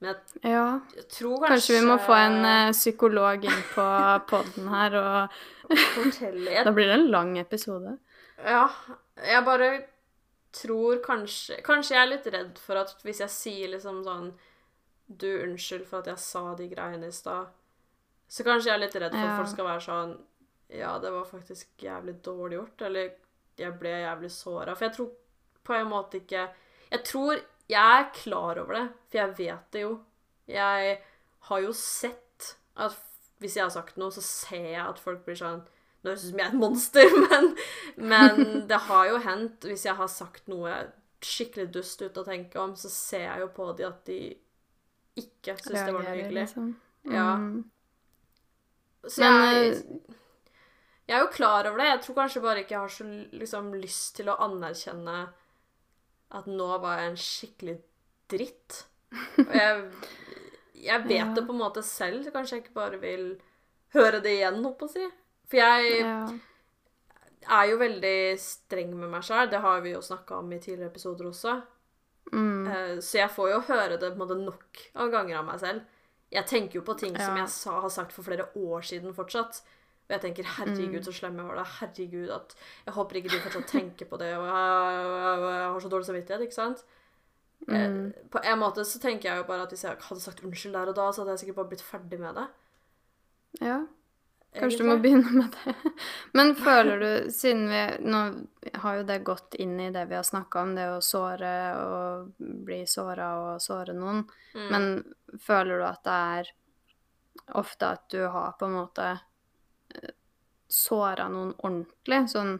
Men 0.00 0.12
jeg, 0.14 0.42
Ja. 0.52 0.80
jeg 0.94 1.08
tror 1.10 1.36
kanskje 1.42 1.48
Kanskje 1.54 1.74
vi 1.80 1.86
må 1.88 1.96
få 2.06 2.14
en 2.14 2.36
uh, 2.44 2.72
psykolog 2.72 3.44
inn 3.44 3.62
på 3.74 3.86
poden 4.30 4.68
her, 4.70 4.94
og 4.94 5.72
fortelle 5.96 6.64
da 6.64 6.72
blir 6.72 6.86
det 6.86 6.98
en 7.00 7.10
lang 7.10 7.32
episode. 7.40 7.96
Ja, 8.46 8.68
jeg 9.26 9.44
bare 9.44 9.70
tror 10.54 11.00
kanskje 11.04 11.58
Kanskje 11.66 11.96
jeg 11.96 12.02
er 12.04 12.10
litt 12.12 12.26
redd 12.32 12.58
for 12.62 12.78
at 12.78 12.94
hvis 13.04 13.18
jeg 13.24 13.30
sier 13.34 13.68
liksom 13.74 13.98
sånn 14.06 14.30
Du, 15.08 15.26
unnskyld 15.42 15.84
for 15.88 15.98
at 16.04 16.06
jeg 16.12 16.18
sa 16.22 16.54
de 16.54 16.68
greiene 16.70 17.08
i 17.08 17.12
stad. 17.16 17.48
Så 18.28 18.44
kanskje 18.46 18.68
jeg 18.70 18.76
er 18.76 18.82
litt 18.84 18.94
redd 19.00 19.12
for 19.16 19.24
Ja. 19.24 19.30
at 19.32 19.38
folk 19.40 19.52
skal 19.56 19.66
være 19.72 19.84
sånn 19.88 20.16
Ja, 20.78 20.98
det 21.02 21.10
var 21.12 21.24
faktisk 21.24 21.66
jævlig 21.82 22.14
dårlig 22.22 22.58
gjort. 22.60 22.82
Eller 22.86 23.10
jeg 23.58 23.72
ble 23.80 23.88
jævlig 24.04 24.30
såra. 24.30 24.74
For 24.76 24.84
jeg 24.86 24.94
tror 24.98 25.10
på 25.64 25.74
en 25.74 25.88
måte 25.90 26.20
ikke 26.22 26.48
Jeg 26.92 27.04
tror 27.04 27.40
jeg 27.68 28.00
er 28.00 28.08
klar 28.16 28.60
over 28.62 28.78
det, 28.78 28.86
for 29.08 29.20
jeg 29.20 29.34
vet 29.38 29.72
det 29.74 29.82
jo. 29.84 29.92
Jeg 30.48 30.94
har 31.48 31.64
jo 31.64 31.72
sett 31.76 32.54
at 32.78 32.96
hvis 33.38 33.56
jeg 33.58 33.66
har 33.66 33.74
sagt 33.74 33.98
noe, 34.00 34.10
så 34.14 34.22
ser 34.24 34.70
jeg 34.72 34.84
at 34.84 35.02
folk 35.02 35.26
blir 35.26 35.38
sånn 35.38 35.66
Nå 35.98 36.12
høres 36.12 36.22
det 36.22 36.28
ut 36.28 36.30
som 36.30 36.38
jeg 36.38 36.46
er 36.46 36.52
et 36.52 36.60
monster, 36.62 37.14
men, 37.26 37.46
men 37.98 38.42
det 38.70 38.76
har 38.86 39.08
jo 39.08 39.16
hendt 39.24 39.64
hvis 39.66 39.82
jeg 39.88 39.98
har 39.98 40.10
sagt 40.12 40.44
noe 40.46 40.76
skikkelig 41.26 41.72
dust 41.74 42.04
uten 42.04 42.22
å 42.22 42.26
tenke 42.28 42.60
om, 42.62 42.76
så 42.78 42.90
ser 42.92 43.24
jeg 43.24 43.42
jo 43.42 43.48
på 43.56 43.72
de 43.74 43.86
at 43.88 44.04
de 44.06 44.18
ikke 45.18 45.56
syns 45.58 45.80
det 45.80 45.94
var 45.96 46.06
noe 46.06 46.14
hyggelig. 46.14 46.36
liksom. 46.44 46.68
Ja. 47.10 47.32
Mm. 47.42 47.64
Så 49.08 49.22
Men 49.22 49.34
jeg 49.34 49.66
eh, 49.72 49.82
Jeg 51.08 51.16
er 51.16 51.22
jo 51.24 51.32
klar 51.32 51.66
over 51.66 51.80
det. 51.80 51.88
Jeg 51.88 52.00
tror 52.04 52.16
kanskje 52.20 52.44
bare 52.44 52.62
ikke 52.62 52.74
jeg 52.74 52.80
har 52.84 52.94
så 52.94 53.04
liksom, 53.42 53.68
lyst 53.80 54.16
til 54.18 54.28
å 54.28 54.38
anerkjenne 54.44 55.18
at 56.30 56.46
nå 56.46 56.66
var 56.82 56.98
jeg 57.00 57.10
en 57.10 57.16
skikkelig 57.16 57.76
dritt. 58.28 58.82
Og 59.38 59.54
jeg, 59.54 59.84
jeg 60.84 61.04
vet 61.06 61.16
Ja. 61.16 61.32
det 61.34 61.46
på 61.46 61.54
en 61.54 61.62
måte 61.62 61.82
selv, 61.82 62.22
så 62.24 62.30
kanskje 62.34 62.56
jeg 62.58 62.64
ikke 62.66 62.74
bare 62.74 63.00
vil 63.00 63.40
høre 63.94 64.20
det 64.20 64.34
igjen, 64.38 64.62
holdt 64.64 64.78
på 64.78 64.88
å 64.88 64.92
si. 64.92 65.06
For 65.48 65.56
jeg 65.56 66.00
Ja. 66.02 66.28
er 67.48 67.66
jo 67.70 67.78
veldig 67.78 68.38
streng 68.38 68.92
med 68.94 69.08
meg 69.10 69.22
sjøl. 69.24 69.48
Det 69.50 69.60
har 69.64 69.80
vi 69.80 69.92
jo 69.94 70.00
snakka 70.04 70.38
om 70.42 70.52
i 70.52 70.58
tidligere 70.58 70.90
episoder 70.92 71.24
også. 71.30 71.62
Mm. 72.32 72.66
Eh, 72.68 72.96
Så 73.00 73.12
jeg 73.22 73.30
får 73.30 73.50
jo 73.54 73.60
høre 73.60 73.96
det 73.98 74.10
på 74.12 74.12
en 74.12 74.18
måte 74.18 74.36
nok 74.44 74.82
av 74.96 75.10
ganger 75.10 75.38
av 75.38 75.46
meg 75.46 75.60
selv. 75.60 75.80
Jeg 76.30 76.44
tenker 76.46 76.74
jo 76.74 76.82
på 76.82 76.98
ting 76.98 77.16
som 77.16 77.36
jeg 77.36 77.48
sa, 77.48 77.80
har 77.80 77.88
sagt 77.88 78.12
for 78.12 78.22
flere 78.22 78.50
år 78.54 78.82
siden 78.84 79.14
fortsatt. 79.16 79.62
Og 80.08 80.14
jeg 80.14 80.20
tenker 80.20 80.44
'herregud, 80.44 81.04
så 81.04 81.12
slem 81.12 81.36
jeg 81.36 81.46
var 81.46 81.56
da'. 81.56 81.66
Herregud, 81.80 82.30
at 82.30 82.54
Jeg 82.86 82.94
håper 82.94 83.16
ikke 83.16 83.28
de 83.28 83.40
fortsatt 83.40 83.66
tenker 83.68 84.06
på 84.06 84.16
det, 84.16 84.30
og 84.36 84.46
jeg, 84.46 85.04
jeg 85.52 85.68
har 85.72 85.80
så 85.80 85.88
dårlig 85.88 86.06
samvittighet, 86.06 86.40
ikke 86.40 86.54
sant? 86.54 86.84
Mm. 87.68 87.74
Eh, 87.74 88.12
På 88.30 88.40
en 88.44 88.58
måte 88.58 88.84
så 88.84 88.98
tenker 88.98 89.28
jeg 89.28 89.36
jo 89.42 89.44
bare 89.44 89.62
at 89.62 89.68
hvis 89.68 89.84
jeg 89.84 89.96
hadde 90.00 90.20
sagt 90.20 90.44
unnskyld 90.44 90.72
der 90.72 90.88
og 90.88 90.96
da, 90.96 91.12
så 91.12 91.20
hadde 91.20 91.30
jeg 91.36 91.38
sikkert 91.38 91.56
bare 91.56 91.68
blitt 91.68 91.82
ferdig 91.82 92.20
med 92.20 92.34
det. 92.34 92.48
ja. 93.60 93.84
Kanskje 94.56 94.78
du 94.78 94.88
må 94.88 94.96
begynne 94.96 95.30
med 95.32 95.52
det. 95.52 95.74
Men 96.36 96.54
føler 96.56 97.02
du, 97.02 97.30
siden 97.30 97.66
vi 97.68 97.82
Nå 98.08 98.20
har 98.80 98.94
jo 98.96 99.02
det 99.04 99.18
gått 99.26 99.54
inn 99.60 99.74
i 99.80 99.90
det 99.92 100.06
vi 100.08 100.16
har 100.16 100.24
snakka 100.24 100.62
om, 100.62 100.74
det 100.74 100.86
å 100.88 101.02
såre 101.04 101.52
og 101.76 102.32
bli 102.38 102.80
såra 102.88 103.28
og 103.42 103.60
såre 103.60 103.92
noen. 103.92 104.24
Mm. 104.54 104.68
Men 104.72 105.38
føler 105.44 105.78
du 105.78 105.84
at 105.84 106.00
det 106.08 106.16
er 106.40 106.52
ofte 107.60 107.92
at 107.92 108.08
du 108.10 108.22
har 108.24 108.56
på 108.58 108.66
en 108.66 108.78
måte 108.80 109.10
såra 110.68 111.28
noen 111.32 111.54
ordentlig? 111.58 112.24
Sånn 112.32 112.58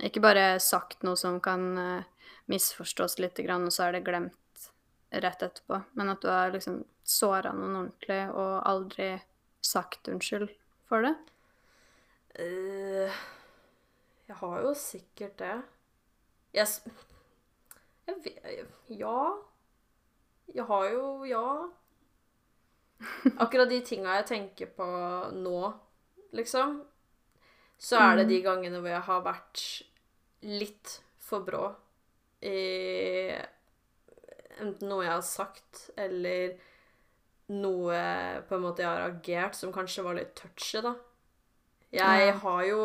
ikke 0.00 0.22
bare 0.24 0.44
sagt 0.62 1.02
noe 1.04 1.18
som 1.20 1.40
kan 1.44 1.66
eh, 1.78 2.04
misforstås 2.50 3.18
litt, 3.20 3.40
og 3.40 3.72
så 3.72 3.88
er 3.88 3.98
det 3.98 4.06
glemt 4.06 4.68
rett 5.10 5.42
etterpå, 5.42 5.80
men 5.98 6.12
at 6.12 6.22
du 6.22 6.28
har 6.30 6.52
liksom 6.54 6.82
såra 7.02 7.52
noen 7.52 7.76
ordentlig 7.82 8.22
og 8.30 8.54
aldri 8.68 9.10
sagt 9.64 10.08
unnskyld 10.08 10.48
for 10.88 11.04
det? 11.04 11.14
Uh, 12.38 13.10
jeg 14.30 14.38
har 14.38 14.60
jo 14.62 14.72
sikkert 14.78 15.36
det. 15.42 15.56
Jeg, 16.54 16.94
jeg 18.06 18.20
vet 18.24 19.00
Ja. 19.00 19.18
Jeg 20.54 20.64
har 20.66 20.88
jo 20.90 21.24
Ja. 21.24 21.68
Akkurat 23.38 23.68
de 23.68 23.80
tinga 23.80 24.18
jeg 24.20 24.26
tenker 24.26 24.66
på 24.76 24.86
nå, 25.32 25.72
liksom, 26.36 26.82
så 27.80 28.00
er 28.04 28.20
det 28.20 28.28
de 28.28 28.42
gangene 28.44 28.80
hvor 28.80 28.92
jeg 28.92 29.06
har 29.06 29.22
vært 29.24 29.62
litt 30.44 30.98
for 31.24 31.44
brå 31.46 31.64
i 32.44 33.30
enten 34.60 34.90
noe 34.90 35.04
jeg 35.04 35.14
har 35.14 35.24
sagt, 35.24 35.86
eller 36.00 36.56
noe 37.50 38.00
på 38.46 38.56
en 38.56 38.64
måte 38.64 38.84
jeg 38.84 38.90
har 38.90 39.06
agert 39.08 39.56
som 39.58 39.72
kanskje 39.74 40.04
var 40.06 40.18
litt 40.18 40.34
touchy, 40.38 40.82
da. 40.84 40.94
Jeg 41.94 42.34
har 42.44 42.60
jo 42.68 42.82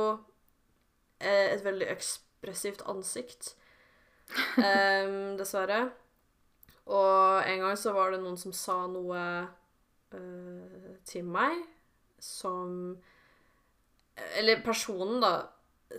eh, 1.19 1.51
et 1.53 1.61
veldig 1.65 1.89
ekspressivt 1.93 2.81
ansikt, 2.89 3.53
um, 4.57 5.35
dessverre. 5.39 5.83
Og 6.85 7.45
en 7.49 7.61
gang 7.65 7.77
så 7.77 7.93
var 7.95 8.13
det 8.13 8.21
noen 8.23 8.37
som 8.37 8.53
sa 8.55 8.83
noe 8.89 9.21
uh, 10.15 10.89
til 11.05 11.27
meg 11.29 11.61
som 12.21 12.95
Eller 14.39 14.63
personen, 14.63 15.19
da, 15.23 15.33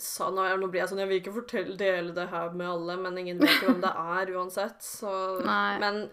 sa 0.00 0.30
nå, 0.32 0.44
nå 0.60 0.68
blir 0.70 0.82
jeg 0.82 0.90
sånn 0.90 1.02
Jeg 1.02 1.10
vil 1.10 1.20
ikke 1.20 1.36
fortelle, 1.36 1.76
dele 1.80 2.14
det 2.16 2.28
her 2.32 2.54
med 2.56 2.68
alle, 2.68 2.96
men 3.04 3.20
ingen 3.20 3.42
vet 3.42 3.60
jo 3.62 3.70
hvem 3.70 3.84
det 3.84 3.92
er 3.92 4.32
uansett. 4.36 4.80
Så, 4.84 5.12
men 5.82 6.06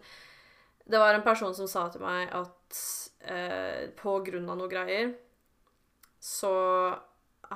det 0.84 1.00
var 1.00 1.16
en 1.16 1.26
person 1.26 1.56
som 1.56 1.70
sa 1.70 1.88
til 1.92 2.04
meg 2.04 2.32
at 2.36 2.84
eh, 3.32 3.90
på 4.00 4.18
grunn 4.28 4.50
av 4.52 4.60
noe 4.60 4.72
greier 4.72 5.14
så 6.24 6.54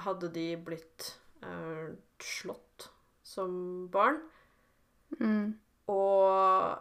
hadde 0.03 0.29
de 0.35 0.49
blitt 0.59 1.13
eh, 1.43 1.95
slått 2.23 2.89
som 3.27 3.87
barn. 3.91 4.19
Mm. 5.19 5.55
Og 5.91 6.75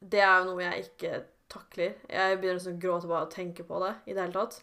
det 0.00 0.20
er 0.20 0.38
jo 0.40 0.50
noe 0.50 0.64
jeg 0.64 0.86
ikke 0.88 1.22
takler. 1.52 1.96
Jeg 2.10 2.40
begynner 2.40 2.68
å 2.68 2.78
gråte 2.80 3.10
bare 3.10 3.24
av 3.24 3.28
å 3.28 3.32
tenke 3.32 3.64
på 3.66 3.80
det 3.84 3.92
i 4.04 4.16
det 4.16 4.22
hele 4.24 4.36
tatt. 4.36 4.58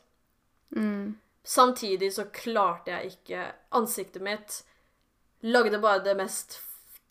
Mm. 0.75 1.13
Samtidig 1.43 2.13
så 2.15 2.23
klarte 2.31 2.91
jeg 2.93 3.13
ikke 3.17 3.47
Ansiktet 3.75 4.23
mitt 4.23 4.61
lagde 5.43 5.79
bare 5.83 5.99
det 6.05 6.13
mest 6.15 6.61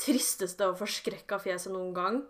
tristeste 0.01 0.65
og 0.71 0.79
forskrekka 0.81 1.37
fjeset 1.43 1.73
noen 1.75 1.93
gang. 1.95 2.23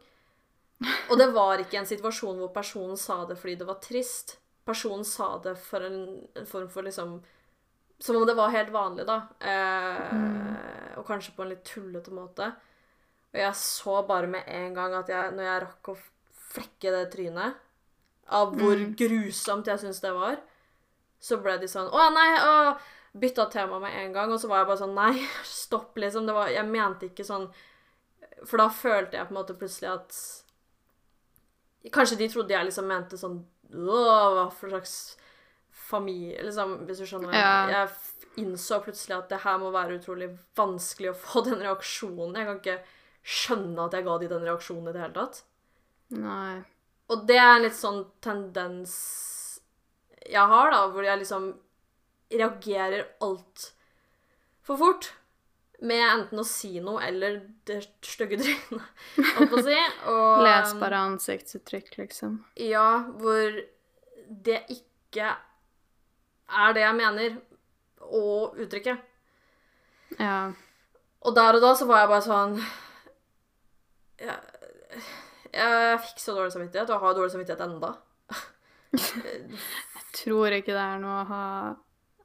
Og 1.11 1.19
det 1.21 1.29
var 1.33 1.63
ikke 1.63 1.79
en 1.79 1.87
situasjon 1.87 2.41
hvor 2.43 2.51
personen 2.55 2.99
sa 2.99 3.21
det 3.29 3.37
fordi 3.39 3.55
det 3.61 3.69
var 3.69 3.79
trist. 3.85 4.35
Personen 4.67 5.05
sa 5.07 5.37
det 5.45 5.55
for 5.63 5.85
en, 5.87 6.01
form 6.47 6.69
for 6.71 6.83
liksom 6.87 7.21
Som 8.03 8.17
om 8.19 8.27
det 8.27 8.35
var 8.35 8.51
helt 8.51 8.73
vanlig, 8.75 9.07
da. 9.07 9.21
Eh, 9.39 10.99
Og 10.99 11.07
kanskje 11.07 11.37
på 11.37 11.43
en 11.45 11.53
litt 11.53 11.63
tullete 11.65 12.11
måte. 12.11 12.49
Og 13.33 13.39
jeg 13.39 13.55
så 13.55 14.01
bare 14.07 14.27
med 14.27 14.43
en 14.51 14.75
gang 14.75 14.95
at 14.99 15.09
jeg, 15.09 15.31
når 15.37 15.45
jeg 15.47 15.63
rakk 15.63 15.89
å 15.93 15.95
flekke 16.53 16.91
det 16.93 17.05
trynet, 17.15 17.55
av 18.29 18.53
hvor 18.59 18.75
Mm. 18.77 18.97
grusomt 18.99 19.67
jeg 19.67 19.79
syns 19.79 20.01
det 20.03 20.13
var, 20.13 20.37
så 21.23 21.39
ble 21.43 21.55
de 21.63 21.69
sånn 21.71 21.91
Å, 21.93 22.09
nei! 22.15 22.31
Å, 22.43 22.55
bytta 23.13 23.47
tema 23.53 23.79
med 23.79 23.95
en 23.95 24.13
gang. 24.13 24.33
Og 24.33 24.41
så 24.41 24.49
var 24.51 24.63
jeg 24.63 24.71
bare 24.71 24.83
sånn 24.83 24.97
Nei, 24.97 25.27
stopp, 25.63 25.97
liksom. 26.01 26.29
Det 26.29 26.37
var, 26.37 26.53
jeg 26.53 26.69
mente 26.69 27.11
ikke 27.11 27.27
sånn 27.27 27.49
For 28.43 28.63
da 28.63 28.69
følte 28.73 29.19
jeg 29.19 29.29
på 29.29 29.35
en 29.35 29.41
måte 29.41 29.59
plutselig 29.59 29.93
at 29.93 30.21
Kanskje 31.93 32.21
de 32.21 32.31
trodde 32.31 32.55
jeg 32.55 32.69
liksom 32.69 32.87
mente 32.87 33.19
sånn 33.19 33.43
hva 33.73 34.45
for 34.53 34.69
slags 34.69 35.17
familie 35.73 36.43
Liksom, 36.45 36.75
hvis 36.87 37.01
du 37.01 37.07
skjønner. 37.09 37.33
Ja. 37.35 37.55
Jeg 37.73 38.43
innså 38.43 38.79
plutselig 38.85 39.17
at 39.17 39.33
det 39.33 39.41
her 39.43 39.57
må 39.61 39.73
være 39.75 39.97
utrolig 39.99 40.29
vanskelig 40.57 41.11
å 41.11 41.17
få 41.19 41.43
den 41.49 41.61
reaksjonen. 41.65 42.37
Jeg 42.39 42.49
kan 42.49 42.61
ikke 42.61 42.77
skjønne 43.23 43.87
at 43.89 43.97
jeg 43.97 44.07
ga 44.07 44.15
de 44.21 44.29
den 44.31 44.47
reaksjonen 44.47 44.89
i 44.89 44.95
det 44.95 45.03
hele 45.03 45.17
tatt. 45.17 45.43
Nei. 46.17 46.63
Og 47.13 47.27
det 47.29 47.39
er 47.41 47.51
en 47.57 47.65
litt 47.67 47.77
sånn 47.77 48.01
tendens 48.25 48.95
jeg 50.31 50.47
har, 50.53 50.71
da, 50.73 50.87
hvor 50.93 51.07
jeg 51.07 51.23
liksom 51.23 51.51
reagerer 52.33 53.07
altfor 53.25 54.81
fort. 54.81 55.13
Med 55.83 55.99
enten 56.07 56.39
å 56.39 56.45
si 56.47 56.77
noe 56.79 57.03
eller 57.03 57.41
det 57.67 57.81
stygge 58.07 58.39
trynet, 58.39 58.85
holdt 59.35 59.51
på 59.51 59.59
å 59.59 59.65
si. 59.67 59.79
Og, 60.13 60.43
Les 60.47 60.75
bare 60.79 61.01
ansiktsuttrykk, 61.09 61.97
liksom. 61.99 62.37
Ja, 62.63 63.03
hvor 63.19 63.57
det 64.47 64.61
ikke 64.71 65.33
er 66.53 66.77
det 66.77 66.85
jeg 66.85 66.99
mener 67.01 67.35
å 68.07 68.53
uttrykke. 68.63 68.95
Ja. 70.21 70.53
Og 71.27 71.35
der 71.35 71.59
og 71.59 71.65
da 71.65 71.75
så 71.79 71.87
var 71.89 72.03
jeg 72.03 72.11
bare 72.11 72.25
sånn 72.27 72.57
Jeg, 74.21 74.35
jeg 75.55 76.01
fikk 76.05 76.19
så 76.21 76.35
dårlig 76.37 76.53
samvittighet, 76.55 76.91
og 76.93 77.07
har 77.07 77.17
dårlig 77.17 77.35
samvittighet 77.35 77.67
enda. 77.67 77.95
Tror 80.13 80.53
ikke 80.59 80.75
det 80.75 80.85
er 80.85 81.03
noe 81.03 81.23
å 81.23 81.29
ha 81.31 81.45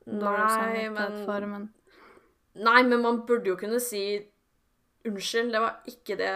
dårlig 0.07 0.47
samvittighet 0.53 1.25
for, 1.27 1.49
men 1.51 1.67
Nei, 2.57 2.81
men 2.83 3.03
man 3.03 3.19
burde 3.27 3.51
jo 3.51 3.57
kunne 3.59 3.79
si 3.83 4.01
unnskyld, 5.05 5.51
det 5.53 5.59
var 5.61 5.75
ikke 5.91 6.17
det 6.19 6.31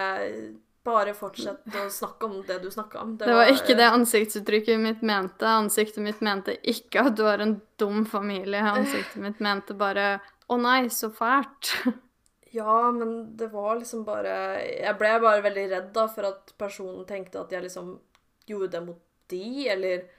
Bare 0.82 1.14
fortsett 1.14 1.76
å 1.78 1.84
snakke 1.94 2.26
om 2.26 2.40
det 2.48 2.56
du 2.64 2.72
snakka 2.74 3.04
om. 3.04 3.12
Det 3.20 3.30
var 3.30 3.52
ikke 3.54 3.76
det 3.78 3.86
ansiktsuttrykket 3.86 4.80
mitt 4.82 5.04
mente. 5.06 5.46
Ansiktet 5.46 6.02
mitt 6.02 6.24
mente 6.26 6.56
ikke 6.66 7.04
at 7.06 7.20
du 7.20 7.22
har 7.28 7.44
en 7.44 7.60
dum 7.78 8.00
familie. 8.10 8.64
Ansiktet 8.66 9.22
mitt 9.22 9.38
mente 9.46 9.76
bare 9.78 10.16
'Å 10.50 10.58
nei, 10.58 10.90
så 10.90 11.12
fælt'. 11.14 11.70
Ja, 12.52 12.92
men 12.92 13.38
det 13.38 13.52
var 13.54 13.78
liksom 13.78 14.04
bare 14.04 14.34
Jeg 14.60 14.98
ble 15.00 15.20
bare 15.24 15.44
veldig 15.46 15.70
redd 15.72 15.94
da 15.94 16.08
for 16.08 16.28
at 16.28 16.52
personen 16.58 17.06
tenkte 17.06 17.40
at 17.40 17.54
jeg 17.54 17.64
liksom 17.64 17.94
gjorde 18.50 18.72
det 18.74 18.82
mot 18.88 19.00
de, 19.32 19.70
eller 19.70 20.10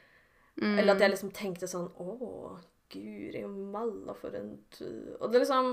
Mm. 0.60 0.78
Eller 0.78 0.92
at 0.94 1.00
jeg 1.00 1.10
liksom 1.14 1.30
tenkte 1.32 1.66
sånn 1.70 1.86
Å, 1.96 2.58
guri 2.92 3.40
malla, 3.48 4.12
for 4.14 4.34
en 4.36 4.50
tur 4.74 5.14
Og 5.24 5.30
det 5.32 5.40
liksom 5.40 5.70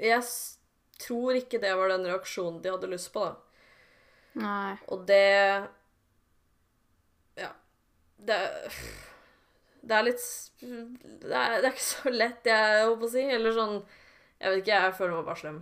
Jeg 0.00 0.22
tror 1.04 1.36
ikke 1.36 1.60
det 1.60 1.74
var 1.76 1.92
den 1.92 2.06
reaksjonen 2.08 2.62
de 2.64 2.72
hadde 2.72 2.88
lyst 2.88 3.10
på, 3.12 3.26
da. 3.26 3.36
Nei. 4.40 4.78
Og 4.88 5.04
det 5.08 5.68
Ja. 7.36 7.50
Det 8.16 8.38
Det 9.86 9.94
er 9.98 10.02
litt 10.08 10.24
Det 10.60 11.36
er, 11.36 11.60
det 11.60 11.68
er 11.68 11.72
ikke 11.74 11.84
så 11.90 12.10
lett, 12.14 12.48
jeg 12.48 12.86
holdt 12.88 13.04
å 13.06 13.12
si. 13.12 13.26
Eller 13.36 13.52
sånn 13.52 13.76
Jeg 14.40 14.50
vet 14.54 14.62
ikke, 14.64 14.80
jeg 14.80 14.96
føler 14.96 15.14
meg 15.20 15.28
bare 15.28 15.42
slem. 15.42 15.60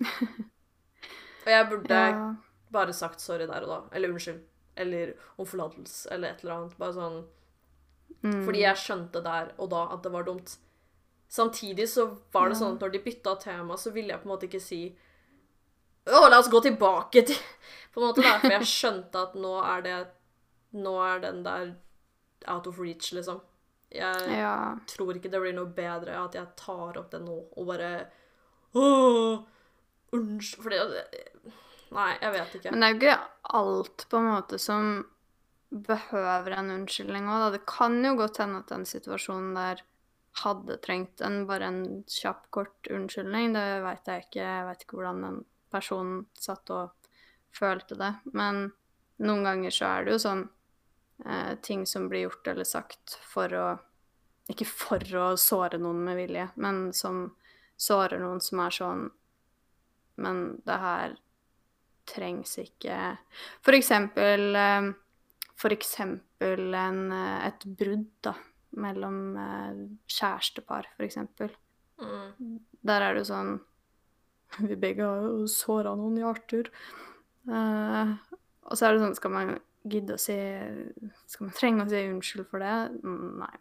Og 1.46 1.50
jeg 1.54 1.68
burde 1.70 1.94
Ja. 2.02 2.26
bare 2.74 2.92
sagt 2.92 3.20
sorry 3.22 3.46
der 3.46 3.62
og 3.62 3.70
da. 3.70 3.78
Eller 3.96 4.10
unnskyld. 4.10 4.42
Eller 4.76 5.14
om 5.38 5.46
forlatelse, 5.48 6.08
eller 6.12 6.28
et 6.34 6.44
eller 6.44 6.54
annet. 6.60 6.78
Bare 6.78 6.92
sånn 7.00 7.24
Mm. 8.24 8.44
Fordi 8.46 8.60
jeg 8.62 8.78
skjønte 8.80 9.20
der 9.22 9.50
og 9.60 9.68
da 9.70 9.82
at 9.92 10.02
det 10.02 10.10
var 10.10 10.24
dumt. 10.24 10.54
Samtidig 11.28 11.84
så 11.90 12.06
var 12.32 12.48
det 12.48 12.56
sånn 12.56 12.74
at 12.76 12.80
når 12.80 12.92
de 12.94 13.00
bytta 13.04 13.34
tema, 13.42 13.76
så 13.76 13.90
ville 13.92 14.08
jeg 14.14 14.22
på 14.22 14.26
en 14.28 14.32
måte 14.32 14.46
ikke 14.48 14.60
si 14.62 14.78
Å, 16.06 16.22
la 16.30 16.38
oss 16.38 16.48
gå 16.48 16.60
tilbake 16.64 17.22
til 17.28 17.36
På 17.92 18.00
en 18.00 18.06
måte 18.08 18.22
derfor 18.24 18.54
jeg 18.56 18.68
skjønte 18.70 19.20
at 19.26 19.34
nå 19.34 19.52
er 19.62 19.82
det 19.84 19.96
Nå 20.80 20.94
er 21.04 21.20
den 21.26 21.42
der 21.44 21.74
out 22.48 22.66
of 22.70 22.78
reach, 22.80 23.12
liksom. 23.12 23.40
Jeg 23.92 24.38
Ja. 24.38 24.76
tror 24.86 25.14
ikke 25.18 25.30
det 25.30 25.40
blir 25.44 25.54
noe 25.54 25.66
bedre 25.76 26.16
at 26.24 26.34
jeg 26.34 26.46
tar 26.56 26.96
opp 26.98 27.10
det 27.12 27.20
nå 27.26 27.36
og 27.56 27.66
bare 27.68 28.06
Åh, 28.74 29.44
unnskyld 30.16 30.62
For 30.62 30.70
det 30.70 31.35
Nei, 31.96 32.12
jeg 32.20 32.32
vet 32.34 32.56
ikke. 32.58 32.72
Men 32.72 32.82
det 32.82 32.86
er 32.86 32.94
jo 32.94 33.00
ikke 33.00 33.58
alt 33.60 34.06
på 34.10 34.20
en 34.20 34.30
måte 34.30 34.58
som 34.60 34.88
behøver 35.70 36.54
en 36.56 36.72
unnskyldning 36.74 37.28
òg, 37.28 37.42
da. 37.42 37.52
Det 37.56 37.64
kan 37.68 37.98
jo 38.04 38.14
godt 38.18 38.40
hende 38.42 38.62
at 38.62 38.72
den 38.72 38.86
situasjonen 38.88 39.56
der 39.56 39.82
hadde 40.42 40.76
trengt 40.84 41.22
en, 41.24 41.44
bare 41.48 41.70
en 41.70 41.82
kjapp, 42.10 42.46
kort 42.54 42.90
unnskyldning. 42.92 43.54
Det 43.56 43.64
veit 43.84 44.10
jeg 44.10 44.26
ikke. 44.26 44.42
Jeg 44.44 44.66
veit 44.68 44.84
ikke 44.84 44.98
hvordan 44.98 45.22
den 45.24 45.38
personen 45.72 46.26
satt 46.38 46.70
og 46.74 47.10
følte 47.56 47.96
det. 47.98 48.12
Men 48.36 48.68
noen 49.24 49.48
ganger 49.48 49.74
så 49.74 49.90
er 49.90 50.06
det 50.06 50.16
jo 50.16 50.22
sånn 50.26 50.44
eh, 51.24 51.54
ting 51.64 51.86
som 51.88 52.10
blir 52.10 52.26
gjort 52.26 52.52
eller 52.52 52.68
sagt 52.68 53.18
for 53.24 53.56
å 53.56 53.66
Ikke 54.46 54.66
for 54.68 55.02
å 55.18 55.32
såre 55.34 55.78
noen 55.82 56.04
med 56.06 56.20
vilje, 56.20 56.44
men 56.62 56.92
som 56.94 57.32
sårer 57.76 58.20
noen 58.22 58.38
som 58.40 58.60
er 58.62 58.74
sånn 58.76 59.00
Men 60.22 60.60
det 60.64 60.76
her 60.80 61.16
trengs 62.06 62.56
ikke 62.62 62.96
For 63.64 63.76
eksempel 63.76 64.56
eh, 64.56 64.90
eksempel 65.74 66.74
en, 66.76 67.00
eh, 67.12 67.46
et 67.48 67.66
brudd, 67.78 68.10
da. 68.24 68.34
Mellom 68.76 69.20
eh, 69.40 69.78
kjærestepar, 70.10 70.90
eksempel. 71.06 71.54
Mm. 72.00 72.58
Der 72.86 73.02
er 73.02 73.14
det 73.14 73.24
jo 73.24 73.30
sånn 73.30 73.54
Vi 74.68 74.76
begge 74.78 75.06
har 75.06 75.24
jo 75.24 75.46
såra 75.50 75.94
noen 75.98 76.18
hjerter. 76.20 76.68
Uh, 77.46 78.12
og 78.66 78.74
så 78.74 78.88
er 78.88 78.96
det 78.96 79.02
sånn 79.04 79.14
Skal 79.14 79.30
man 79.30 79.50
gidde 79.86 80.16
å 80.16 80.18
si 80.18 80.34
Skal 81.30 81.46
man 81.46 81.54
trenge 81.54 81.84
å 81.84 81.90
si 81.92 82.00
unnskyld 82.10 82.48
for 82.50 82.64
det? 82.64 82.72
Nei. 83.06 83.52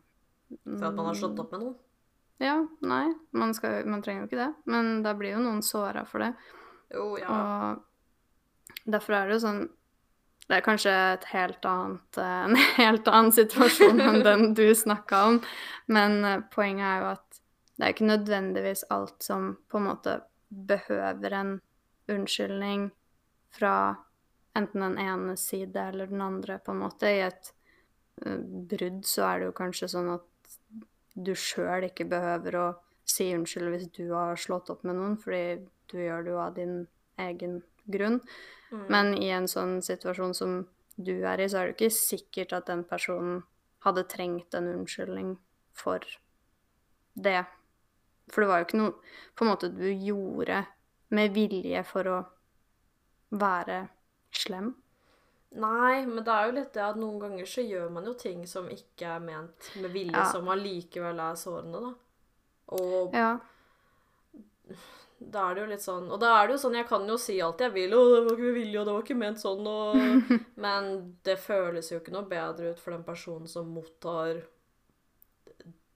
For 0.66 0.88
at 0.90 0.98
man 0.98 1.10
har 1.12 1.18
slått 1.20 1.42
opp 1.42 1.54
med 1.54 1.62
noen. 1.62 1.76
Ja, 2.42 2.58
nei. 2.84 3.06
Man, 3.38 3.54
skal, 3.56 3.86
man 3.88 4.02
trenger 4.04 4.26
jo 4.26 4.30
ikke 4.30 4.42
det. 4.42 4.52
Men 4.70 5.00
da 5.06 5.14
blir 5.18 5.36
jo 5.36 5.44
noen 5.44 5.62
såra 5.66 6.04
for 6.10 6.26
det. 6.26 6.32
Jo, 6.94 7.14
ja. 7.22 7.36
Og 7.36 7.84
derfor 8.86 9.18
er 9.18 9.28
det 9.28 9.38
jo 9.38 9.46
sånn 9.48 9.66
Det 10.46 10.60
er 10.60 10.62
kanskje 10.62 10.92
helt 11.32 11.64
annet, 11.66 12.18
eh, 12.22 12.42
en 12.46 12.60
helt 12.78 13.08
annen 13.10 13.32
situasjon 13.34 14.02
enn 14.02 14.20
den 14.22 14.52
du 14.54 14.68
snakka 14.78 15.24
om, 15.32 15.40
men 15.90 16.20
eh, 16.22 16.44
poenget 16.54 16.86
er 16.86 17.00
jo 17.02 17.08
at 17.16 17.40
det 17.76 17.88
er 17.88 17.96
ikke 17.96 18.12
nødvendigvis 18.12 18.86
alt 18.94 19.26
som 19.26 19.56
på 19.68 19.82
en 19.82 19.88
måte 19.90 20.20
behøver 20.50 21.34
en 21.34 21.56
unnskyldning 22.14 22.92
fra 23.58 23.96
enten 24.56 24.86
den 24.86 24.98
ene 25.02 25.36
side 25.38 25.82
eller 25.90 26.08
den 26.08 26.22
andre, 26.22 26.60
på 26.60 26.72
en 26.72 26.84
måte. 26.86 27.10
I 27.10 27.26
et 27.26 27.52
eh, 28.22 28.40
brudd 28.70 29.04
så 29.08 29.28
er 29.32 29.42
det 29.42 29.50
jo 29.50 29.58
kanskje 29.58 29.92
sånn 29.92 30.14
at 30.14 30.56
du 31.16 31.34
sjøl 31.36 31.88
ikke 31.90 32.08
behøver 32.12 32.60
å 32.60 32.66
si 33.06 33.30
unnskyld 33.36 33.72
hvis 33.72 33.90
du 33.96 34.06
har 34.14 34.40
slått 34.40 34.72
opp 34.74 34.84
med 34.88 34.98
noen, 34.98 35.18
fordi 35.22 35.66
du 35.92 36.00
gjør 36.02 36.26
det 36.26 36.34
jo 36.34 36.42
av 36.42 36.56
din 36.58 36.78
egen 37.22 37.60
grunn. 37.92 38.20
Mm. 38.72 38.86
Men 38.90 39.12
i 39.18 39.30
en 39.36 39.48
sånn 39.48 39.82
situasjon 39.86 40.34
som 40.38 40.56
du 40.96 41.14
er 41.28 41.42
i, 41.44 41.50
så 41.50 41.60
er 41.62 41.68
det 41.72 41.76
ikke 41.78 41.92
sikkert 41.94 42.54
at 42.54 42.70
den 42.72 42.84
personen 42.88 43.44
hadde 43.86 44.06
trengt 44.10 44.56
en 44.58 44.68
unnskyldning 44.72 45.36
for 45.76 46.00
det. 47.16 47.44
For 48.32 48.42
det 48.42 48.50
var 48.50 48.62
jo 48.62 48.66
ikke 48.70 48.80
noe 48.80 48.96
på 49.36 49.46
en 49.46 49.52
måte 49.52 49.70
du 49.76 49.86
gjorde 49.92 50.64
med 51.14 51.36
vilje 51.36 51.84
for 51.86 52.10
å 52.10 52.18
være 53.36 53.84
slem. 54.34 54.74
Nei, 55.56 56.06
men 56.06 56.24
det 56.26 56.34
er 56.34 56.48
jo 56.50 56.56
litt 56.58 56.74
det 56.76 56.84
at 56.84 56.98
noen 57.00 57.20
ganger 57.22 57.48
så 57.48 57.64
gjør 57.64 57.92
man 57.96 58.08
jo 58.10 58.16
ting 58.20 58.42
som 58.50 58.66
ikke 58.72 59.08
er 59.08 59.22
ment 59.24 59.70
med 59.80 59.94
vilje, 59.94 60.16
Ja. 60.18 60.26
som 60.32 60.50
allikevel 60.52 61.20
er 61.20 61.36
sårende, 61.40 61.80
da. 61.86 61.94
Og 62.76 63.14
Ja. 63.14 63.38
Da 65.20 65.46
er 65.50 65.56
det 65.56 65.62
jo 65.62 65.68
litt 65.70 65.84
sånn 65.84 66.10
Og 66.12 66.20
da 66.20 66.34
er 66.36 66.48
det 66.48 66.56
jo 66.58 66.62
sånn, 66.66 66.76
jeg 66.76 66.88
kan 66.90 67.06
jo 67.08 67.16
si 67.22 67.38
alt 67.42 67.62
jeg 67.64 67.72
vil, 67.76 67.94
og 67.96 68.10
det 68.12 68.24
var 68.26 68.34
ikke 68.34 68.48
med 68.48 68.58
vilje, 68.60 68.80
og 68.80 68.88
det 68.88 68.96
var 68.96 69.06
ikke 69.06 69.20
ment 69.20 69.42
sånn, 69.42 69.70
og 69.70 70.32
Men 70.66 70.90
det 71.28 71.38
føles 71.42 71.92
jo 71.92 72.02
ikke 72.02 72.16
noe 72.16 72.28
bedre 72.30 72.74
ut 72.74 72.82
for 72.82 72.96
den 72.96 73.06
personen 73.08 73.48
som 73.52 73.72
mottar 73.72 74.44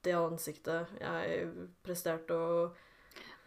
det 0.00 0.14
ansiktet 0.16 0.94
jeg 0.96 1.50
presterte 1.84 2.32
å 2.32 2.70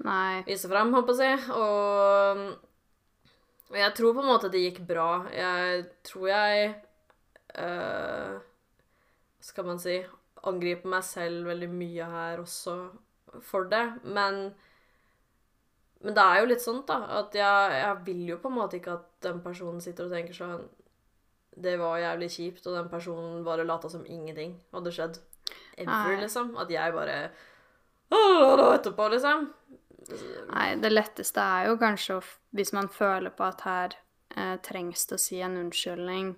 Nei. 0.05 0.43
vise 0.45 0.69
frem, 0.69 0.93
håper 0.93 1.17
jeg 1.17 1.39
å 1.39 1.41
si. 1.41 1.57
Og 1.57 2.71
og 3.73 3.79
jeg 3.79 3.93
tror 3.97 4.13
på 4.13 4.21
en 4.21 4.29
måte 4.29 4.49
det 4.53 4.59
gikk 4.61 4.83
bra. 4.85 5.25
Jeg 5.33 5.85
tror 6.05 6.27
jeg 6.29 6.65
øh, 7.57 8.35
Skal 9.41 9.65
man 9.65 9.81
si 9.81 9.97
Angriper 10.45 10.91
meg 10.91 11.05
selv 11.07 11.47
veldig 11.47 11.69
mye 11.71 12.09
her 12.11 12.43
også 12.43 12.75
for 13.41 13.65
det. 13.71 13.85
Men 14.03 14.51
men 16.03 16.15
det 16.15 16.23
er 16.23 16.41
jo 16.41 16.47
litt 16.51 16.63
sånn, 16.63 16.81
da, 16.87 16.99
at 17.21 17.35
jeg, 17.37 17.75
jeg 17.79 17.99
vil 18.07 18.23
jo 18.33 18.39
på 18.43 18.49
en 18.51 18.57
måte 18.57 18.79
ikke 18.79 18.97
at 18.97 19.05
den 19.23 19.39
personen 19.43 19.79
sitter 19.83 20.09
og 20.09 20.15
tenker 20.15 20.35
sånn 20.35 20.65
Det 21.53 21.77
var 21.79 22.01
jævlig 22.01 22.29
kjipt, 22.33 22.65
og 22.67 22.75
den 22.75 22.89
personen 22.91 23.43
bare 23.45 23.63
lata 23.67 23.89
som 23.89 24.03
ingenting 24.09 24.57
hadde 24.73 24.91
skjedd. 24.91 25.19
Ever, 25.77 26.17
liksom. 26.21 26.55
At 26.59 26.71
jeg 26.73 26.95
bare 26.95 27.17
Åh, 28.13 28.73
etterpå, 28.73 29.07
liksom. 29.13 29.47
Nei, 30.49 30.67
det 30.81 30.91
letteste 30.91 31.41
er 31.41 31.69
jo 31.69 31.77
kanskje 31.81 32.19
hvis 32.57 32.73
man 32.75 32.89
føler 32.91 33.31
på 33.33 33.45
at 33.47 33.63
her 33.65 33.95
eh, 34.35 34.57
trengs 34.65 35.07
det 35.09 35.17
å 35.17 35.21
si 35.21 35.39
en 35.41 35.55
unnskyldning, 35.61 36.33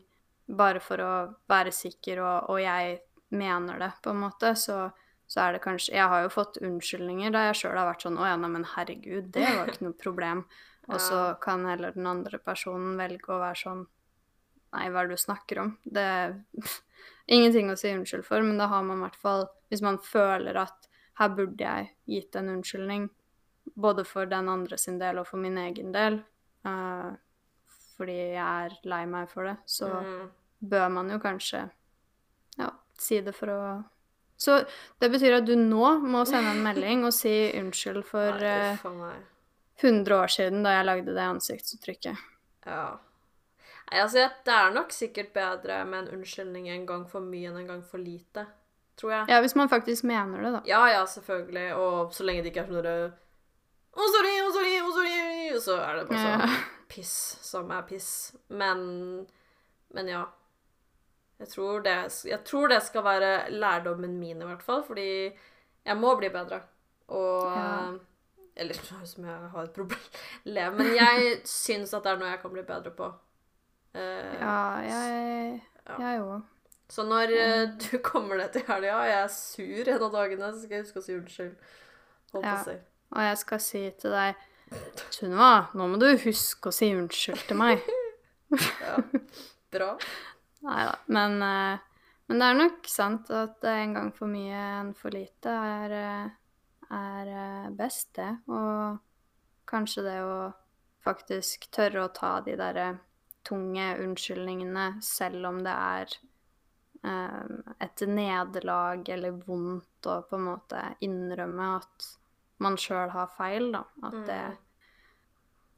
bare 0.45 0.83
for 0.83 1.01
å 1.01 1.13
være 1.49 1.73
sikker, 1.73 2.21
og, 2.21 2.51
og 2.53 2.61
jeg 2.61 2.99
mener 3.35 3.81
det, 3.81 3.91
på 4.05 4.13
en 4.13 4.21
måte, 4.27 4.53
så, 4.59 4.85
så 5.35 5.41
er 5.43 5.55
det 5.57 5.63
kanskje 5.65 5.97
Jeg 5.97 6.07
har 6.07 6.21
jo 6.23 6.29
fått 6.31 6.57
unnskyldninger 6.63 7.33
da 7.35 7.41
jeg 7.49 7.57
sjøl 7.59 7.75
har 7.75 7.89
vært 7.89 8.05
sånn 8.05 8.15
Å 8.21 8.27
ja, 8.29 8.35
men 8.39 8.63
herregud, 8.75 9.25
det 9.35 9.43
var 9.43 9.67
ikke 9.73 9.83
noe 9.89 9.97
problem. 9.99 10.45
Og 10.93 11.01
så 11.01 11.19
kan 11.43 11.65
heller 11.67 11.91
den 11.97 12.07
andre 12.07 12.37
personen 12.39 12.93
velge 12.95 13.33
å 13.35 13.41
være 13.41 13.59
sånn 13.65 13.81
Nei, 14.75 14.85
hva 14.91 15.01
er 15.03 15.07
det 15.09 15.17
du 15.17 15.21
snakker 15.23 15.59
om? 15.63 15.73
Det 15.83 16.01
er 16.03 16.37
ingenting 17.35 17.71
å 17.73 17.75
si 17.79 17.91
unnskyld 17.91 18.23
for, 18.27 18.43
men 18.45 18.57
da 18.61 18.69
har 18.71 18.83
man 18.87 19.01
i 19.01 19.05
hvert 19.07 19.19
fall 19.19 19.45
Hvis 19.73 19.83
man 19.83 19.99
føler 20.03 20.55
at 20.63 20.87
her 21.19 21.29
burde 21.35 21.63
jeg 21.63 21.91
gitt 22.11 22.35
en 22.35 22.49
unnskyldning, 22.57 23.09
både 23.75 24.03
for 24.07 24.27
den 24.27 24.49
andre 24.51 24.77
sin 24.77 24.97
del 24.99 25.21
og 25.21 25.27
for 25.29 25.39
min 25.39 25.55
egen 25.61 25.93
del, 25.95 26.17
uh, 26.67 27.13
fordi 27.95 28.17
jeg 28.33 28.43
er 28.43 28.75
lei 28.83 29.05
meg 29.07 29.29
for 29.31 29.47
det, 29.47 29.53
så 29.65 29.87
Mm. 30.03 30.25
bør 30.59 30.89
man 30.91 31.09
jo 31.13 31.19
kanskje 31.23 31.61
ja, 32.59 32.67
si 32.99 33.21
det 33.23 33.31
for 33.35 33.47
å 33.53 33.61
Så 34.37 34.59
det 34.99 35.09
betyr 35.13 35.37
at 35.37 35.47
du 35.47 35.55
nå 35.55 35.93
må 36.03 36.25
sende 36.27 36.51
en 36.51 36.63
melding 36.65 37.05
og 37.07 37.13
si 37.15 37.31
unnskyld 37.55 38.03
for 38.07 38.35
Nei, 38.35 38.51
eh, 38.51 38.73
uff 38.75 38.85
a 38.89 38.93
meg. 38.97 39.23
100 39.81 40.15
år 40.15 40.31
siden 40.31 40.63
da 40.63 40.77
jeg 40.77 40.87
lagde 40.87 41.15
det 41.15 41.23
ansiktsuttrykket. 41.23 42.23
Ja. 42.65 42.97
Nei, 43.91 44.01
altså, 44.01 44.27
det 44.45 44.53
er 44.53 44.75
nok 44.75 44.93
sikkert 44.95 45.33
bedre 45.35 45.81
med 45.85 46.03
en 46.05 46.19
unnskyldning 46.19 46.69
en 46.73 46.85
gang 46.89 47.03
for 47.09 47.23
mye 47.23 47.51
enn 47.51 47.59
en 47.63 47.67
gang 47.69 47.83
for 47.85 48.01
lite. 48.01 48.47
Tror 48.95 49.11
jeg. 49.11 49.25
Ja, 49.29 49.41
hvis 49.43 49.55
man 49.59 49.69
faktisk 49.69 50.03
mener 50.07 50.41
det, 50.41 50.51
da. 50.55 50.61
Ja, 50.69 50.81
ja, 50.87 51.03
selvfølgelig. 51.05 51.67
Og 51.75 52.13
så 52.15 52.23
lenge 52.23 52.45
det 52.45 52.53
ikke 52.53 52.63
er 52.63 52.71
sånn 52.71 53.13
Å, 53.95 54.05
sorry, 54.11 54.31
å, 54.43 54.47
sorry, 54.55 54.71
å, 54.79 54.93
sorry. 54.95 55.59
Så 55.63 55.75
er 55.79 55.99
det 55.99 56.07
bare 56.09 56.23
sånn 56.23 56.45
Ja. 56.47 56.63
piss 56.91 57.13
som 57.43 57.71
er 57.71 57.83
piss. 57.87 58.09
Men 58.49 59.27
Men 59.93 60.07
ja. 60.07 60.25
Jeg 61.39 61.47
tror, 61.51 61.79
det, 61.83 61.95
jeg 62.25 62.39
tror 62.47 62.67
det 62.71 62.81
skal 62.83 63.03
være 63.03 63.51
lærdommen 63.51 64.17
min, 64.19 64.41
i 64.41 64.45
hvert 64.45 64.63
fall. 64.63 64.83
Fordi 64.87 65.07
jeg 65.85 65.97
må 65.97 66.15
bli 66.19 66.29
bedre. 66.29 66.61
Og 67.07 67.51
Ja. 67.51 67.93
Eller 68.55 68.73
som 69.05 69.25
jeg 69.25 69.49
har 69.51 69.63
et 69.63 69.71
problem. 69.75 70.73
Men 70.73 70.95
jeg 70.95 71.39
syns 71.43 71.93
at 71.93 72.03
det 72.03 72.11
er 72.13 72.19
noe 72.21 72.29
jeg 72.29 72.39
kan 72.41 72.53
bli 72.53 72.63
bedre 72.63 72.91
på. 72.95 73.11
Uh, 73.95 74.35
Ja, 74.39 74.59
jeg 74.83 75.61
Ja. 75.99 76.39
Så 76.89 77.03
når 77.03 77.31
eh, 77.33 77.69
du 77.81 77.97
kommer 78.03 78.37
ned 78.37 78.49
til 78.53 78.61
helga, 78.67 78.95
og 78.95 79.07
jeg 79.07 79.23
er 79.23 79.27
sur 79.27 79.89
en 79.89 80.03
av 80.03 80.11
dagene, 80.13 80.51
så 80.53 80.61
skal 80.61 80.75
jeg 80.75 80.85
huske 80.85 80.99
å 80.99 81.05
si 81.05 81.15
unnskyld. 81.17 81.55
Holdt 82.33 82.45
Ja. 82.45 82.63
si. 82.63 82.75
Og 83.11 83.21
jeg 83.23 83.37
skal 83.37 83.59
si 83.59 83.89
til 84.01 84.11
deg 84.11 84.35
Sunniva, 85.13 85.67
nå 85.77 85.87
må 85.87 85.99
du 86.01 86.07
huske 86.25 86.69
å 86.69 86.73
si 86.73 86.89
unnskyld 86.95 87.47
til 87.47 87.57
meg. 87.57 87.81
Ja. 88.55 88.99
Bra. 89.73 89.95
Nei 90.65 90.85
da. 90.85 90.95
Men, 91.05 91.41
eh, 91.41 91.79
men 92.25 92.41
det 92.41 92.49
er 92.49 92.57
nok 92.57 92.89
sant 92.89 93.29
at 93.33 93.65
en 93.69 93.95
gang 93.97 94.11
for 94.15 94.31
mye 94.31 94.61
enn 94.79 94.93
for 94.97 95.13
lite 95.13 95.51
er, 95.53 95.95
eh, 95.99 96.29
er 96.97 97.33
eh, 97.33 97.67
best, 97.77 98.15
det. 98.17 98.31
Og 98.49 98.97
kanskje 99.69 100.05
det 100.07 100.19
å 100.25 100.37
faktisk 101.05 101.69
tørre 101.73 102.05
å 102.05 102.13
ta 102.13 102.39
de 102.41 102.55
derre 102.57 102.87
tunge 103.45 103.91
unnskyldningene, 104.01 104.95
selv 105.05 105.51
om 105.51 105.59
det 105.63 105.73
er 105.73 106.15
et 107.05 108.01
nederlag 108.09 109.09
eller 109.13 109.35
vondt 109.45 110.07
å 110.09 110.15
på 110.25 110.39
en 110.39 110.47
måte 110.47 110.79
innrømme 111.05 111.67
at 111.75 112.07
man 112.65 112.79
sjøl 112.81 113.11
har 113.13 113.29
feil, 113.35 113.67
da. 113.75 113.83
At 114.07 114.17
det, 114.25 114.39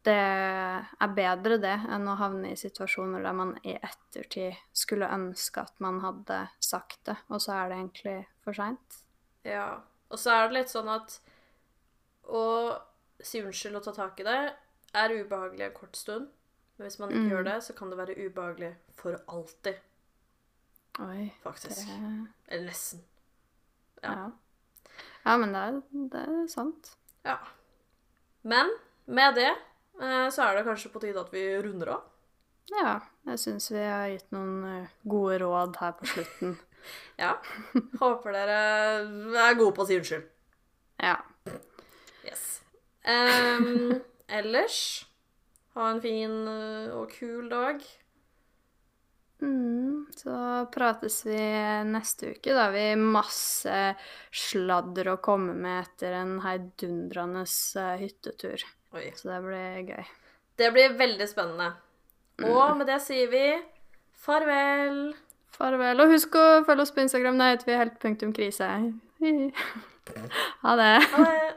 det 0.06 0.14
er 0.14 1.08
bedre 1.16 1.58
det 1.60 1.74
enn 1.90 2.08
å 2.08 2.16
havne 2.20 2.52
i 2.54 2.56
situasjoner 2.60 3.24
der 3.26 3.34
man 3.36 3.56
i 3.64 3.74
ettertid 3.76 4.56
skulle 4.74 5.10
ønske 5.12 5.62
at 5.66 5.74
man 5.84 6.00
hadde 6.04 6.48
sagt 6.64 7.00
det, 7.10 7.18
og 7.30 7.42
så 7.44 7.52
er 7.58 7.70
det 7.70 7.78
egentlig 7.82 8.18
for 8.46 8.54
seint. 8.54 9.02
Ja. 9.44 9.82
Og 10.10 10.20
så 10.22 10.32
er 10.32 10.48
det 10.48 10.56
litt 10.62 10.72
sånn 10.72 10.88
at 10.94 11.20
å 12.32 12.44
si 13.24 13.42
unnskyld 13.44 13.76
og 13.80 13.84
ta 13.84 13.92
tak 13.98 14.20
i 14.22 14.24
det 14.28 14.38
er 14.96 15.14
ubehagelig 15.18 15.66
en 15.68 15.74
kort 15.76 15.96
stund. 16.00 16.30
Men 16.78 16.88
hvis 16.88 17.00
man 17.00 17.10
ikke 17.10 17.24
Mm. 17.26 17.30
gjør 17.32 17.44
det, 17.44 17.58
så 17.64 17.74
kan 17.76 17.90
det 17.90 17.98
være 17.98 18.16
ubehagelig 18.28 18.76
for 18.96 19.18
alltid, 19.28 19.76
Oi. 21.00 21.34
faktisk. 21.44 21.88
Det, 21.88 22.28
Eller 22.48 22.66
nesten. 22.70 23.02
ja. 24.04 24.12
Ja. 24.14 24.32
ja. 25.26 25.38
men 25.38 25.54
det 25.54 25.62
er, 25.62 25.82
det 26.14 26.22
er 26.28 26.48
sant. 26.48 26.92
Ja. 27.26 27.38
Men 28.44 28.70
med 29.08 29.36
det 29.36 29.56
så 29.98 30.46
er 30.46 30.58
det 30.58 30.68
kanskje 30.68 30.92
på 30.94 31.02
tide 31.02 31.22
at 31.22 31.34
vi 31.34 31.48
runder 31.64 31.96
av. 31.96 32.06
Ja, 32.68 33.00
jeg 33.30 33.40
syns 33.40 33.70
vi 33.72 33.80
har 33.80 34.10
gitt 34.12 34.34
noen 34.36 34.64
eh, 34.68 34.96
gode 35.08 35.40
råd 35.44 35.78
her 35.82 36.00
på 36.00 36.10
slutten. 36.14 36.58
Ja. 37.20 37.34
Håper 38.00 38.32
dere 38.32 38.58
er 39.44 39.56
gode 39.58 39.74
på 39.76 39.82
å 39.84 39.88
si 39.90 39.98
unnskyld. 39.98 40.28
Ja. 41.04 41.18
Yes. 42.24 42.44
Um, 43.04 43.98
ellers 44.40 44.78
ha 45.76 45.90
en 45.92 46.00
fin 46.00 46.38
eh, 46.48 46.94
og 46.96 47.12
kul 47.12 47.50
dag. 47.52 47.84
Mm, 49.42 50.06
så 50.16 50.38
prates 50.72 51.20
vi 51.28 51.42
neste 51.92 52.32
uke, 52.38 52.56
da. 52.56 52.70
Vi 52.72 52.86
masse 53.02 53.82
sladder 54.32 55.12
å 55.18 55.20
komme 55.20 55.58
med 55.58 55.82
etter 55.82 56.16
en 56.22 56.38
heidundrende 56.46 57.44
eh, 57.44 57.94
hyttetur. 58.06 58.64
Oi. 58.98 59.12
Så 59.16 59.30
det 59.30 59.42
blir 59.46 59.92
gøy. 59.92 60.08
Det 60.58 60.72
blir 60.74 60.96
veldig 60.98 61.28
spennende. 61.30 61.72
Og 62.48 62.78
med 62.80 62.90
det 62.90 62.98
sier 63.06 63.30
vi 63.32 63.44
farvel. 64.18 65.14
Farvel. 65.58 66.02
Og 66.02 66.14
husk 66.14 66.36
å 66.38 66.48
følge 66.66 66.86
oss 66.86 66.94
på 66.94 67.04
Instagram. 67.06 67.38
Der 67.42 67.56
heter 67.56 67.70
vi 67.72 67.80
helt 67.84 68.00
punktum 68.04 68.34
krise. 68.38 68.72
Ha 70.64 70.72
det. 70.80 70.92
Ha 71.12 71.24
det. 71.28 71.48